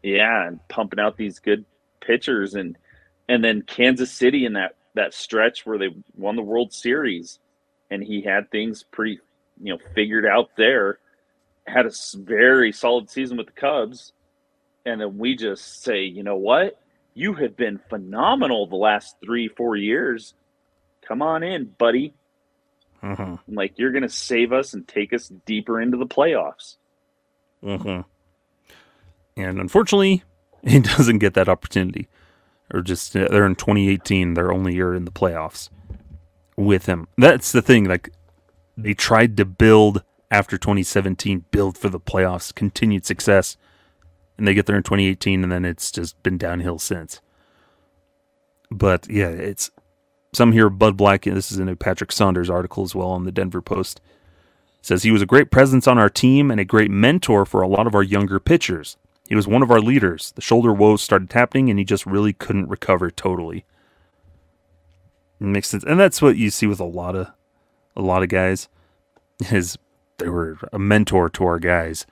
yeah, 0.03 0.47
and 0.47 0.67
pumping 0.69 1.01
out 1.01 1.17
these 1.17 1.39
good 1.39 1.65
pitchers 2.01 2.55
and 2.55 2.77
and 3.29 3.43
then 3.43 3.63
Kansas 3.63 4.11
City 4.13 4.45
in 4.45 4.53
that 4.53 4.77
that 4.95 5.13
stretch 5.13 5.67
where 5.67 5.79
they 5.79 5.89
won 6.17 6.37
the 6.37 6.43
World 6.43 6.73
Series 6.73 7.39
and 7.91 8.03
he 8.03 8.21
had 8.23 8.51
things 8.51 8.83
pretty 8.85 9.19
you 9.61 9.73
know 9.75 9.79
figured 9.95 10.25
out 10.27 10.51
there 10.57 10.99
had 11.67 11.87
a 11.87 11.93
very 12.17 12.73
solid 12.73 13.11
season 13.11 13.37
with 13.37 13.47
the 13.47 13.53
Cubs 13.53 14.13
and 14.87 15.01
then 15.01 15.19
we 15.19 15.37
just 15.37 15.83
say, 15.83 16.05
you 16.05 16.23
know 16.23 16.37
what? 16.37 16.81
You 17.13 17.35
have 17.35 17.57
been 17.57 17.81
phenomenal 17.91 18.67
the 18.67 18.77
last 18.77 19.17
3 19.25 19.49
4 19.49 19.77
years. 19.77 20.35
Come 21.07 21.23
on 21.23 21.43
in, 21.43 21.65
buddy. 21.79 22.15
hmm 23.01 23.35
Like 23.49 23.75
you're 23.79 23.91
going 23.91 24.03
to 24.03 24.09
save 24.09 24.53
us 24.53 24.75
and 24.75 24.87
take 24.87 25.13
us 25.13 25.29
deeper 25.45 25.81
into 25.81 25.97
the 25.97 26.07
playoffs. 26.07 26.77
hmm 27.63 28.01
And 29.37 29.61
unfortunately, 29.61 30.23
he 30.63 30.81
doesn't 30.81 31.19
get 31.19 31.35
that 31.35 31.49
opportunity. 31.49 32.09
Or 32.73 32.81
just 32.81 33.15
uh, 33.17 33.29
they're 33.31 33.47
in 33.47 33.55
2018, 33.57 34.35
their 34.35 34.53
only 34.53 34.75
year 34.75 34.95
in 34.95 35.05
the 35.05 35.13
playoffs 35.13 35.69
with 36.57 36.87
him. 36.87 37.09
That's 37.19 37.53
the 37.53 37.63
thing. 37.63 37.85
Like 37.85 38.11
they 38.77 38.95
tried 38.95 39.37
to 39.39 39.45
build 39.45 40.03
after 40.31 40.59
2017, 40.59 41.45
build 41.51 41.79
for 41.79 41.89
the 41.89 42.01
playoffs, 42.01 42.55
continued 42.55 43.07
success, 43.07 43.57
and 44.37 44.47
they 44.47 44.55
get 44.55 44.67
there 44.67 44.77
in 44.77 44.83
2018, 44.83 45.43
and 45.43 45.53
then 45.53 45.65
it's 45.65 45.91
just 45.91 46.21
been 46.23 46.39
downhill 46.39 46.79
since. 46.79 47.21
But 48.71 49.09
yeah, 49.09 49.29
it's 49.29 49.71
some 50.33 50.53
here. 50.53 50.69
Bud 50.69 50.97
Black. 50.97 51.23
This 51.23 51.53
is 51.53 51.59
in 51.59 51.69
a 51.69 51.77
Patrick 51.77 52.13
Saunders 52.13 52.51
article 52.51 52.83
as 52.83 52.95
well 52.95 53.09
on 53.09 53.25
the 53.25 53.33
Denver 53.33 53.63
Post 53.63 54.01
says 54.87 55.03
he 55.03 55.11
was 55.11 55.23
a 55.23 55.27
great 55.27 55.51
presence 55.51 55.89
on 55.89 55.99
our 55.99 56.09
team 56.09 56.51
and 56.51 56.61
a 56.61 56.65
great 56.65 56.91
mentor 56.91 57.45
for 57.45 57.61
a 57.61 57.69
lot 57.69 57.89
of 57.89 57.95
our 57.95 58.05
younger 58.05 58.39
pitchers. 58.39 58.97
He 59.29 59.35
was 59.35 59.49
one 59.49 59.63
of 59.63 59.71
our 59.71 59.81
leaders. 59.81 60.33
The 60.37 60.41
shoulder 60.41 60.73
woes 60.73 61.03
started 61.03 61.33
happening 61.33 61.69
and 61.69 61.79
he 61.79 61.85
just 61.85 62.07
really 62.07 62.33
couldn't 62.33 62.69
recover 62.69 63.11
totally. 63.11 63.65
It 65.41 65.45
makes 65.45 65.69
sense. 65.69 65.83
And 65.83 65.99
that's 65.99 66.23
what 66.23 66.37
you 66.37 66.51
see 66.51 66.67
with 66.67 66.79
a 66.79 66.85
lot 66.85 67.17
of 67.17 67.29
a 67.97 68.03
lot 68.03 68.23
of 68.23 68.29
guys 68.29 68.69
is 69.51 69.77
they 70.19 70.29
were 70.29 70.57
a 70.73 70.79
mentor 70.79 71.29
to 71.31 71.45
our 71.45 71.59
guys, 71.59 72.07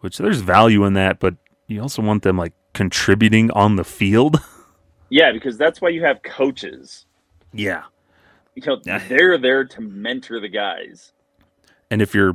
which 0.00 0.18
there's 0.18 0.40
value 0.40 0.84
in 0.84 0.94
that, 0.94 1.18
but 1.18 1.34
you 1.66 1.80
also 1.80 2.02
want 2.02 2.22
them 2.22 2.36
like 2.38 2.52
contributing 2.72 3.50
on 3.52 3.76
the 3.76 3.84
field. 3.84 4.40
Yeah, 5.14 5.30
because 5.30 5.58
that's 5.58 5.82
why 5.82 5.90
you 5.90 6.02
have 6.06 6.22
coaches. 6.22 7.04
yeah. 7.52 7.82
You 8.54 8.62
know, 8.66 8.80
they're 9.08 9.36
there 9.36 9.62
to 9.62 9.80
mentor 9.82 10.40
the 10.40 10.48
guys. 10.48 11.12
And 11.90 12.00
if 12.00 12.14
your 12.14 12.32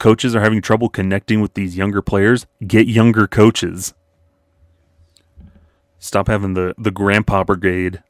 coaches 0.00 0.34
are 0.34 0.40
having 0.40 0.60
trouble 0.60 0.88
connecting 0.88 1.40
with 1.40 1.54
these 1.54 1.76
younger 1.76 2.02
players, 2.02 2.46
get 2.66 2.88
younger 2.88 3.28
coaches. 3.28 3.94
Stop 6.00 6.26
having 6.26 6.54
the 6.54 6.74
the 6.76 6.90
grandpa 6.90 7.44
brigade. 7.44 8.02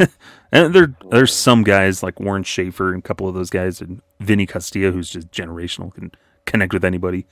and 0.50 0.74
there 0.74 0.96
there's 1.10 1.32
some 1.32 1.62
guys 1.62 2.02
like 2.02 2.18
Warren 2.18 2.42
Schaeffer 2.42 2.92
and 2.92 2.98
a 2.98 3.06
couple 3.06 3.28
of 3.28 3.34
those 3.36 3.50
guys 3.50 3.80
and 3.80 4.02
Vinny 4.20 4.46
Castilla 4.46 4.92
who's 4.92 5.10
just 5.10 5.30
generational 5.30 5.94
can 5.94 6.12
connect 6.44 6.72
with 6.72 6.84
anybody. 6.84 7.26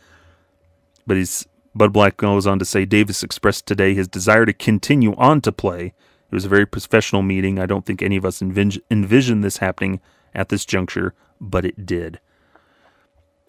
But 1.07 1.17
he's 1.17 1.47
Bud 1.75 1.93
Black 1.93 2.17
goes 2.17 2.47
on 2.47 2.59
to 2.59 2.65
say 2.65 2.85
Davis 2.85 3.23
expressed 3.23 3.67
today 3.67 3.95
his 3.95 4.07
desire 4.07 4.47
to 4.47 4.53
continue 4.53 5.15
on 5.17 5.41
to 5.41 5.53
play. 5.53 5.87
It 5.87 6.35
was 6.35 6.45
a 6.45 6.49
very 6.49 6.67
professional 6.67 7.23
meeting. 7.23 7.59
I 7.59 7.67
don't 7.67 7.85
think 7.85 8.01
any 8.01 8.17
of 8.17 8.25
us 8.25 8.41
envis- 8.41 8.81
envisioned 8.91 9.43
this 9.43 9.59
happening 9.59 10.01
at 10.35 10.49
this 10.49 10.65
juncture, 10.65 11.15
but 11.41 11.65
it 11.65 11.85
did. 11.85 12.21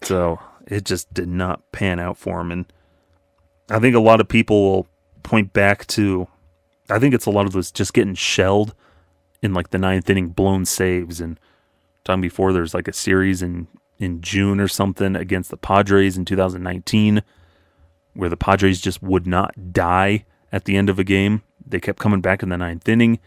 So 0.01 0.39
it 0.67 0.85
just 0.85 1.13
did 1.13 1.27
not 1.27 1.71
pan 1.71 1.99
out 1.99 2.17
for 2.17 2.41
him. 2.41 2.51
And 2.51 2.65
I 3.69 3.79
think 3.79 3.95
a 3.95 3.99
lot 3.99 4.21
of 4.21 4.27
people 4.27 4.61
will 4.63 4.87
point 5.23 5.53
back 5.53 5.85
to, 5.87 6.27
I 6.89 6.99
think 6.99 7.13
it's 7.13 7.25
a 7.25 7.31
lot 7.31 7.45
of 7.45 7.53
those 7.53 7.71
just 7.71 7.93
getting 7.93 8.15
shelled 8.15 8.73
in 9.41 9.53
like 9.53 9.69
the 9.69 9.77
ninth 9.77 10.09
inning 10.09 10.29
blown 10.29 10.65
saves. 10.65 11.21
And 11.21 11.39
time 12.05 12.21
before 12.21 12.53
there's 12.53 12.73
like 12.73 12.87
a 12.87 12.93
series 12.93 13.41
in, 13.41 13.67
in 13.97 14.21
June 14.21 14.59
or 14.59 14.67
something 14.67 15.15
against 15.15 15.49
the 15.49 15.57
Padres 15.57 16.17
in 16.17 16.23
2019 16.23 17.21
where 18.15 18.29
the 18.29 18.37
Padres 18.37 18.81
just 18.81 19.03
would 19.03 19.27
not 19.27 19.73
die 19.73 20.25
at 20.51 20.65
the 20.65 20.77
end 20.77 20.89
of 20.89 20.97
a 20.97 21.03
game. 21.03 21.43
They 21.65 21.79
kept 21.79 21.99
coming 21.99 22.21
back 22.21 22.41
in 22.41 22.49
the 22.49 22.57
ninth 22.57 22.87
inning, 22.87 23.19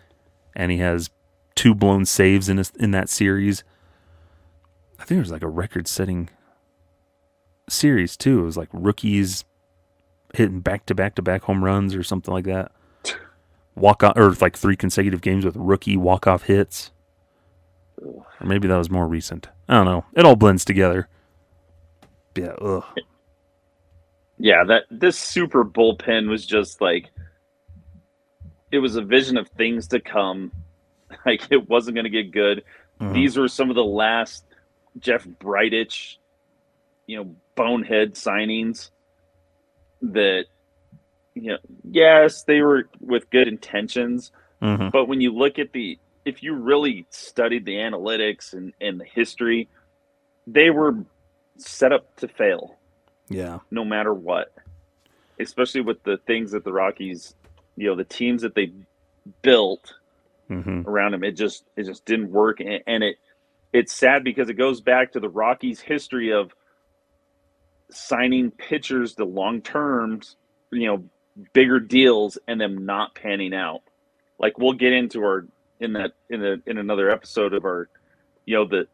and 0.57 0.73
he 0.73 0.79
has 0.79 1.11
two 1.55 1.75
blown 1.75 2.07
saves 2.07 2.49
in 2.49 2.57
his, 2.57 2.73
in 2.79 2.91
that 2.93 3.09
series. 3.09 3.63
I 4.99 5.05
think 5.05 5.19
it 5.19 5.23
was 5.23 5.31
like 5.31 5.43
a 5.43 5.49
record-setting 5.49 6.31
series 7.69 8.17
too. 8.17 8.41
It 8.41 8.45
was 8.45 8.57
like 8.57 8.69
rookies 8.73 9.45
hitting 10.35 10.61
back 10.61 10.87
to 10.87 10.95
back 10.95 11.15
to 11.17 11.23
back 11.23 11.43
home 11.43 11.63
runs 11.63 11.95
or 11.95 12.03
something 12.03 12.33
like 12.33 12.47
that. 12.47 12.73
Walk 13.75 14.03
off 14.03 14.17
or 14.17 14.33
like 14.41 14.57
three 14.57 14.77
consecutive 14.77 15.21
games 15.21 15.45
with 15.45 15.55
rookie 15.57 15.97
walk 15.97 16.27
off 16.27 16.45
hits. 18.01 18.17
Or 18.41 18.47
maybe 18.47 18.69
that 18.69 18.77
was 18.77 18.91
more 18.91 19.07
recent. 19.09 19.49
I 19.69 19.75
don't 19.75 19.85
know. 19.87 20.05
It 20.15 20.25
all 20.25 20.37
blends 20.37 20.65
together. 20.65 21.09
Yeah, 22.37 22.53
ugh. 22.61 22.85
Yeah, 24.39 24.63
that 24.65 24.85
this 24.91 25.19
super 25.19 25.65
bullpen 25.65 26.29
was 26.29 26.47
just 26.47 26.81
like 26.81 27.11
it 28.71 28.79
was 28.79 28.97
a 28.97 29.03
vision 29.03 29.37
of 29.37 29.49
things 29.49 29.89
to 29.89 30.01
come. 30.01 30.53
Like 31.25 31.51
it 31.51 31.69
wasn't 31.71 31.95
going 31.95 32.05
to 32.05 32.11
get 32.11 32.31
good. 32.33 32.65
Mhm. 33.01 33.15
These 33.15 33.39
were 33.39 33.49
some 33.49 33.71
of 33.71 33.77
the 33.77 33.85
last 33.85 34.45
Jeff 34.99 35.27
Bridich, 35.27 36.17
you 37.07 37.17
know, 37.17 37.35
bonehead 37.55 38.13
signings 38.15 38.91
that 40.03 40.45
you 41.35 41.53
know, 41.53 41.59
yes, 41.91 42.43
they 42.43 42.61
were 42.61 42.89
with 43.01 43.31
good 43.31 43.49
intentions, 43.49 44.33
Mhm. 44.61 44.93
but 44.93 45.07
when 45.07 45.21
you 45.23 45.33
look 45.33 45.59
at 45.59 45.73
the 45.73 45.99
if 46.25 46.43
you 46.43 46.55
really 46.55 47.07
studied 47.11 47.65
the 47.65 47.77
analytics 47.77 48.53
and, 48.53 48.73
and 48.81 49.01
the 49.01 49.05
history, 49.05 49.69
they 50.47 50.71
were 50.71 50.95
set 51.57 51.93
up 51.93 52.15
to 52.17 52.29
fail 52.29 52.77
Yeah. 53.29 53.61
no 53.71 53.85
matter 53.85 54.13
what. 54.15 54.53
Especially 55.41 55.81
with 55.81 56.03
the 56.03 56.19
things 56.27 56.51
that 56.53 56.65
the 56.65 56.73
Rockies, 56.73 57.35
you 57.77 57.89
know, 57.89 57.95
the 57.97 58.05
teams 58.05 58.43
that 58.43 58.55
they 58.55 58.73
built 59.43 59.95
hmm 60.49 60.83
around 60.87 61.15
him, 61.15 61.23
it 61.25 61.33
just 61.33 61.65
it 61.77 61.85
just 61.85 62.05
didn't 62.07 62.31
work, 62.31 62.61
and, 62.61 62.83
and 62.87 63.05
it 63.05 63.17
it's 63.73 63.93
sad 63.95 64.25
because 64.25 64.49
it 64.49 64.55
goes 64.55 64.81
back 64.81 65.13
to 65.13 65.21
the 65.21 65.29
Rockies' 65.29 65.81
history 65.81 66.33
of 66.33 66.53
signing 67.91 68.51
pitchers 68.51 69.15
to 69.15 69.25
long 69.25 69.61
terms, 69.63 70.37
you 70.73 70.87
know, 70.87 71.05
bigger 71.53 71.79
deals, 71.81 72.39
and 72.49 72.61
them 72.61 72.85
not 72.87 73.15
panning 73.15 73.55
out. 73.55 73.83
Like 74.39 74.59
we'll 74.59 74.73
get 74.73 74.93
into 74.93 75.21
our 75.23 75.47
in 75.81 75.93
that 75.95 76.13
in 76.31 76.41
the 76.41 76.63
in 76.67 76.79
another 76.79 77.11
episode 77.11 77.55
of 77.55 77.65
our, 77.65 77.89
you 78.47 78.57
know, 78.57 78.67
the 78.67 78.87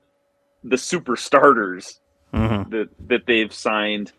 the 0.65 0.79
super 0.79 1.17
starters 1.17 2.01
hmm 2.33 2.63
that 2.71 2.89
that 3.09 3.27
they've 3.27 3.53
signed 3.53 4.13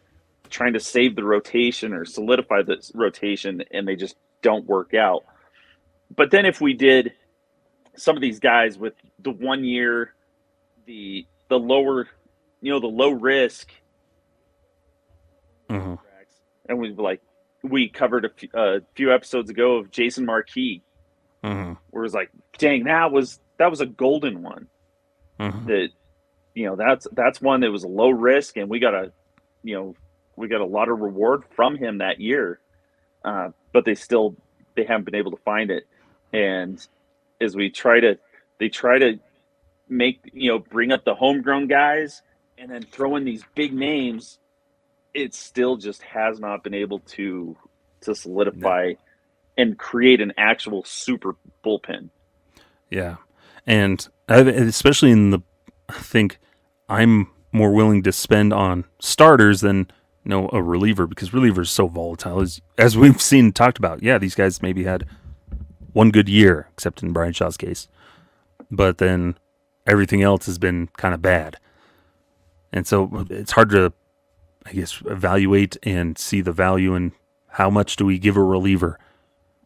trying 0.49 0.73
to 0.73 0.79
save 0.79 1.15
the 1.15 1.23
rotation 1.23 1.93
or 1.93 2.05
solidify 2.05 2.61
the 2.61 2.77
rotation 2.93 3.63
and 3.71 3.87
they 3.87 3.95
just 3.95 4.15
don't 4.41 4.65
work 4.65 4.93
out. 4.93 5.25
But 6.15 6.31
then 6.31 6.45
if 6.45 6.61
we 6.61 6.73
did 6.73 7.13
some 7.95 8.15
of 8.15 8.21
these 8.21 8.39
guys 8.39 8.77
with 8.77 8.93
the 9.19 9.31
one 9.31 9.63
year 9.63 10.13
the 10.85 11.25
the 11.49 11.59
lower 11.59 12.07
you 12.61 12.71
know 12.71 12.79
the 12.79 12.87
low 12.87 13.11
risk 13.11 13.71
hmm 15.69 15.95
and 16.67 16.79
we 16.79 16.93
like 16.93 17.21
we 17.63 17.89
covered 17.89 18.25
a 18.25 18.29
few, 18.29 18.49
a 18.53 18.79
few 18.95 19.13
episodes 19.13 19.49
ago 19.49 19.77
of 19.77 19.91
Jason 19.91 20.25
Marquis 20.25 20.83
hmm 21.45 21.73
where 21.91 22.03
it 22.03 22.07
was 22.07 22.13
like 22.13 22.29
dang 22.57 22.85
that 22.85 23.11
was 23.11 23.39
that 23.57 23.69
was 23.69 23.81
a 23.81 23.85
golden 23.85 24.41
one. 24.41 24.67
Hmm 25.39 25.65
that 25.67 25.89
you 26.53 26.65
know 26.65 26.75
that's 26.75 27.07
that's 27.11 27.41
one 27.41 27.59
that 27.61 27.71
was 27.71 27.83
a 27.83 27.87
low 27.87 28.09
risk, 28.09 28.57
and 28.57 28.69
we 28.69 28.79
got 28.79 28.93
a 28.93 29.11
you 29.63 29.75
know 29.75 29.95
we 30.35 30.47
got 30.47 30.61
a 30.61 30.65
lot 30.65 30.89
of 30.89 30.99
reward 30.99 31.43
from 31.55 31.77
him 31.77 31.99
that 31.99 32.19
year, 32.19 32.59
uh, 33.23 33.49
but 33.71 33.85
they 33.85 33.95
still 33.95 34.35
they 34.75 34.83
haven't 34.83 35.05
been 35.05 35.15
able 35.15 35.31
to 35.31 35.41
find 35.43 35.69
it, 35.71 35.85
and 36.33 36.85
as 37.39 37.55
we 37.55 37.69
try 37.69 37.99
to 37.99 38.17
they 38.59 38.69
try 38.69 38.97
to 38.97 39.19
make 39.87 40.19
you 40.33 40.51
know 40.51 40.59
bring 40.59 40.91
up 40.91 41.03
the 41.05 41.13
homegrown 41.13 41.67
guys 41.67 42.21
and 42.57 42.71
then 42.71 42.81
throw 42.81 43.15
in 43.17 43.25
these 43.25 43.43
big 43.53 43.73
names 43.73 44.39
it 45.13 45.33
still 45.33 45.77
just 45.77 46.01
has 46.01 46.39
not 46.39 46.63
been 46.63 46.73
able 46.73 46.99
to 46.99 47.55
to 48.01 48.15
solidify 48.15 48.87
no. 48.89 48.95
And 49.57 49.77
create 49.77 50.21
an 50.21 50.33
actual 50.37 50.83
super 50.83 51.35
bullpen 51.63 52.09
yeah 52.89 53.15
and 53.65 54.07
especially 54.27 55.11
in 55.11 55.31
the 55.31 55.39
i 55.89 55.93
think 55.93 56.37
i'm 56.89 57.29
more 57.51 57.71
willing 57.71 58.03
to 58.03 58.11
spend 58.11 58.53
on 58.53 58.85
starters 58.99 59.61
than 59.61 59.87
you 60.23 60.29
know 60.29 60.49
a 60.51 60.61
reliever 60.61 61.07
because 61.07 61.33
reliever 61.33 61.61
is 61.61 61.71
so 61.71 61.87
volatile 61.87 62.41
as 62.41 62.61
as 62.77 62.97
we've 62.97 63.21
seen 63.21 63.51
talked 63.51 63.77
about 63.77 64.03
yeah 64.03 64.17
these 64.17 64.35
guys 64.35 64.61
maybe 64.61 64.83
had 64.83 65.05
one 65.93 66.11
good 66.11 66.27
year 66.27 66.67
except 66.73 67.01
in 67.01 67.13
Bryan 67.13 67.33
shaw's 67.33 67.57
case 67.57 67.87
but 68.69 68.97
then 68.97 69.37
everything 69.85 70.21
else 70.21 70.45
has 70.45 70.57
been 70.57 70.89
kind 70.97 71.13
of 71.13 71.21
bad. 71.21 71.57
And 72.71 72.85
so 72.85 73.25
it's 73.29 73.51
hard 73.51 73.69
to, 73.71 73.93
I 74.65 74.73
guess, 74.73 75.01
evaluate 75.05 75.77
and 75.83 76.17
see 76.17 76.41
the 76.41 76.51
value 76.51 76.95
in 76.95 77.13
how 77.49 77.69
much 77.69 77.95
do 77.95 78.05
we 78.05 78.19
give 78.19 78.35
a 78.35 78.43
reliever. 78.43 78.99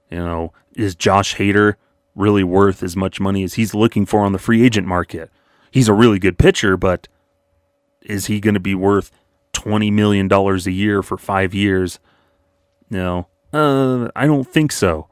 You 0.10 0.18
know, 0.18 0.54
is 0.76 0.96
Josh 0.96 1.36
Hader 1.36 1.76
really 2.16 2.44
worth 2.44 2.84
as 2.84 2.96
much 2.96 3.20
money 3.20 3.44
as 3.44 3.54
he's 3.54 3.74
looking 3.74 4.06
for 4.06 4.22
on 4.22 4.34
the 4.34 4.40
free 4.40 4.66
agent 4.66 4.88
market? 4.88 5.30
He's 5.72 5.88
a 5.88 5.94
really 5.94 6.20
good 6.20 6.38
pitcher, 6.38 6.78
but 6.78 7.08
is 8.02 8.26
he 8.26 8.40
going 8.40 8.56
to 8.56 8.60
be 8.60 8.76
worth 8.76 9.12
twenty 9.54 9.92
million 9.92 10.28
dollars 10.28 10.66
a 10.66 10.72
year 10.72 11.04
for 11.04 11.18
five 11.18 11.54
years? 11.54 12.00
No, 12.90 13.28
uh, 13.54 14.10
I 14.16 14.26
don't 14.26 14.48
think 14.48 14.72
so. 14.72 15.08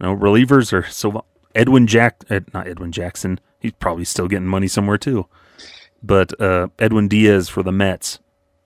No, 0.00 0.16
relievers 0.16 0.72
are 0.72 0.84
so 0.88 1.24
Edwin 1.54 1.86
Jack, 1.86 2.24
uh, 2.28 2.40
not 2.52 2.66
Edwin 2.66 2.92
Jackson. 2.92 3.38
He's 3.60 3.72
probably 3.72 4.04
still 4.04 4.28
getting 4.28 4.48
money 4.48 4.68
somewhere 4.68 4.98
too. 4.98 5.26
But 6.02 6.38
uh, 6.40 6.68
Edwin 6.78 7.08
Diaz 7.08 7.48
for 7.48 7.62
the 7.62 7.72
Mets 7.72 8.18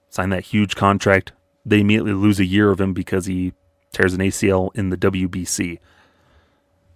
signed 0.09 0.33
that 0.33 0.47
huge 0.47 0.75
contract. 0.75 1.33
They 1.64 1.81
immediately 1.81 2.14
lose 2.14 2.41
a 2.41 2.45
year 2.45 2.71
of 2.71 2.81
him 2.81 2.95
because 2.95 3.27
he 3.27 3.53
tears 3.93 4.14
an 4.14 4.20
ACL 4.20 4.70
in 4.74 4.91
the 4.91 4.97
WBC. 4.97 5.78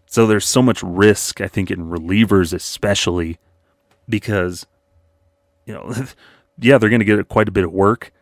So 0.06 0.26
there's 0.26 0.46
so 0.46 0.60
much 0.60 0.82
risk, 0.82 1.40
I 1.40 1.48
think, 1.48 1.70
in 1.70 1.90
relievers, 1.90 2.52
especially 2.52 3.38
because, 4.08 4.66
you 5.64 5.74
know, 5.74 5.92
yeah, 6.58 6.78
they're 6.78 6.90
going 6.90 7.00
to 7.00 7.04
get 7.04 7.28
quite 7.28 7.48
a 7.48 7.52
bit 7.52 7.64
of 7.64 7.72
work, 7.72 8.12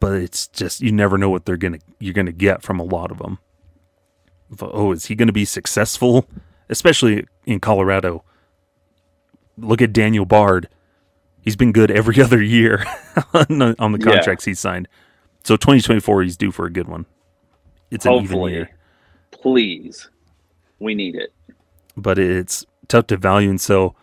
but 0.00 0.12
it's 0.14 0.48
just 0.48 0.80
you 0.82 0.92
never 0.92 1.16
know 1.16 1.30
what 1.30 1.46
they're 1.46 1.56
gonna 1.56 1.78
you're 1.98 2.12
gonna 2.12 2.32
get 2.32 2.62
from 2.62 2.78
a 2.78 2.84
lot 2.84 3.10
of 3.10 3.18
them. 3.18 3.38
Oh, 4.60 4.92
is 4.92 5.06
he 5.06 5.14
going 5.14 5.28
to 5.28 5.32
be 5.32 5.46
successful 5.46 6.28
especially 6.68 7.26
in 7.44 7.60
Colorado. 7.60 8.24
Look 9.56 9.80
at 9.80 9.92
Daniel 9.92 10.24
Bard. 10.24 10.68
He's 11.40 11.56
been 11.56 11.72
good 11.72 11.90
every 11.90 12.20
other 12.22 12.42
year 12.42 12.84
on, 13.34 13.58
the, 13.58 13.76
on 13.78 13.92
the 13.92 13.98
contracts 13.98 14.46
yeah. 14.46 14.50
he's 14.50 14.60
signed. 14.60 14.88
So 15.44 15.56
2024, 15.56 16.22
he's 16.22 16.36
due 16.36 16.50
for 16.50 16.66
a 16.66 16.72
good 16.72 16.88
one. 16.88 17.06
It's 17.90 18.06
an 18.06 18.12
Hopefully. 18.12 18.52
even 18.52 18.54
year. 18.54 18.70
Please. 19.30 20.08
We 20.78 20.94
need 20.94 21.14
it. 21.14 21.32
But 21.96 22.18
it's 22.18 22.66
tough 22.88 23.06
to 23.08 23.16
value. 23.16 23.48
And 23.48 23.60
so, 23.60 23.94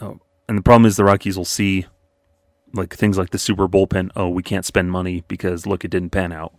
oh, 0.00 0.20
and 0.48 0.58
the 0.58 0.62
problem 0.62 0.86
is 0.86 0.96
the 0.96 1.04
Rockies 1.04 1.36
will 1.36 1.44
see 1.44 1.86
like 2.72 2.94
things 2.94 3.18
like 3.18 3.30
the 3.30 3.38
super 3.38 3.68
bullpen. 3.68 4.10
Oh, 4.16 4.28
we 4.28 4.42
can't 4.42 4.64
spend 4.64 4.90
money 4.90 5.24
because 5.28 5.66
look, 5.66 5.84
it 5.84 5.90
didn't 5.90 6.10
pan 6.10 6.32
out. 6.32 6.54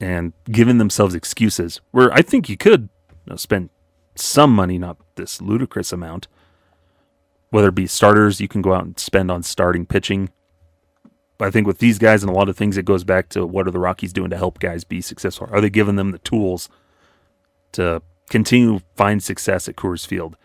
And 0.00 0.32
giving 0.50 0.78
themselves 0.78 1.14
excuses 1.14 1.80
where 1.92 2.12
I 2.12 2.22
think 2.22 2.48
you 2.48 2.56
could 2.56 2.88
you 3.10 3.30
know, 3.30 3.36
spend 3.36 3.70
some 4.16 4.52
money, 4.52 4.78
not 4.78 4.98
this 5.14 5.40
ludicrous 5.40 5.92
amount. 5.92 6.26
Whether 7.50 7.68
it 7.68 7.74
be 7.74 7.86
starters, 7.86 8.40
you 8.40 8.48
can 8.48 8.62
go 8.62 8.72
out 8.72 8.84
and 8.84 8.98
spend 8.98 9.30
on 9.30 9.42
starting 9.42 9.86
pitching. 9.86 10.30
I 11.42 11.50
think 11.50 11.66
with 11.66 11.78
these 11.78 11.98
guys 11.98 12.22
and 12.22 12.30
a 12.30 12.34
lot 12.34 12.48
of 12.48 12.56
things, 12.56 12.76
it 12.76 12.84
goes 12.84 13.04
back 13.04 13.28
to 13.30 13.46
what 13.46 13.66
are 13.66 13.70
the 13.70 13.78
Rockies 13.78 14.12
doing 14.12 14.30
to 14.30 14.36
help 14.36 14.58
guys 14.58 14.84
be 14.84 15.00
successful? 15.00 15.48
Are 15.50 15.60
they 15.60 15.70
giving 15.70 15.96
them 15.96 16.10
the 16.10 16.18
tools 16.18 16.68
to 17.72 18.02
continue 18.30 18.80
find 18.96 19.22
success 19.22 19.68
at 19.68 19.76
Coors 19.76 20.06
Field? 20.06 20.36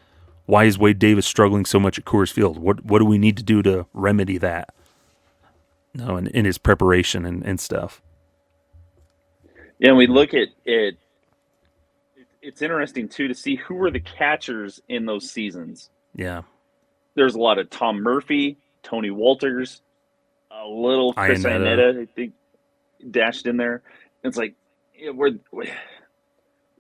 Why 0.46 0.64
is 0.64 0.78
Wade 0.78 1.00
Davis 1.00 1.26
struggling 1.26 1.66
so 1.66 1.80
much 1.80 2.00
at 2.00 2.06
Coors 2.06 2.32
Field? 2.32 2.58
What 2.58 2.86
what 2.86 3.00
do 3.00 3.06
we 3.06 3.18
need 3.18 3.38
to 3.38 3.44
do 3.44 3.62
to 3.64 3.86
remedy 3.94 4.38
that? 4.38 4.74
No, 5.94 6.16
in, 6.16 6.28
in 6.28 6.46
his 6.46 6.58
preparation 6.58 7.26
and, 7.26 7.44
and 7.44 7.60
stuff. 7.60 8.02
Yeah, 9.80 9.90
and 9.90 9.98
we 9.98 10.08
look 10.08 10.34
at 10.34 10.48
it 10.66 10.98
it's 12.48 12.62
interesting 12.62 13.10
too 13.10 13.28
to 13.28 13.34
see 13.34 13.56
who 13.58 13.76
were 13.76 13.92
the 13.92 14.00
catchers 14.00 14.82
in 14.88 15.06
those 15.06 15.30
seasons. 15.30 15.90
Yeah. 16.16 16.44
There's 17.16 17.36
a 17.36 17.40
lot 17.40 17.60
of 17.60 17.70
Tom 17.70 18.02
Murphy, 18.02 18.58
Tony 18.84 19.10
Wolters, 19.10 19.82
a 20.60 20.68
little 20.68 21.14
Chris 21.14 21.44
Iannetta, 21.44 22.02
I 22.02 22.06
think, 22.16 22.34
dashed 23.12 23.46
in 23.46 23.58
there. 23.58 23.82
It's 24.24 24.38
like, 24.38 24.56
yeah, 24.98 25.12
were 25.12 25.32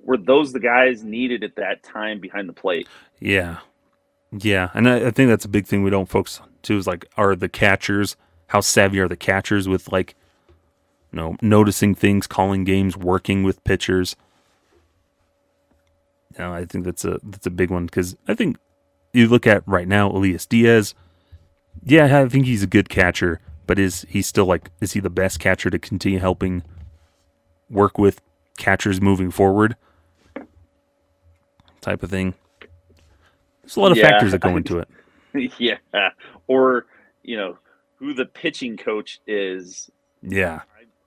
were 0.03 0.17
those 0.17 0.53
the 0.53 0.59
guys 0.59 1.03
needed 1.03 1.43
at 1.43 1.55
that 1.55 1.83
time 1.83 2.19
behind 2.19 2.49
the 2.49 2.53
plate? 2.53 2.87
Yeah, 3.19 3.57
yeah, 4.31 4.69
and 4.73 4.89
I, 4.89 5.07
I 5.07 5.11
think 5.11 5.29
that's 5.29 5.45
a 5.45 5.49
big 5.49 5.67
thing 5.67 5.83
we 5.83 5.89
don't 5.89 6.09
focus 6.09 6.39
on 6.39 6.49
too. 6.61 6.77
Is 6.77 6.87
like, 6.87 7.05
are 7.17 7.35
the 7.35 7.49
catchers 7.49 8.15
how 8.47 8.61
savvy 8.61 8.99
are 8.99 9.07
the 9.07 9.17
catchers 9.17 9.67
with 9.67 9.91
like, 9.91 10.15
you 11.11 11.17
know, 11.17 11.37
noticing 11.41 11.93
things, 11.93 12.27
calling 12.27 12.63
games, 12.63 12.97
working 12.97 13.43
with 13.43 13.63
pitchers? 13.63 14.15
You 16.33 16.39
know, 16.39 16.53
I 16.53 16.65
think 16.65 16.85
that's 16.85 17.05
a 17.05 17.19
that's 17.23 17.45
a 17.45 17.51
big 17.51 17.69
one 17.69 17.85
because 17.85 18.15
I 18.27 18.33
think 18.33 18.57
you 19.13 19.27
look 19.27 19.47
at 19.47 19.63
right 19.67 19.87
now 19.87 20.09
Elias 20.09 20.45
Diaz. 20.45 20.95
Yeah, 21.83 22.21
I 22.21 22.27
think 22.27 22.45
he's 22.45 22.63
a 22.63 22.67
good 22.67 22.89
catcher, 22.89 23.39
but 23.67 23.77
is 23.77 24.05
he 24.09 24.21
still 24.21 24.45
like 24.45 24.71
is 24.81 24.93
he 24.93 24.99
the 24.99 25.09
best 25.09 25.39
catcher 25.39 25.69
to 25.69 25.77
continue 25.77 26.19
helping 26.19 26.63
work 27.69 27.97
with 27.97 28.21
catchers 28.57 28.99
moving 28.99 29.29
forward? 29.29 29.75
Type 31.81 32.01
of 32.01 32.09
thing. 32.09 32.33
There's 33.61 33.75
a 33.75 33.79
lot 33.81 33.91
of 33.91 33.97
yeah, 33.97 34.09
factors 34.09 34.31
that 34.31 34.39
go 34.39 34.55
into 34.55 34.79
it. 34.79 34.87
Yeah, 35.59 35.77
or 36.47 36.87
you 37.21 37.37
know 37.37 37.59
who 37.97 38.15
the 38.15 38.25
pitching 38.25 38.75
coach 38.75 39.19
is. 39.27 39.91
Yeah, 40.23 40.61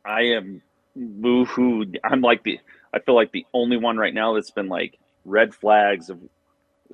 I, 0.05 0.11
I 0.11 0.21
am 0.21 0.63
who 0.95 1.87
I'm 2.05 2.21
like 2.21 2.45
the 2.45 2.61
I 2.93 2.99
feel 3.01 3.15
like 3.15 3.33
the 3.33 3.47
only 3.55 3.77
one 3.77 3.97
right 3.97 4.15
now 4.15 4.35
that's 4.35 4.51
been 4.51 4.69
like 4.69 4.99
red 5.25 5.55
flags 5.55 6.11
of 6.11 6.21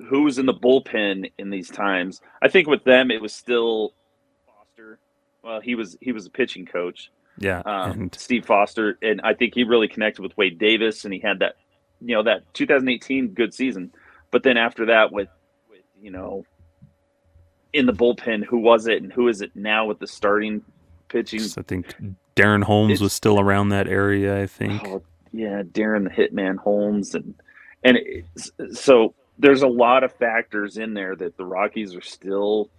who's 0.09 0.37
in 0.37 0.45
the 0.45 0.53
bullpen 0.53 1.31
in 1.37 1.49
these 1.49 1.69
times. 1.69 2.21
I 2.41 2.47
think 2.47 2.67
with 2.67 2.83
them 2.83 3.11
it 3.11 3.21
was 3.21 3.33
still. 3.33 3.93
Well, 5.47 5.61
he 5.61 5.75
was 5.75 5.95
he 6.01 6.11
was 6.11 6.25
a 6.25 6.29
pitching 6.29 6.65
coach. 6.65 7.09
Yeah, 7.37 7.61
um, 7.65 7.91
and... 7.91 8.15
Steve 8.15 8.45
Foster, 8.45 8.97
and 9.01 9.21
I 9.23 9.33
think 9.33 9.53
he 9.55 9.63
really 9.63 9.87
connected 9.87 10.21
with 10.21 10.35
Wade 10.35 10.59
Davis, 10.59 11.05
and 11.05 11.13
he 11.13 11.21
had 11.21 11.39
that 11.39 11.55
you 12.01 12.15
know 12.15 12.23
that 12.23 12.53
2018 12.53 13.29
good 13.29 13.53
season. 13.53 13.93
But 14.29 14.43
then 14.43 14.57
after 14.57 14.87
that, 14.87 15.13
with 15.13 15.29
with 15.69 15.83
you 16.01 16.11
know 16.11 16.45
in 17.71 17.85
the 17.85 17.93
bullpen, 17.93 18.43
who 18.43 18.57
was 18.57 18.87
it, 18.87 19.01
and 19.01 19.13
who 19.13 19.29
is 19.29 19.41
it 19.41 19.55
now 19.55 19.85
with 19.85 19.99
the 19.99 20.07
starting 20.07 20.65
pitching? 21.07 21.39
I 21.57 21.61
think 21.61 21.95
Darren 22.35 22.63
Holmes 22.63 22.93
it's, 22.93 23.01
was 23.01 23.13
still 23.13 23.39
around 23.39 23.69
that 23.69 23.87
area. 23.87 24.41
I 24.41 24.47
think. 24.47 24.85
Oh, 24.85 25.01
yeah, 25.31 25.61
Darren 25.63 26.03
the 26.03 26.09
Hitman 26.09 26.57
Holmes, 26.57 27.15
and 27.15 27.35
and 27.85 27.99
so 28.73 29.13
there's 29.39 29.61
a 29.61 29.67
lot 29.67 30.03
of 30.03 30.11
factors 30.11 30.75
in 30.75 30.93
there 30.93 31.15
that 31.15 31.37
the 31.37 31.45
Rockies 31.45 31.95
are 31.95 32.01
still, 32.01 32.69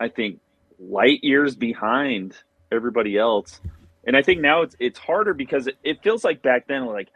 I 0.00 0.08
think, 0.08 0.40
light 0.78 1.22
years 1.22 1.56
behind 1.56 2.36
everybody 2.72 3.16
else. 3.16 3.60
And 4.06 4.16
I 4.16 4.22
think 4.22 4.40
now 4.40 4.62
it's 4.62 4.76
it's 4.78 4.98
harder 4.98 5.34
because 5.34 5.66
it, 5.66 5.76
it 5.82 6.02
feels 6.02 6.24
like 6.24 6.42
back 6.42 6.66
then, 6.66 6.86
like, 6.86 7.08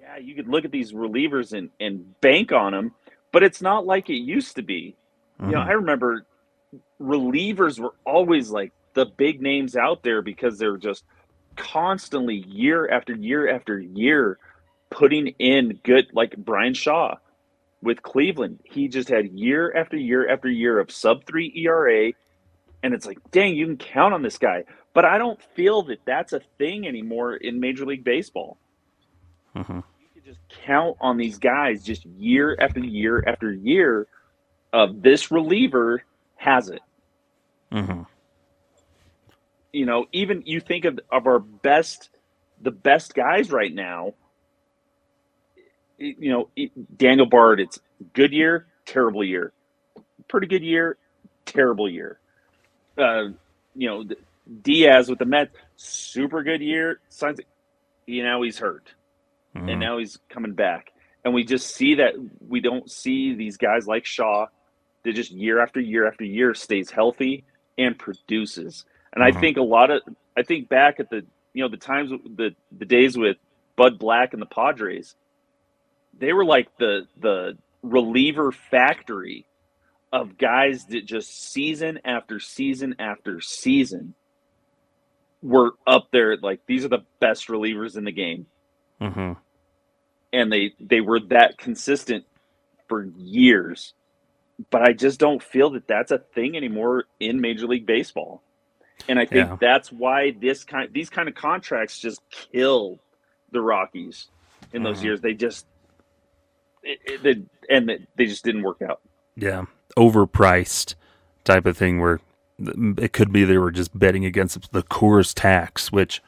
yeah, 0.00 0.18
you 0.18 0.34
could 0.34 0.48
look 0.48 0.64
at 0.64 0.72
these 0.72 0.92
relievers 0.92 1.52
and, 1.56 1.70
and 1.80 2.20
bank 2.20 2.52
on 2.52 2.72
them, 2.72 2.92
but 3.32 3.42
it's 3.42 3.62
not 3.62 3.86
like 3.86 4.10
it 4.10 4.14
used 4.14 4.56
to 4.56 4.62
be. 4.62 4.96
Mm-hmm. 5.40 5.50
You 5.50 5.56
know, 5.56 5.60
mm-hmm. 5.60 5.70
I 5.70 5.74
remember 5.74 6.26
relievers 7.00 7.78
were 7.78 7.94
always 8.04 8.50
like 8.50 8.72
the 8.94 9.06
big 9.06 9.40
names 9.40 9.76
out 9.76 10.02
there 10.02 10.22
because 10.22 10.58
they're 10.58 10.76
just 10.76 11.04
constantly 11.56 12.36
year 12.48 12.88
after 12.88 13.14
year 13.14 13.48
after 13.48 13.78
year 13.78 14.38
putting 14.90 15.28
in 15.38 15.78
good 15.82 16.06
like 16.12 16.36
Bryan 16.36 16.74
Shaw 16.74 17.16
with 17.82 18.02
Cleveland. 18.02 18.60
He 18.64 18.88
just 18.88 19.08
had 19.08 19.32
year 19.32 19.74
after 19.76 19.96
year 19.96 20.28
after 20.28 20.48
year 20.48 20.78
of 20.78 20.90
sub 20.90 21.24
3 21.26 21.52
ERA 21.56 22.12
and 22.84 22.92
it's 22.92 23.06
like, 23.06 23.18
"Dang, 23.30 23.56
you 23.56 23.66
can 23.66 23.78
count 23.78 24.12
on 24.12 24.22
this 24.22 24.38
guy." 24.38 24.64
But 24.92 25.04
I 25.04 25.18
don't 25.18 25.42
feel 25.56 25.82
that 25.84 26.00
that's 26.04 26.32
a 26.32 26.40
thing 26.58 26.86
anymore 26.86 27.34
in 27.34 27.58
Major 27.58 27.86
League 27.86 28.04
Baseball. 28.04 28.58
Mm-hmm. 29.56 29.76
You 29.76 29.82
can 30.14 30.24
just 30.24 30.38
count 30.64 30.96
on 31.00 31.16
these 31.16 31.38
guys 31.38 31.82
just 31.82 32.04
year 32.04 32.56
after 32.60 32.80
year 32.80 33.24
after 33.26 33.50
year 33.52 34.06
of 34.72 35.02
this 35.02 35.30
reliever 35.30 36.04
has 36.36 36.68
it. 36.68 36.82
Mm-hmm. 37.72 38.02
You 39.72 39.86
know, 39.86 40.06
even 40.12 40.42
you 40.44 40.60
think 40.60 40.84
of 40.84 41.00
of 41.10 41.26
our 41.26 41.38
best, 41.40 42.10
the 42.60 42.70
best 42.70 43.14
guys 43.14 43.50
right 43.50 43.74
now. 43.74 44.14
You 45.96 46.50
know, 46.56 46.68
Daniel 46.96 47.26
Bard. 47.26 47.60
It's 47.60 47.80
good 48.12 48.32
year, 48.32 48.66
terrible 48.84 49.24
year, 49.24 49.52
pretty 50.28 50.48
good 50.48 50.62
year, 50.62 50.98
terrible 51.46 51.88
year. 51.88 52.20
Uh, 52.96 53.28
you 53.74 53.88
know, 53.88 54.04
Diaz 54.62 55.08
with 55.08 55.18
the 55.18 55.24
Mets, 55.24 55.54
super 55.76 56.42
good 56.42 56.60
year. 56.60 57.00
Signs, 57.08 57.40
you 58.06 58.22
know, 58.22 58.42
he's 58.42 58.58
hurt, 58.58 58.94
Mm-hmm. 59.56 59.68
and 59.68 59.80
now 59.80 59.98
he's 59.98 60.18
coming 60.28 60.52
back. 60.54 60.92
And 61.24 61.32
we 61.32 61.44
just 61.44 61.74
see 61.74 61.94
that 61.96 62.14
we 62.40 62.60
don't 62.60 62.90
see 62.90 63.34
these 63.34 63.56
guys 63.56 63.86
like 63.86 64.04
Shaw 64.04 64.46
that 65.04 65.12
just 65.14 65.30
year 65.30 65.60
after 65.60 65.80
year 65.80 66.06
after 66.08 66.24
year 66.24 66.54
stays 66.54 66.90
healthy 66.90 67.44
and 67.78 67.98
produces. 67.98 68.84
And 69.14 69.22
I 69.24 69.30
Mhm. 69.30 69.40
think 69.40 69.56
a 69.56 69.62
lot 69.62 69.90
of 69.90 70.02
I 70.36 70.42
think 70.42 70.68
back 70.68 71.00
at 71.00 71.08
the 71.10 71.24
you 71.54 71.62
know 71.62 71.68
the 71.68 71.76
times 71.76 72.10
the 72.36 72.54
the 72.76 72.84
days 72.84 73.16
with 73.16 73.36
Bud 73.76 73.98
Black 73.98 74.32
and 74.32 74.42
the 74.42 74.46
Padres, 74.46 75.14
they 76.18 76.32
were 76.32 76.44
like 76.44 76.68
the 76.78 77.06
the 77.16 77.56
reliever 77.82 78.52
factory 78.52 79.46
of 80.14 80.38
guys 80.38 80.86
that 80.86 81.04
just 81.04 81.52
season 81.52 81.98
after 82.04 82.38
season 82.38 82.94
after 83.00 83.40
season 83.40 84.14
were 85.42 85.72
up 85.86 86.08
there 86.12 86.36
like 86.38 86.60
these 86.66 86.84
are 86.84 86.88
the 86.88 87.04
best 87.20 87.48
relievers 87.48 87.96
in 87.96 88.04
the 88.04 88.12
game 88.12 88.46
Mm-hmm. 89.00 89.32
and 90.32 90.52
they 90.52 90.72
they 90.80 91.00
were 91.00 91.18
that 91.30 91.58
consistent 91.58 92.24
for 92.88 93.04
years 93.18 93.92
but 94.70 94.82
i 94.82 94.92
just 94.92 95.18
don't 95.18 95.42
feel 95.42 95.70
that 95.70 95.88
that's 95.88 96.12
a 96.12 96.18
thing 96.18 96.56
anymore 96.56 97.04
in 97.18 97.40
major 97.40 97.66
league 97.66 97.86
baseball 97.86 98.40
and 99.08 99.18
i 99.18 99.26
think 99.26 99.48
Yeah. 99.48 99.56
that's 99.60 99.90
why 99.90 100.30
this 100.40 100.62
kind 100.64 100.88
these 100.92 101.10
kind 101.10 101.28
of 101.28 101.34
contracts 101.34 101.98
just 101.98 102.20
kill 102.30 103.00
the 103.50 103.60
rockies 103.60 104.28
in 104.72 104.82
those 104.84 105.00
Mhm. 105.00 105.04
years 105.04 105.20
they 105.20 105.34
just 105.34 105.66
it, 106.84 106.98
it, 107.04 107.22
they- 107.24 107.74
and 107.74 107.88
they- 107.88 108.06
they 108.16 108.26
just 108.26 108.44
didn't 108.44 108.62
work 108.62 108.80
out 108.80 109.00
Yeah, 109.36 109.64
overpriced 109.96 110.94
type 111.44 111.66
of 111.66 111.76
thing 111.76 112.00
where 112.00 112.20
it 112.58 113.12
could 113.12 113.32
be 113.32 113.44
they 113.44 113.58
were 113.58 113.70
just 113.70 113.98
betting 113.98 114.24
against 114.24 114.72
the 114.72 114.82
Coors 114.82 115.32
tax, 115.34 115.90
which 115.92 116.22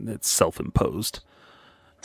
it's 0.00 0.28
self-imposed. 0.28 1.20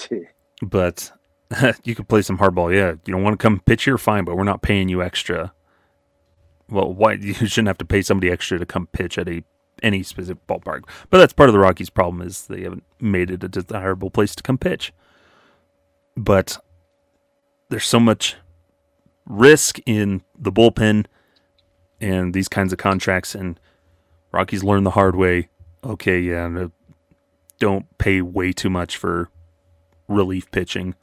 But 0.60 1.12
you 1.84 1.94
could 1.96 2.08
play 2.08 2.22
some 2.22 2.40
hardball. 2.40 2.74
Yeah, 2.74 2.94
you 3.06 3.14
don't 3.14 3.24
want 3.24 3.40
to 3.40 3.44
come 3.44 3.60
pitch 3.60 3.84
here, 3.84 3.98
fine, 3.98 4.24
but 4.24 4.36
we're 4.36 4.44
not 4.44 4.62
paying 4.62 4.90
you 4.90 5.04
extra. 5.04 5.54
Well, 6.70 6.94
why 6.94 7.14
you 7.22 7.34
shouldn't 7.34 7.68
have 7.68 7.78
to 7.78 7.86
pay 7.86 8.02
somebody 8.02 8.32
extra 8.32 8.58
to 8.60 8.66
come 8.66 8.88
pitch 8.88 9.18
at 9.18 9.30
a 9.30 9.44
any 9.84 10.02
specific 10.02 10.46
ballpark. 10.48 10.90
But 11.12 11.20
that's 11.20 11.34
part 11.34 11.50
of 11.50 11.54
the 11.54 11.60
Rockies' 11.60 11.92
problem 11.92 12.26
is 12.26 12.48
they 12.48 12.64
haven't 12.64 12.84
made 13.00 13.30
it 13.30 13.44
a 13.44 13.48
desirable 13.48 14.10
place 14.10 14.34
to 14.36 14.42
come 14.42 14.58
pitch. 14.58 14.92
But 16.16 16.58
there's 17.70 17.86
so 17.86 18.00
much 18.00 18.38
risk 19.28 19.80
in 19.86 20.24
the 20.38 20.52
bullpen 20.52 21.06
and 22.00 22.34
these 22.34 22.48
kinds 22.48 22.72
of 22.72 22.80
contracts, 22.80 23.36
and 23.36 23.60
Rockies 24.32 24.64
learn 24.64 24.84
the 24.84 24.92
hard 24.92 25.16
way. 25.16 25.50
Okay, 25.84 26.20
yeah, 26.20 26.68
don't 27.60 27.98
pay 27.98 28.22
way 28.22 28.52
too 28.52 28.70
much 28.70 28.98
for 28.98 29.30
relief 30.08 30.50
pitching. 30.52 30.96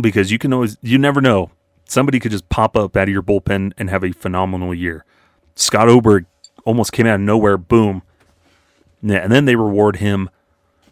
Because 0.00 0.30
you 0.30 0.38
can 0.38 0.52
always 0.52 0.78
you 0.80 0.98
never 0.98 1.20
know. 1.20 1.50
Somebody 1.86 2.18
could 2.18 2.30
just 2.30 2.48
pop 2.48 2.76
up 2.76 2.96
out 2.96 3.08
of 3.08 3.12
your 3.12 3.22
bullpen 3.22 3.72
and 3.76 3.90
have 3.90 4.02
a 4.02 4.12
phenomenal 4.12 4.72
year. 4.74 5.04
Scott 5.54 5.88
oberg 5.88 6.24
almost 6.64 6.92
came 6.92 7.06
out 7.06 7.16
of 7.16 7.20
nowhere 7.20 7.58
boom. 7.58 8.02
Yeah, 9.02 9.18
and 9.18 9.30
then 9.30 9.44
they 9.44 9.56
reward 9.56 9.96
him 9.96 10.30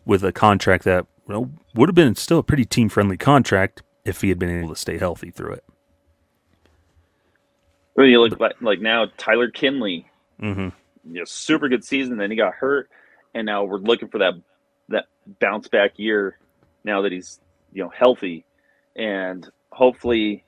with 0.04 0.22
a 0.24 0.32
contract 0.32 0.84
that 0.84 1.06
well, 1.26 1.50
would 1.74 1.88
have 1.88 1.94
been 1.94 2.16
still 2.16 2.38
a 2.38 2.42
pretty 2.42 2.64
team 2.64 2.88
friendly 2.88 3.16
contract 3.16 3.82
if 4.04 4.20
he 4.20 4.28
had 4.28 4.38
been 4.38 4.50
able 4.50 4.68
to 4.68 4.80
stay 4.80 4.98
healthy 4.98 5.30
through 5.30 5.52
it 5.52 5.64
Well, 7.94 8.06
you 8.06 8.20
look 8.20 8.38
like, 8.40 8.60
like 8.62 8.80
now 8.80 9.06
Tyler 9.18 9.50
Kinley, 9.50 10.10
mm-hmm. 10.40 10.68
you 11.12 11.18
know, 11.20 11.24
super 11.24 11.68
good 11.68 11.84
season. 11.84 12.16
Then 12.16 12.30
he 12.30 12.36
got 12.36 12.54
hurt, 12.54 12.88
and 13.34 13.44
now 13.44 13.64
we're 13.64 13.78
looking 13.78 14.08
for 14.08 14.18
that 14.18 14.34
that 14.88 15.04
bounce 15.38 15.68
back 15.68 15.98
year. 15.98 16.38
Now 16.82 17.02
that 17.02 17.12
he's 17.12 17.40
you 17.72 17.82
know 17.82 17.90
healthy, 17.90 18.46
and 18.96 19.46
hopefully, 19.70 20.44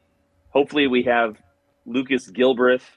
hopefully 0.48 0.86
we 0.86 1.02
have 1.02 1.36
Lucas 1.84 2.30
Gilbreath 2.30 2.88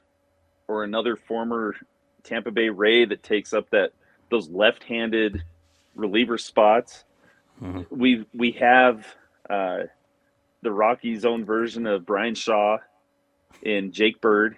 or 0.67 0.83
another 0.83 1.15
former 1.15 1.75
Tampa 2.23 2.51
Bay 2.51 2.69
Ray 2.69 3.05
that 3.05 3.23
takes 3.23 3.53
up 3.53 3.69
that 3.71 3.91
those 4.29 4.49
left-handed 4.49 5.43
reliever 5.95 6.37
spots. 6.37 7.03
Mhm. 7.61 7.85
We 7.89 8.25
we 8.33 8.51
have 8.53 9.05
uh, 9.49 9.83
the 10.65 10.71
Rockies' 10.73 11.23
own 11.23 11.45
version 11.45 11.87
of 11.87 12.05
Bryan 12.05 12.35
Shaw 12.35 12.77
and 13.65 13.93
Jake 13.93 14.19
Bird 14.19 14.57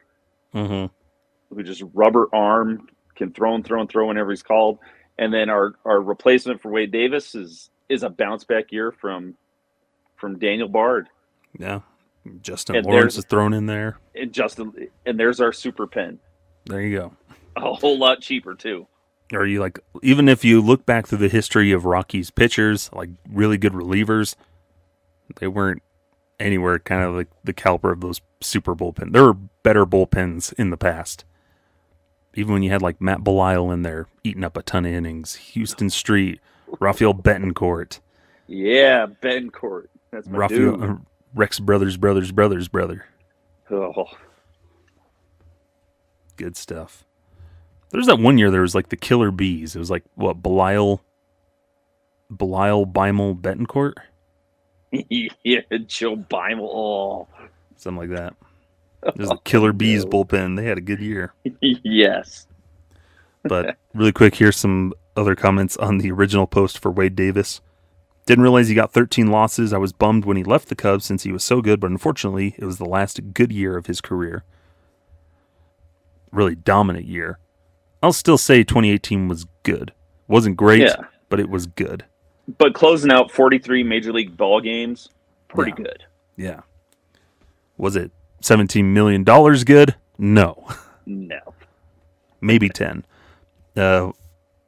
Mm-hmm. 0.55 1.53
who 1.53 1.63
just 1.63 1.83
rubber 1.93 2.29
arm 2.33 2.87
can 3.15 3.31
throw 3.31 3.53
and 3.53 3.63
throw 3.63 3.81
and 3.81 3.89
throw 3.89 4.07
whenever 4.07 4.31
he's 4.31 4.41
called. 4.41 4.79
And 5.19 5.31
then 5.31 5.49
our 5.49 5.75
our 5.85 6.01
replacement 6.01 6.61
for 6.61 6.71
Wade 6.71 6.91
Davis 6.91 7.35
is 7.35 7.69
is 7.89 8.01
a 8.03 8.09
bounce 8.09 8.43
back 8.45 8.71
year 8.71 8.91
from 8.91 9.35
from 10.15 10.39
Daniel 10.39 10.67
Bard 10.67 11.09
yeah 11.59 11.79
justin 12.41 12.75
And 12.75 12.85
lawrence 12.85 13.17
is 13.17 13.25
thrown 13.25 13.53
in 13.53 13.67
there 13.67 13.99
and 14.15 14.33
Justin. 14.33 14.73
And 15.05 15.19
there's 15.19 15.39
our 15.39 15.53
super 15.53 15.85
pen, 15.87 16.19
there 16.65 16.81
you 16.81 16.97
go 16.97 17.13
a 17.57 17.73
whole 17.73 17.97
lot 17.97 18.21
cheaper 18.21 18.53
too. 18.55 18.87
Are 19.33 19.45
you 19.45 19.59
like 19.59 19.79
even 20.01 20.29
if 20.29 20.45
you 20.45 20.61
look 20.61 20.85
back 20.85 21.07
through 21.07 21.17
the 21.19 21.27
history 21.27 21.71
of 21.71 21.85
Rockies 21.85 22.31
pitchers, 22.31 22.89
like 22.93 23.09
really 23.29 23.57
good 23.57 23.73
relievers, 23.73 24.35
they 25.39 25.47
weren't 25.47 25.81
anywhere 26.39 26.79
kind 26.79 27.03
of 27.03 27.15
like 27.15 27.27
the 27.43 27.53
caliber 27.53 27.91
of 27.91 28.01
those 28.01 28.21
super 28.41 28.75
bullpen. 28.75 29.11
There 29.13 29.23
were 29.23 29.33
better 29.33 29.85
bullpens 29.85 30.53
in 30.53 30.69
the 30.69 30.77
past. 30.77 31.25
Even 32.35 32.53
when 32.53 32.63
you 32.63 32.69
had 32.69 32.81
like 32.83 33.01
Matt 33.01 33.23
Belisle 33.23 33.73
in 33.73 33.81
there 33.81 34.07
eating 34.23 34.43
up 34.43 34.55
a 34.57 34.61
ton 34.61 34.85
of 34.85 34.93
innings, 34.93 35.35
Houston 35.35 35.89
Street, 35.89 36.39
Rafael 36.79 37.13
Betancourt, 37.13 37.99
Yeah, 38.45 39.07
Betancourt. 39.07 39.87
That's 40.11 40.27
my 40.27 40.37
Rafael 40.37 40.77
dude. 40.77 40.89
uh, 40.89 40.95
Rex 41.33 41.59
Brothers, 41.59 41.97
Brothers, 41.97 42.31
Brothers, 42.31 42.67
brother. 42.67 43.05
Oh, 43.71 44.05
Good 46.35 46.55
stuff. 46.55 47.03
There's 47.89 48.05
that 48.07 48.19
one 48.19 48.37
year 48.37 48.51
there 48.51 48.61
was 48.61 48.75
like 48.75 48.89
the 48.89 48.95
killer 48.97 49.31
bees. 49.31 49.75
It 49.75 49.79
was 49.79 49.89
like 49.89 50.03
what 50.15 50.43
Belisle, 50.43 50.99
Belisle, 52.31 52.91
Beimel, 52.91 53.39
Betancourt. 53.39 53.93
yeah, 55.43 55.61
Joe 55.85 56.15
Beimel. 56.15 56.69
Oh, 56.71 57.27
something 57.75 58.09
like 58.09 58.17
that. 58.17 58.35
There's 59.15 59.29
the 59.29 59.37
Killer 59.43 59.73
Bees 59.73 60.05
bullpen. 60.05 60.55
They 60.57 60.65
had 60.65 60.77
a 60.77 60.81
good 60.81 60.99
year. 60.99 61.33
yes. 61.61 62.47
But 63.43 63.77
really 63.93 64.11
quick, 64.11 64.35
here's 64.35 64.57
some 64.57 64.93
other 65.15 65.35
comments 65.35 65.77
on 65.77 65.99
the 65.99 66.11
original 66.11 66.47
post 66.47 66.79
for 66.79 66.91
Wade 66.91 67.15
Davis. 67.15 67.61
Didn't 68.25 68.43
realize 68.43 68.67
he 68.67 68.75
got 68.75 68.91
13 68.91 69.27
losses. 69.27 69.71
I 69.71 69.77
was 69.77 69.93
bummed 69.93 70.25
when 70.25 70.35
he 70.35 70.43
left 70.43 70.67
the 70.67 70.75
Cubs 70.75 71.05
since 71.05 71.23
he 71.23 71.31
was 71.31 71.43
so 71.43 71.61
good, 71.61 71.79
but 71.79 71.91
unfortunately, 71.91 72.55
it 72.57 72.65
was 72.65 72.77
the 72.77 72.85
last 72.85 73.33
good 73.33 73.51
year 73.53 73.77
of 73.77 73.85
his 73.85 74.01
career. 74.01 74.43
Really 76.31 76.55
dominant 76.55 77.05
year. 77.05 77.39
I'll 78.03 78.11
still 78.13 78.37
say 78.37 78.63
2018 78.63 79.27
was 79.29 79.45
good. 79.63 79.93
Wasn't 80.27 80.57
great, 80.57 80.81
Yeah. 80.81 80.95
but 81.29 81.39
it 81.39 81.49
was 81.49 81.67
good. 81.67 82.03
But 82.57 82.73
closing 82.73 83.11
out 83.11 83.31
43 83.31 83.83
major 83.83 84.13
league 84.13 84.37
ball 84.37 84.61
games, 84.61 85.09
pretty 85.49 85.71
Yeah. 85.71 85.83
good. 85.83 86.03
Yeah. 86.37 86.61
Was 87.77 87.95
it 87.95 88.11
17 88.41 88.93
million 88.93 89.23
dollars 89.23 89.63
good? 89.63 89.95
No. 90.17 90.67
No. 91.05 91.39
maybe 92.41 92.69
10. 92.69 93.05
Uh, 93.75 94.11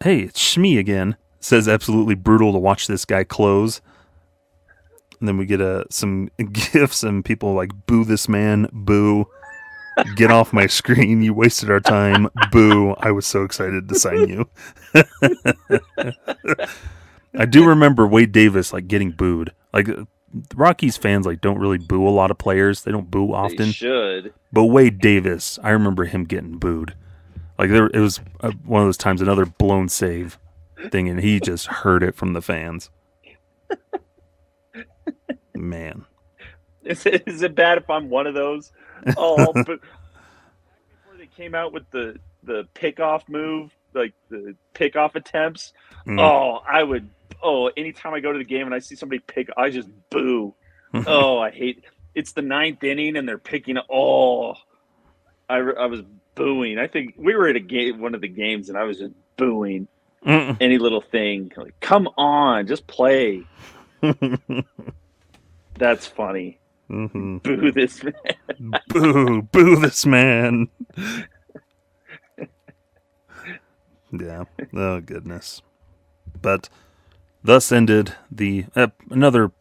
hey, 0.04 0.22
it's 0.22 0.40
Shmi 0.42 0.78
again. 0.80 1.16
Says 1.40 1.68
absolutely 1.68 2.16
brutal 2.16 2.52
to 2.54 2.58
watch 2.60 2.88
this 2.88 3.06
guy 3.06 3.24
close. 3.24 3.82
And 5.20 5.28
then 5.28 5.38
we 5.38 5.46
get 5.46 5.62
uh, 5.62 5.84
some 5.90 6.30
gifts 6.52 7.04
and 7.04 7.24
people 7.26 7.54
like, 7.54 7.72
boo 7.88 8.04
this 8.06 8.28
man, 8.30 8.68
boo. 8.72 9.28
Get 10.16 10.32
off 10.32 10.54
my 10.54 10.66
screen. 10.68 11.22
You 11.22 11.34
wasted 11.34 11.70
our 11.70 11.80
time. 11.82 12.30
Boo. 12.52 12.94
I 13.00 13.12
was 13.12 13.26
so 13.28 13.44
excited 13.44 13.90
to 13.90 13.96
sign 13.96 14.30
you. 14.30 14.50
I 17.38 17.46
do 17.46 17.66
remember 17.66 18.08
Wade 18.08 18.32
Davis 18.32 18.74
like 18.74 18.88
getting 18.88 19.12
booed. 19.12 19.54
Like 19.74 19.88
Rockies 20.56 20.98
fans 20.98 21.26
like 21.26 21.42
don't 21.42 21.60
really 21.60 21.78
boo 21.78 22.08
a 22.08 22.10
lot 22.10 22.32
of 22.32 22.38
players. 22.38 22.84
They 22.84 22.92
don't 22.92 23.10
boo 23.12 23.28
They 23.28 23.34
often. 23.34 23.72
should. 23.72 24.34
But 24.52 24.66
Wade 24.66 25.00
Davis, 25.00 25.60
I 25.64 25.70
remember 25.72 26.06
him 26.06 26.24
getting 26.24 26.58
booed. 26.58 26.96
Like 27.58 27.70
there, 27.70 27.88
it 27.88 28.00
was 28.00 28.20
uh, 28.42 28.52
one 28.66 28.82
of 28.82 28.88
those 28.88 28.98
times 28.98 29.22
another 29.22 29.46
blown 29.46 29.90
save 29.90 30.40
thing, 30.92 31.10
and 31.10 31.20
he 31.20 31.40
just 31.40 31.68
heard 31.68 32.04
it 32.04 32.16
from 32.16 32.34
the 32.34 32.42
fans. 32.42 32.90
Man, 35.56 36.06
Is 36.86 37.06
it, 37.06 37.24
is 37.28 37.42
it 37.42 37.54
bad 37.54 37.78
if 37.78 37.90
I'm 37.90 38.10
one 38.10 38.28
of 38.28 38.34
those? 38.34 38.72
Oh, 39.18 39.38
I'll 39.38 39.54
boo, 39.54 39.80
came 41.36 41.56
out 41.56 41.72
with 41.72 41.90
the 41.92 42.18
the 42.44 42.68
pick 42.74 43.00
off 43.00 43.28
move, 43.30 43.72
like 43.94 44.14
the 44.30 44.56
pick 44.74 44.96
off 44.96 45.16
attempts. 45.16 45.74
Mm. 46.06 46.20
Oh, 46.20 46.62
I 46.68 46.84
would. 46.84 47.10
Oh, 47.42 47.68
anytime 47.78 48.14
I 48.14 48.20
go 48.20 48.32
to 48.32 48.38
the 48.38 48.44
game 48.46 48.66
and 48.66 48.76
I 48.76 48.80
see 48.80 48.96
somebody 48.96 49.20
pick, 49.20 49.50
I 49.58 49.70
just 49.70 49.90
boo. 50.10 50.54
oh, 51.08 51.40
I 51.40 51.52
hate. 51.52 51.84
It's 52.16 52.32
the 52.34 52.42
ninth 52.42 52.84
inning 52.84 53.16
and 53.18 53.28
they're 53.28 53.38
picking. 53.38 53.78
Oh, 53.90 54.56
I, 55.48 55.58
I 55.58 55.86
was 55.86 56.02
booing. 56.36 56.78
I 56.80 56.88
think 56.88 57.16
we 57.18 57.36
were 57.36 57.48
at 57.48 57.56
a 57.56 57.60
game, 57.62 58.00
one 58.02 58.16
of 58.16 58.22
the 58.22 58.28
games, 58.28 58.70
and 58.70 58.78
I 58.78 58.84
was 58.84 58.98
just 59.00 59.14
booing 59.38 59.88
Mm. 60.26 60.58
any 60.60 60.78
little 60.78 61.00
thing. 61.00 61.50
Like, 61.56 61.80
come 61.80 62.10
on, 62.18 62.68
just 62.68 62.86
play. 62.88 63.46
That's 65.78 66.06
funny. 66.08 66.60
Mhm. 66.90 67.42
Boo 67.44 67.72
this 67.72 68.04
man. 68.04 68.74
boo, 68.90 69.42
boo 69.44 69.76
this 69.78 70.06
man. 70.06 70.68
Yeah. 74.12 74.45
Oh 74.74 74.99
goodness. 75.01 75.62
But 76.41 76.70
thus 77.43 77.72
ended 77.72 78.14
the 78.32 78.66
uh, 78.76 78.88
another. 79.10 79.51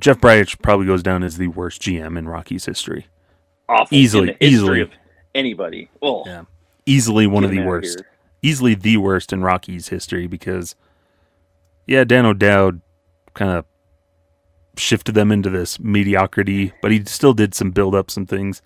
Jeff 0.00 0.18
Bridich 0.18 0.60
probably 0.62 0.86
goes 0.86 1.02
down 1.02 1.22
as 1.22 1.36
the 1.36 1.48
worst 1.48 1.82
GM 1.82 2.18
in 2.18 2.28
Rockies 2.28 2.66
history. 2.66 3.06
Awful. 3.68 3.96
Easily, 3.96 4.28
in 4.30 4.36
the 4.38 4.46
history 4.46 4.54
easily. 4.54 4.80
of 4.80 4.90
anybody. 5.34 5.90
Oh, 6.02 6.22
Yeah. 6.26 6.44
Easily 6.86 7.26
one 7.26 7.42
Get 7.42 7.50
of 7.50 7.56
the 7.56 7.64
worst. 7.64 8.02
Easily 8.42 8.74
the 8.74 8.96
worst 8.96 9.32
in 9.32 9.42
Rockies 9.42 9.88
history 9.88 10.28
because, 10.28 10.76
yeah, 11.86 12.04
Dan 12.04 12.26
O'Dowd 12.26 12.80
kind 13.34 13.50
of 13.50 13.64
shifted 14.76 15.16
them 15.16 15.32
into 15.32 15.50
this 15.50 15.80
mediocrity, 15.80 16.72
but 16.80 16.92
he 16.92 17.04
still 17.06 17.32
did 17.32 17.54
some 17.54 17.70
build 17.72 17.94
up 17.94 18.10
some 18.10 18.26
things. 18.26 18.62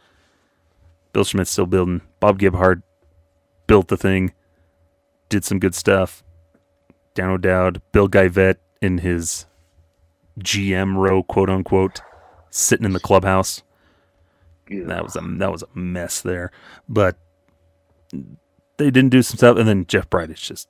Bill 1.12 1.24
Schmidt's 1.24 1.50
still 1.50 1.66
building. 1.66 2.02
Bob 2.20 2.38
Gebhard 2.38 2.82
built 3.66 3.88
the 3.88 3.96
thing, 3.96 4.32
did 5.30 5.44
some 5.46 5.58
good 5.60 5.74
stuff. 5.74 6.22
Dan 7.14 7.30
O'Dowd, 7.30 7.80
Bill 7.92 8.08
Geivett 8.08 8.56
in 8.82 8.98
his 8.98 9.46
GM 10.38 10.96
row, 10.96 11.22
quote 11.22 11.50
unquote, 11.50 12.02
sitting 12.50 12.84
in 12.86 12.92
the 12.92 13.00
clubhouse. 13.00 13.62
That 14.70 15.02
was 15.02 15.16
a 15.16 15.20
that 15.38 15.50
was 15.50 15.64
a 15.64 15.78
mess 15.78 16.20
there, 16.20 16.52
but 16.88 17.16
they 18.12 18.90
didn't 18.90 19.10
do 19.10 19.22
some 19.22 19.36
stuff, 19.36 19.56
and 19.58 19.68
then 19.68 19.86
Jeff 19.86 20.08
Bridich 20.10 20.32
is 20.34 20.40
just 20.42 20.68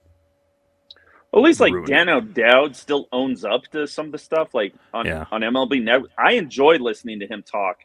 At 1.35 1.41
least 1.41 1.61
like. 1.61 1.73
Dan 1.87 2.09
O'Dowd 2.09 2.77
still 2.77 3.09
owns 3.13 3.45
up 3.45 3.65
to 3.73 3.87
some 3.87 4.07
of 4.07 4.13
the 4.13 4.19
stuff 4.19 4.55
like 4.55 4.75
on 4.95 5.07
Yeah. 5.07 5.27
on 5.31 5.43
MLB 5.43 5.83
Network. 5.85 6.11
I 6.19 6.33
enjoy 6.33 6.77
listening 6.77 7.21
to 7.21 7.27
him 7.27 7.43
talk 7.43 7.79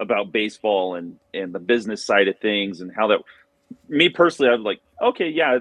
about 0.00 0.32
baseball 0.32 0.94
and 0.94 1.18
and 1.34 1.54
the 1.54 1.58
business 1.60 2.04
side 2.04 2.28
of 2.28 2.38
things 2.38 2.80
and 2.80 2.90
how 2.94 3.08
that. 3.08 3.20
Me 3.88 4.08
personally, 4.08 4.50
I'm 4.50 4.64
like, 4.64 4.80
okay, 5.02 5.28
yeah, 5.28 5.58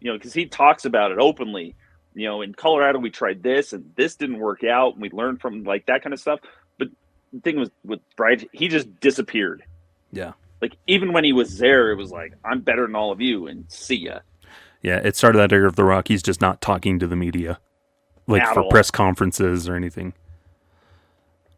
you 0.00 0.10
know, 0.10 0.16
because 0.18 0.32
he 0.32 0.46
talks 0.46 0.84
about 0.84 1.12
it 1.12 1.18
openly. 1.18 1.74
You 2.14 2.26
know, 2.26 2.42
in 2.42 2.54
Colorado, 2.54 2.98
we 2.98 3.10
tried 3.10 3.42
this 3.42 3.72
and 3.72 3.92
this 3.96 4.16
didn't 4.16 4.38
work 4.38 4.64
out, 4.64 4.94
and 4.94 5.02
we 5.02 5.10
learned 5.10 5.40
from 5.40 5.64
like 5.64 5.86
that 5.86 6.02
kind 6.02 6.12
of 6.14 6.20
stuff. 6.20 6.40
But 6.78 6.88
the 7.32 7.40
thing 7.40 7.58
was 7.58 7.70
with 7.84 8.00
Bridich, 8.16 8.48
he 8.52 8.68
just 8.68 8.88
disappeared. 9.00 9.64
yeah 10.12 10.32
Like 10.62 10.76
even 10.86 11.12
when 11.12 11.24
he 11.24 11.32
was 11.34 11.58
there, 11.58 11.90
it 11.92 11.96
was 11.96 12.10
like, 12.10 12.32
I'm 12.44 12.60
better 12.60 12.86
than 12.86 12.96
all 12.96 13.12
of 13.12 13.20
you, 13.20 13.46
and 13.48 13.64
see 13.68 13.96
ya. 13.96 14.20
yeah. 14.82 14.96
It 15.04 15.16
started 15.16 15.38
that 15.38 15.52
era 15.52 15.68
of 15.68 15.76
the 15.76 15.84
Rockies 15.84 16.22
just 16.22 16.40
not 16.40 16.60
talking 16.62 16.98
to 17.00 17.06
the 17.06 17.16
media, 17.16 17.58
like 18.26 18.42
At 18.42 18.54
for 18.54 18.62
all. 18.62 18.70
press 18.70 18.90
conferences 18.90 19.68
or 19.68 19.74
anything. 19.76 20.14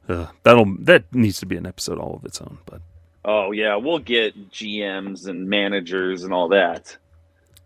Uh, 0.08 0.26
that'll 0.42 0.74
that 0.80 1.04
needs 1.14 1.38
to 1.38 1.46
be 1.46 1.56
an 1.56 1.66
episode 1.66 1.98
all 1.98 2.14
of 2.16 2.24
its 2.24 2.40
own, 2.40 2.58
but 2.66 2.80
Oh 3.24 3.52
yeah, 3.52 3.76
we'll 3.76 3.98
get 3.98 4.50
GMs 4.50 5.28
and 5.28 5.48
managers 5.48 6.24
and 6.24 6.32
all 6.32 6.48
that. 6.48 6.96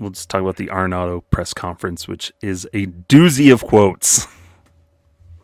We'll 0.02 0.10
just 0.10 0.28
talk 0.28 0.40
about 0.40 0.56
the 0.56 0.66
Arenado 0.66 1.22
press 1.30 1.54
conference, 1.54 2.08
which 2.08 2.32
is 2.42 2.68
a 2.72 2.86
doozy 2.86 3.52
of 3.52 3.62
quotes. 3.62 4.26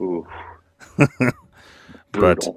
Ooh. 0.00 0.26
But- 2.11 2.48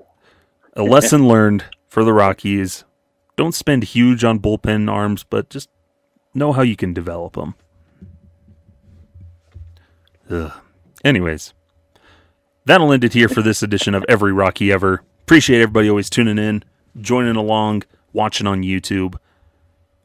a 0.75 0.83
lesson 0.83 1.27
learned 1.27 1.65
for 1.89 2.03
the 2.03 2.13
Rockies. 2.13 2.85
Don't 3.35 3.53
spend 3.53 3.83
huge 3.83 4.23
on 4.23 4.39
bullpen 4.39 4.89
arms, 4.89 5.23
but 5.23 5.49
just 5.49 5.69
know 6.33 6.53
how 6.53 6.61
you 6.61 6.75
can 6.75 6.93
develop 6.93 7.33
them. 7.33 7.53
Ugh. 10.29 10.51
Anyways, 11.03 11.53
that'll 12.65 12.93
end 12.93 13.03
it 13.03 13.13
here 13.13 13.27
for 13.27 13.41
this 13.41 13.61
edition 13.61 13.93
of 13.93 14.05
Every 14.07 14.31
Rockie 14.31 14.71
Ever. 14.71 15.03
Appreciate 15.23 15.61
everybody 15.61 15.89
always 15.89 16.09
tuning 16.09 16.37
in, 16.39 16.63
joining 16.99 17.35
along, 17.35 17.83
watching 18.13 18.47
on 18.47 18.63
YouTube, 18.63 19.17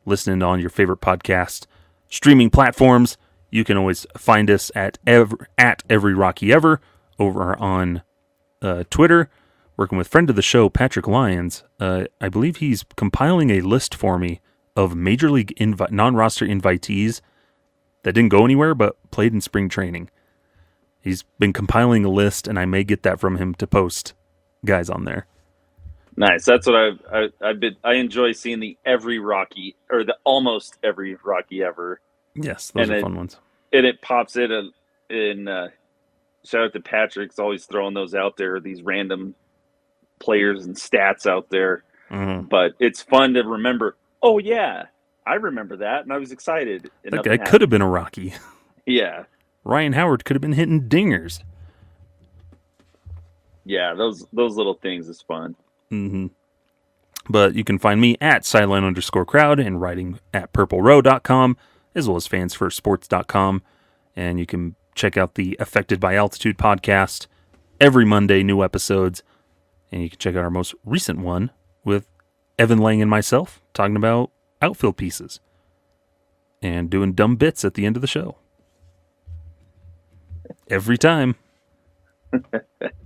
listening 0.04 0.42
on 0.42 0.60
your 0.60 0.70
favorite 0.70 1.00
podcast 1.00 1.66
streaming 2.08 2.50
platforms. 2.50 3.16
You 3.50 3.64
can 3.64 3.76
always 3.76 4.06
find 4.16 4.50
us 4.50 4.70
at 4.74 4.98
at 5.06 5.82
Every 5.88 6.14
Rockie 6.14 6.52
Ever 6.52 6.80
over 7.18 7.58
on 7.58 8.02
uh, 8.60 8.84
Twitter, 8.90 9.30
working 9.76 9.98
with 9.98 10.08
friend 10.08 10.28
of 10.28 10.36
the 10.36 10.42
show 10.42 10.68
Patrick 10.68 11.06
Lyons. 11.06 11.62
Uh, 11.78 12.04
I 12.20 12.28
believe 12.28 12.56
he's 12.56 12.84
compiling 12.96 13.50
a 13.50 13.60
list 13.60 13.94
for 13.94 14.18
me 14.18 14.40
of 14.74 14.94
major 14.94 15.30
league 15.30 15.54
invi- 15.58 15.90
non-roster 15.90 16.46
invitees 16.46 17.20
that 18.02 18.12
didn't 18.12 18.30
go 18.30 18.44
anywhere 18.44 18.74
but 18.74 18.96
played 19.10 19.32
in 19.32 19.40
spring 19.40 19.68
training. 19.68 20.10
He's 21.00 21.24
been 21.38 21.52
compiling 21.52 22.04
a 22.04 22.10
list, 22.10 22.48
and 22.48 22.58
I 22.58 22.64
may 22.64 22.82
get 22.82 23.02
that 23.04 23.20
from 23.20 23.36
him 23.36 23.54
to 23.54 23.66
post 23.66 24.14
guys 24.64 24.90
on 24.90 25.04
there. 25.04 25.26
Nice. 26.16 26.44
That's 26.46 26.66
what 26.66 26.76
I've 26.76 27.00
I, 27.12 27.28
I've 27.42 27.60
been. 27.60 27.76
I 27.84 27.94
enjoy 27.94 28.32
seeing 28.32 28.58
the 28.60 28.76
every 28.86 29.18
Rocky 29.18 29.76
or 29.90 30.02
the 30.04 30.16
almost 30.24 30.78
every 30.82 31.14
Rocky 31.22 31.62
ever, 31.62 32.00
Yes, 32.34 32.70
those 32.70 32.84
And 32.84 32.92
are 32.92 32.96
it- 32.98 33.02
fun 33.02 33.16
ones. 33.16 33.38
and 33.72 33.84
it 33.86 34.00
pops 34.00 34.36
in 34.36 34.50
a, 34.52 34.62
in. 35.14 35.46
Uh, 35.48 35.68
shout 36.44 36.64
out 36.64 36.72
to 36.72 36.80
Patrick's 36.80 37.38
always 37.38 37.66
throwing 37.66 37.92
those 37.94 38.14
out 38.14 38.36
there. 38.36 38.60
These 38.60 38.82
random 38.82 39.34
players 40.18 40.64
and 40.64 40.74
stats 40.74 41.26
out 41.26 41.50
there, 41.50 41.84
Mhm. 42.10 42.48
but 42.48 42.72
it's 42.78 43.02
fun 43.02 43.34
to 43.34 43.42
remember. 43.42 43.96
Oh 44.22 44.38
yeah, 44.38 44.84
I 45.26 45.34
remember 45.34 45.76
that, 45.76 46.04
and 46.04 46.12
I 46.12 46.16
was 46.16 46.32
excited. 46.32 46.90
That 47.04 47.24
guy 47.24 47.32
happened. 47.32 47.48
could 47.48 47.60
have 47.60 47.70
been 47.70 47.82
a 47.82 47.88
Rocky. 47.88 48.32
Yeah, 48.88 49.24
Ryan 49.64 49.94
Howard 49.94 50.24
could 50.24 50.36
have 50.36 50.40
been 50.40 50.52
hitting 50.52 50.88
dingers. 50.88 51.42
yeah. 53.64 53.94
Those 53.94 54.24
those 54.32 54.56
little 54.56 54.74
things 54.74 55.08
is 55.08 55.20
fun. 55.22 55.56
Hmm 55.90 56.26
But 57.28 57.54
you 57.54 57.64
can 57.64 57.78
find 57.78 58.00
me 58.00 58.16
at 58.20 58.44
sideline 58.44 58.84
underscore 58.84 59.24
crowd 59.24 59.58
and 59.60 59.80
writing 59.80 60.18
at 60.32 60.52
purplerow.com 60.52 61.56
as 61.94 62.06
well 62.06 62.16
as 62.16 62.28
fansfirstsports.com. 62.28 63.62
And 64.14 64.38
you 64.38 64.46
can 64.46 64.76
check 64.94 65.16
out 65.16 65.34
the 65.34 65.56
Affected 65.58 65.98
by 65.98 66.14
Altitude 66.14 66.58
podcast 66.58 67.26
every 67.80 68.04
Monday, 68.04 68.42
new 68.42 68.62
episodes. 68.62 69.22
And 69.90 70.02
you 70.02 70.10
can 70.10 70.18
check 70.18 70.34
out 70.36 70.44
our 70.44 70.50
most 70.50 70.74
recent 70.84 71.20
one 71.20 71.50
with 71.84 72.06
Evan 72.58 72.78
Lang 72.78 73.00
and 73.00 73.10
myself 73.10 73.62
talking 73.74 73.96
about 73.96 74.30
outfield 74.62 74.96
pieces 74.96 75.40
and 76.62 76.90
doing 76.90 77.12
dumb 77.12 77.36
bits 77.36 77.64
at 77.64 77.74
the 77.74 77.86
end 77.86 77.96
of 77.96 78.02
the 78.02 78.08
show. 78.08 78.36
Every 80.68 80.98
time. 80.98 81.36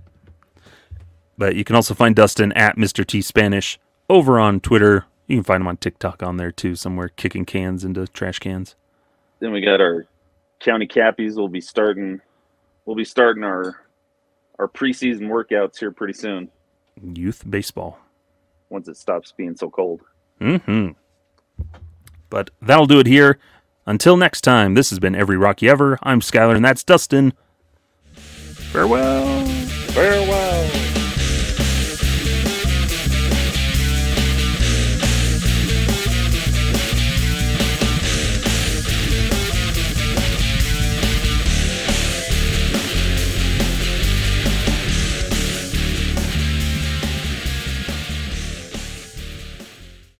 But 1.41 1.55
you 1.55 1.63
can 1.63 1.75
also 1.75 1.95
find 1.95 2.15
Dustin 2.15 2.51
at 2.51 2.77
Mr. 2.77 3.03
T 3.03 3.19
Spanish 3.19 3.79
over 4.07 4.39
on 4.39 4.59
Twitter. 4.59 5.05
You 5.25 5.37
can 5.37 5.43
find 5.43 5.61
him 5.61 5.67
on 5.67 5.77
TikTok 5.77 6.21
on 6.21 6.37
there 6.37 6.51
too, 6.51 6.75
somewhere 6.75 7.09
kicking 7.09 7.45
cans 7.45 7.83
into 7.83 8.05
trash 8.05 8.37
cans. 8.37 8.75
Then 9.39 9.51
we 9.51 9.59
got 9.59 9.81
our 9.81 10.05
county 10.59 10.85
cappies. 10.85 11.37
We'll 11.37 11.47
be 11.47 11.59
starting. 11.59 12.21
We'll 12.85 12.95
be 12.95 13.05
starting 13.05 13.43
our 13.43 13.87
our 14.59 14.67
preseason 14.67 15.29
workouts 15.29 15.79
here 15.79 15.89
pretty 15.89 16.13
soon. 16.13 16.47
Youth 17.01 17.43
baseball. 17.49 17.97
Once 18.69 18.87
it 18.87 18.97
stops 18.97 19.31
being 19.31 19.55
so 19.55 19.67
cold. 19.67 20.01
hmm 20.39 20.89
But 22.29 22.51
that'll 22.61 22.85
do 22.85 22.99
it 22.99 23.07
here. 23.07 23.39
Until 23.87 24.15
next 24.15 24.41
time, 24.41 24.75
this 24.75 24.91
has 24.91 24.99
been 24.99 25.15
Every 25.15 25.37
Rockie 25.37 25.69
Ever. 25.69 25.97
I'm 26.03 26.19
Skyler, 26.19 26.55
and 26.55 26.63
that's 26.63 26.83
Dustin. 26.83 27.33
Farewell. 28.13 29.43
Farewell. 29.47 30.50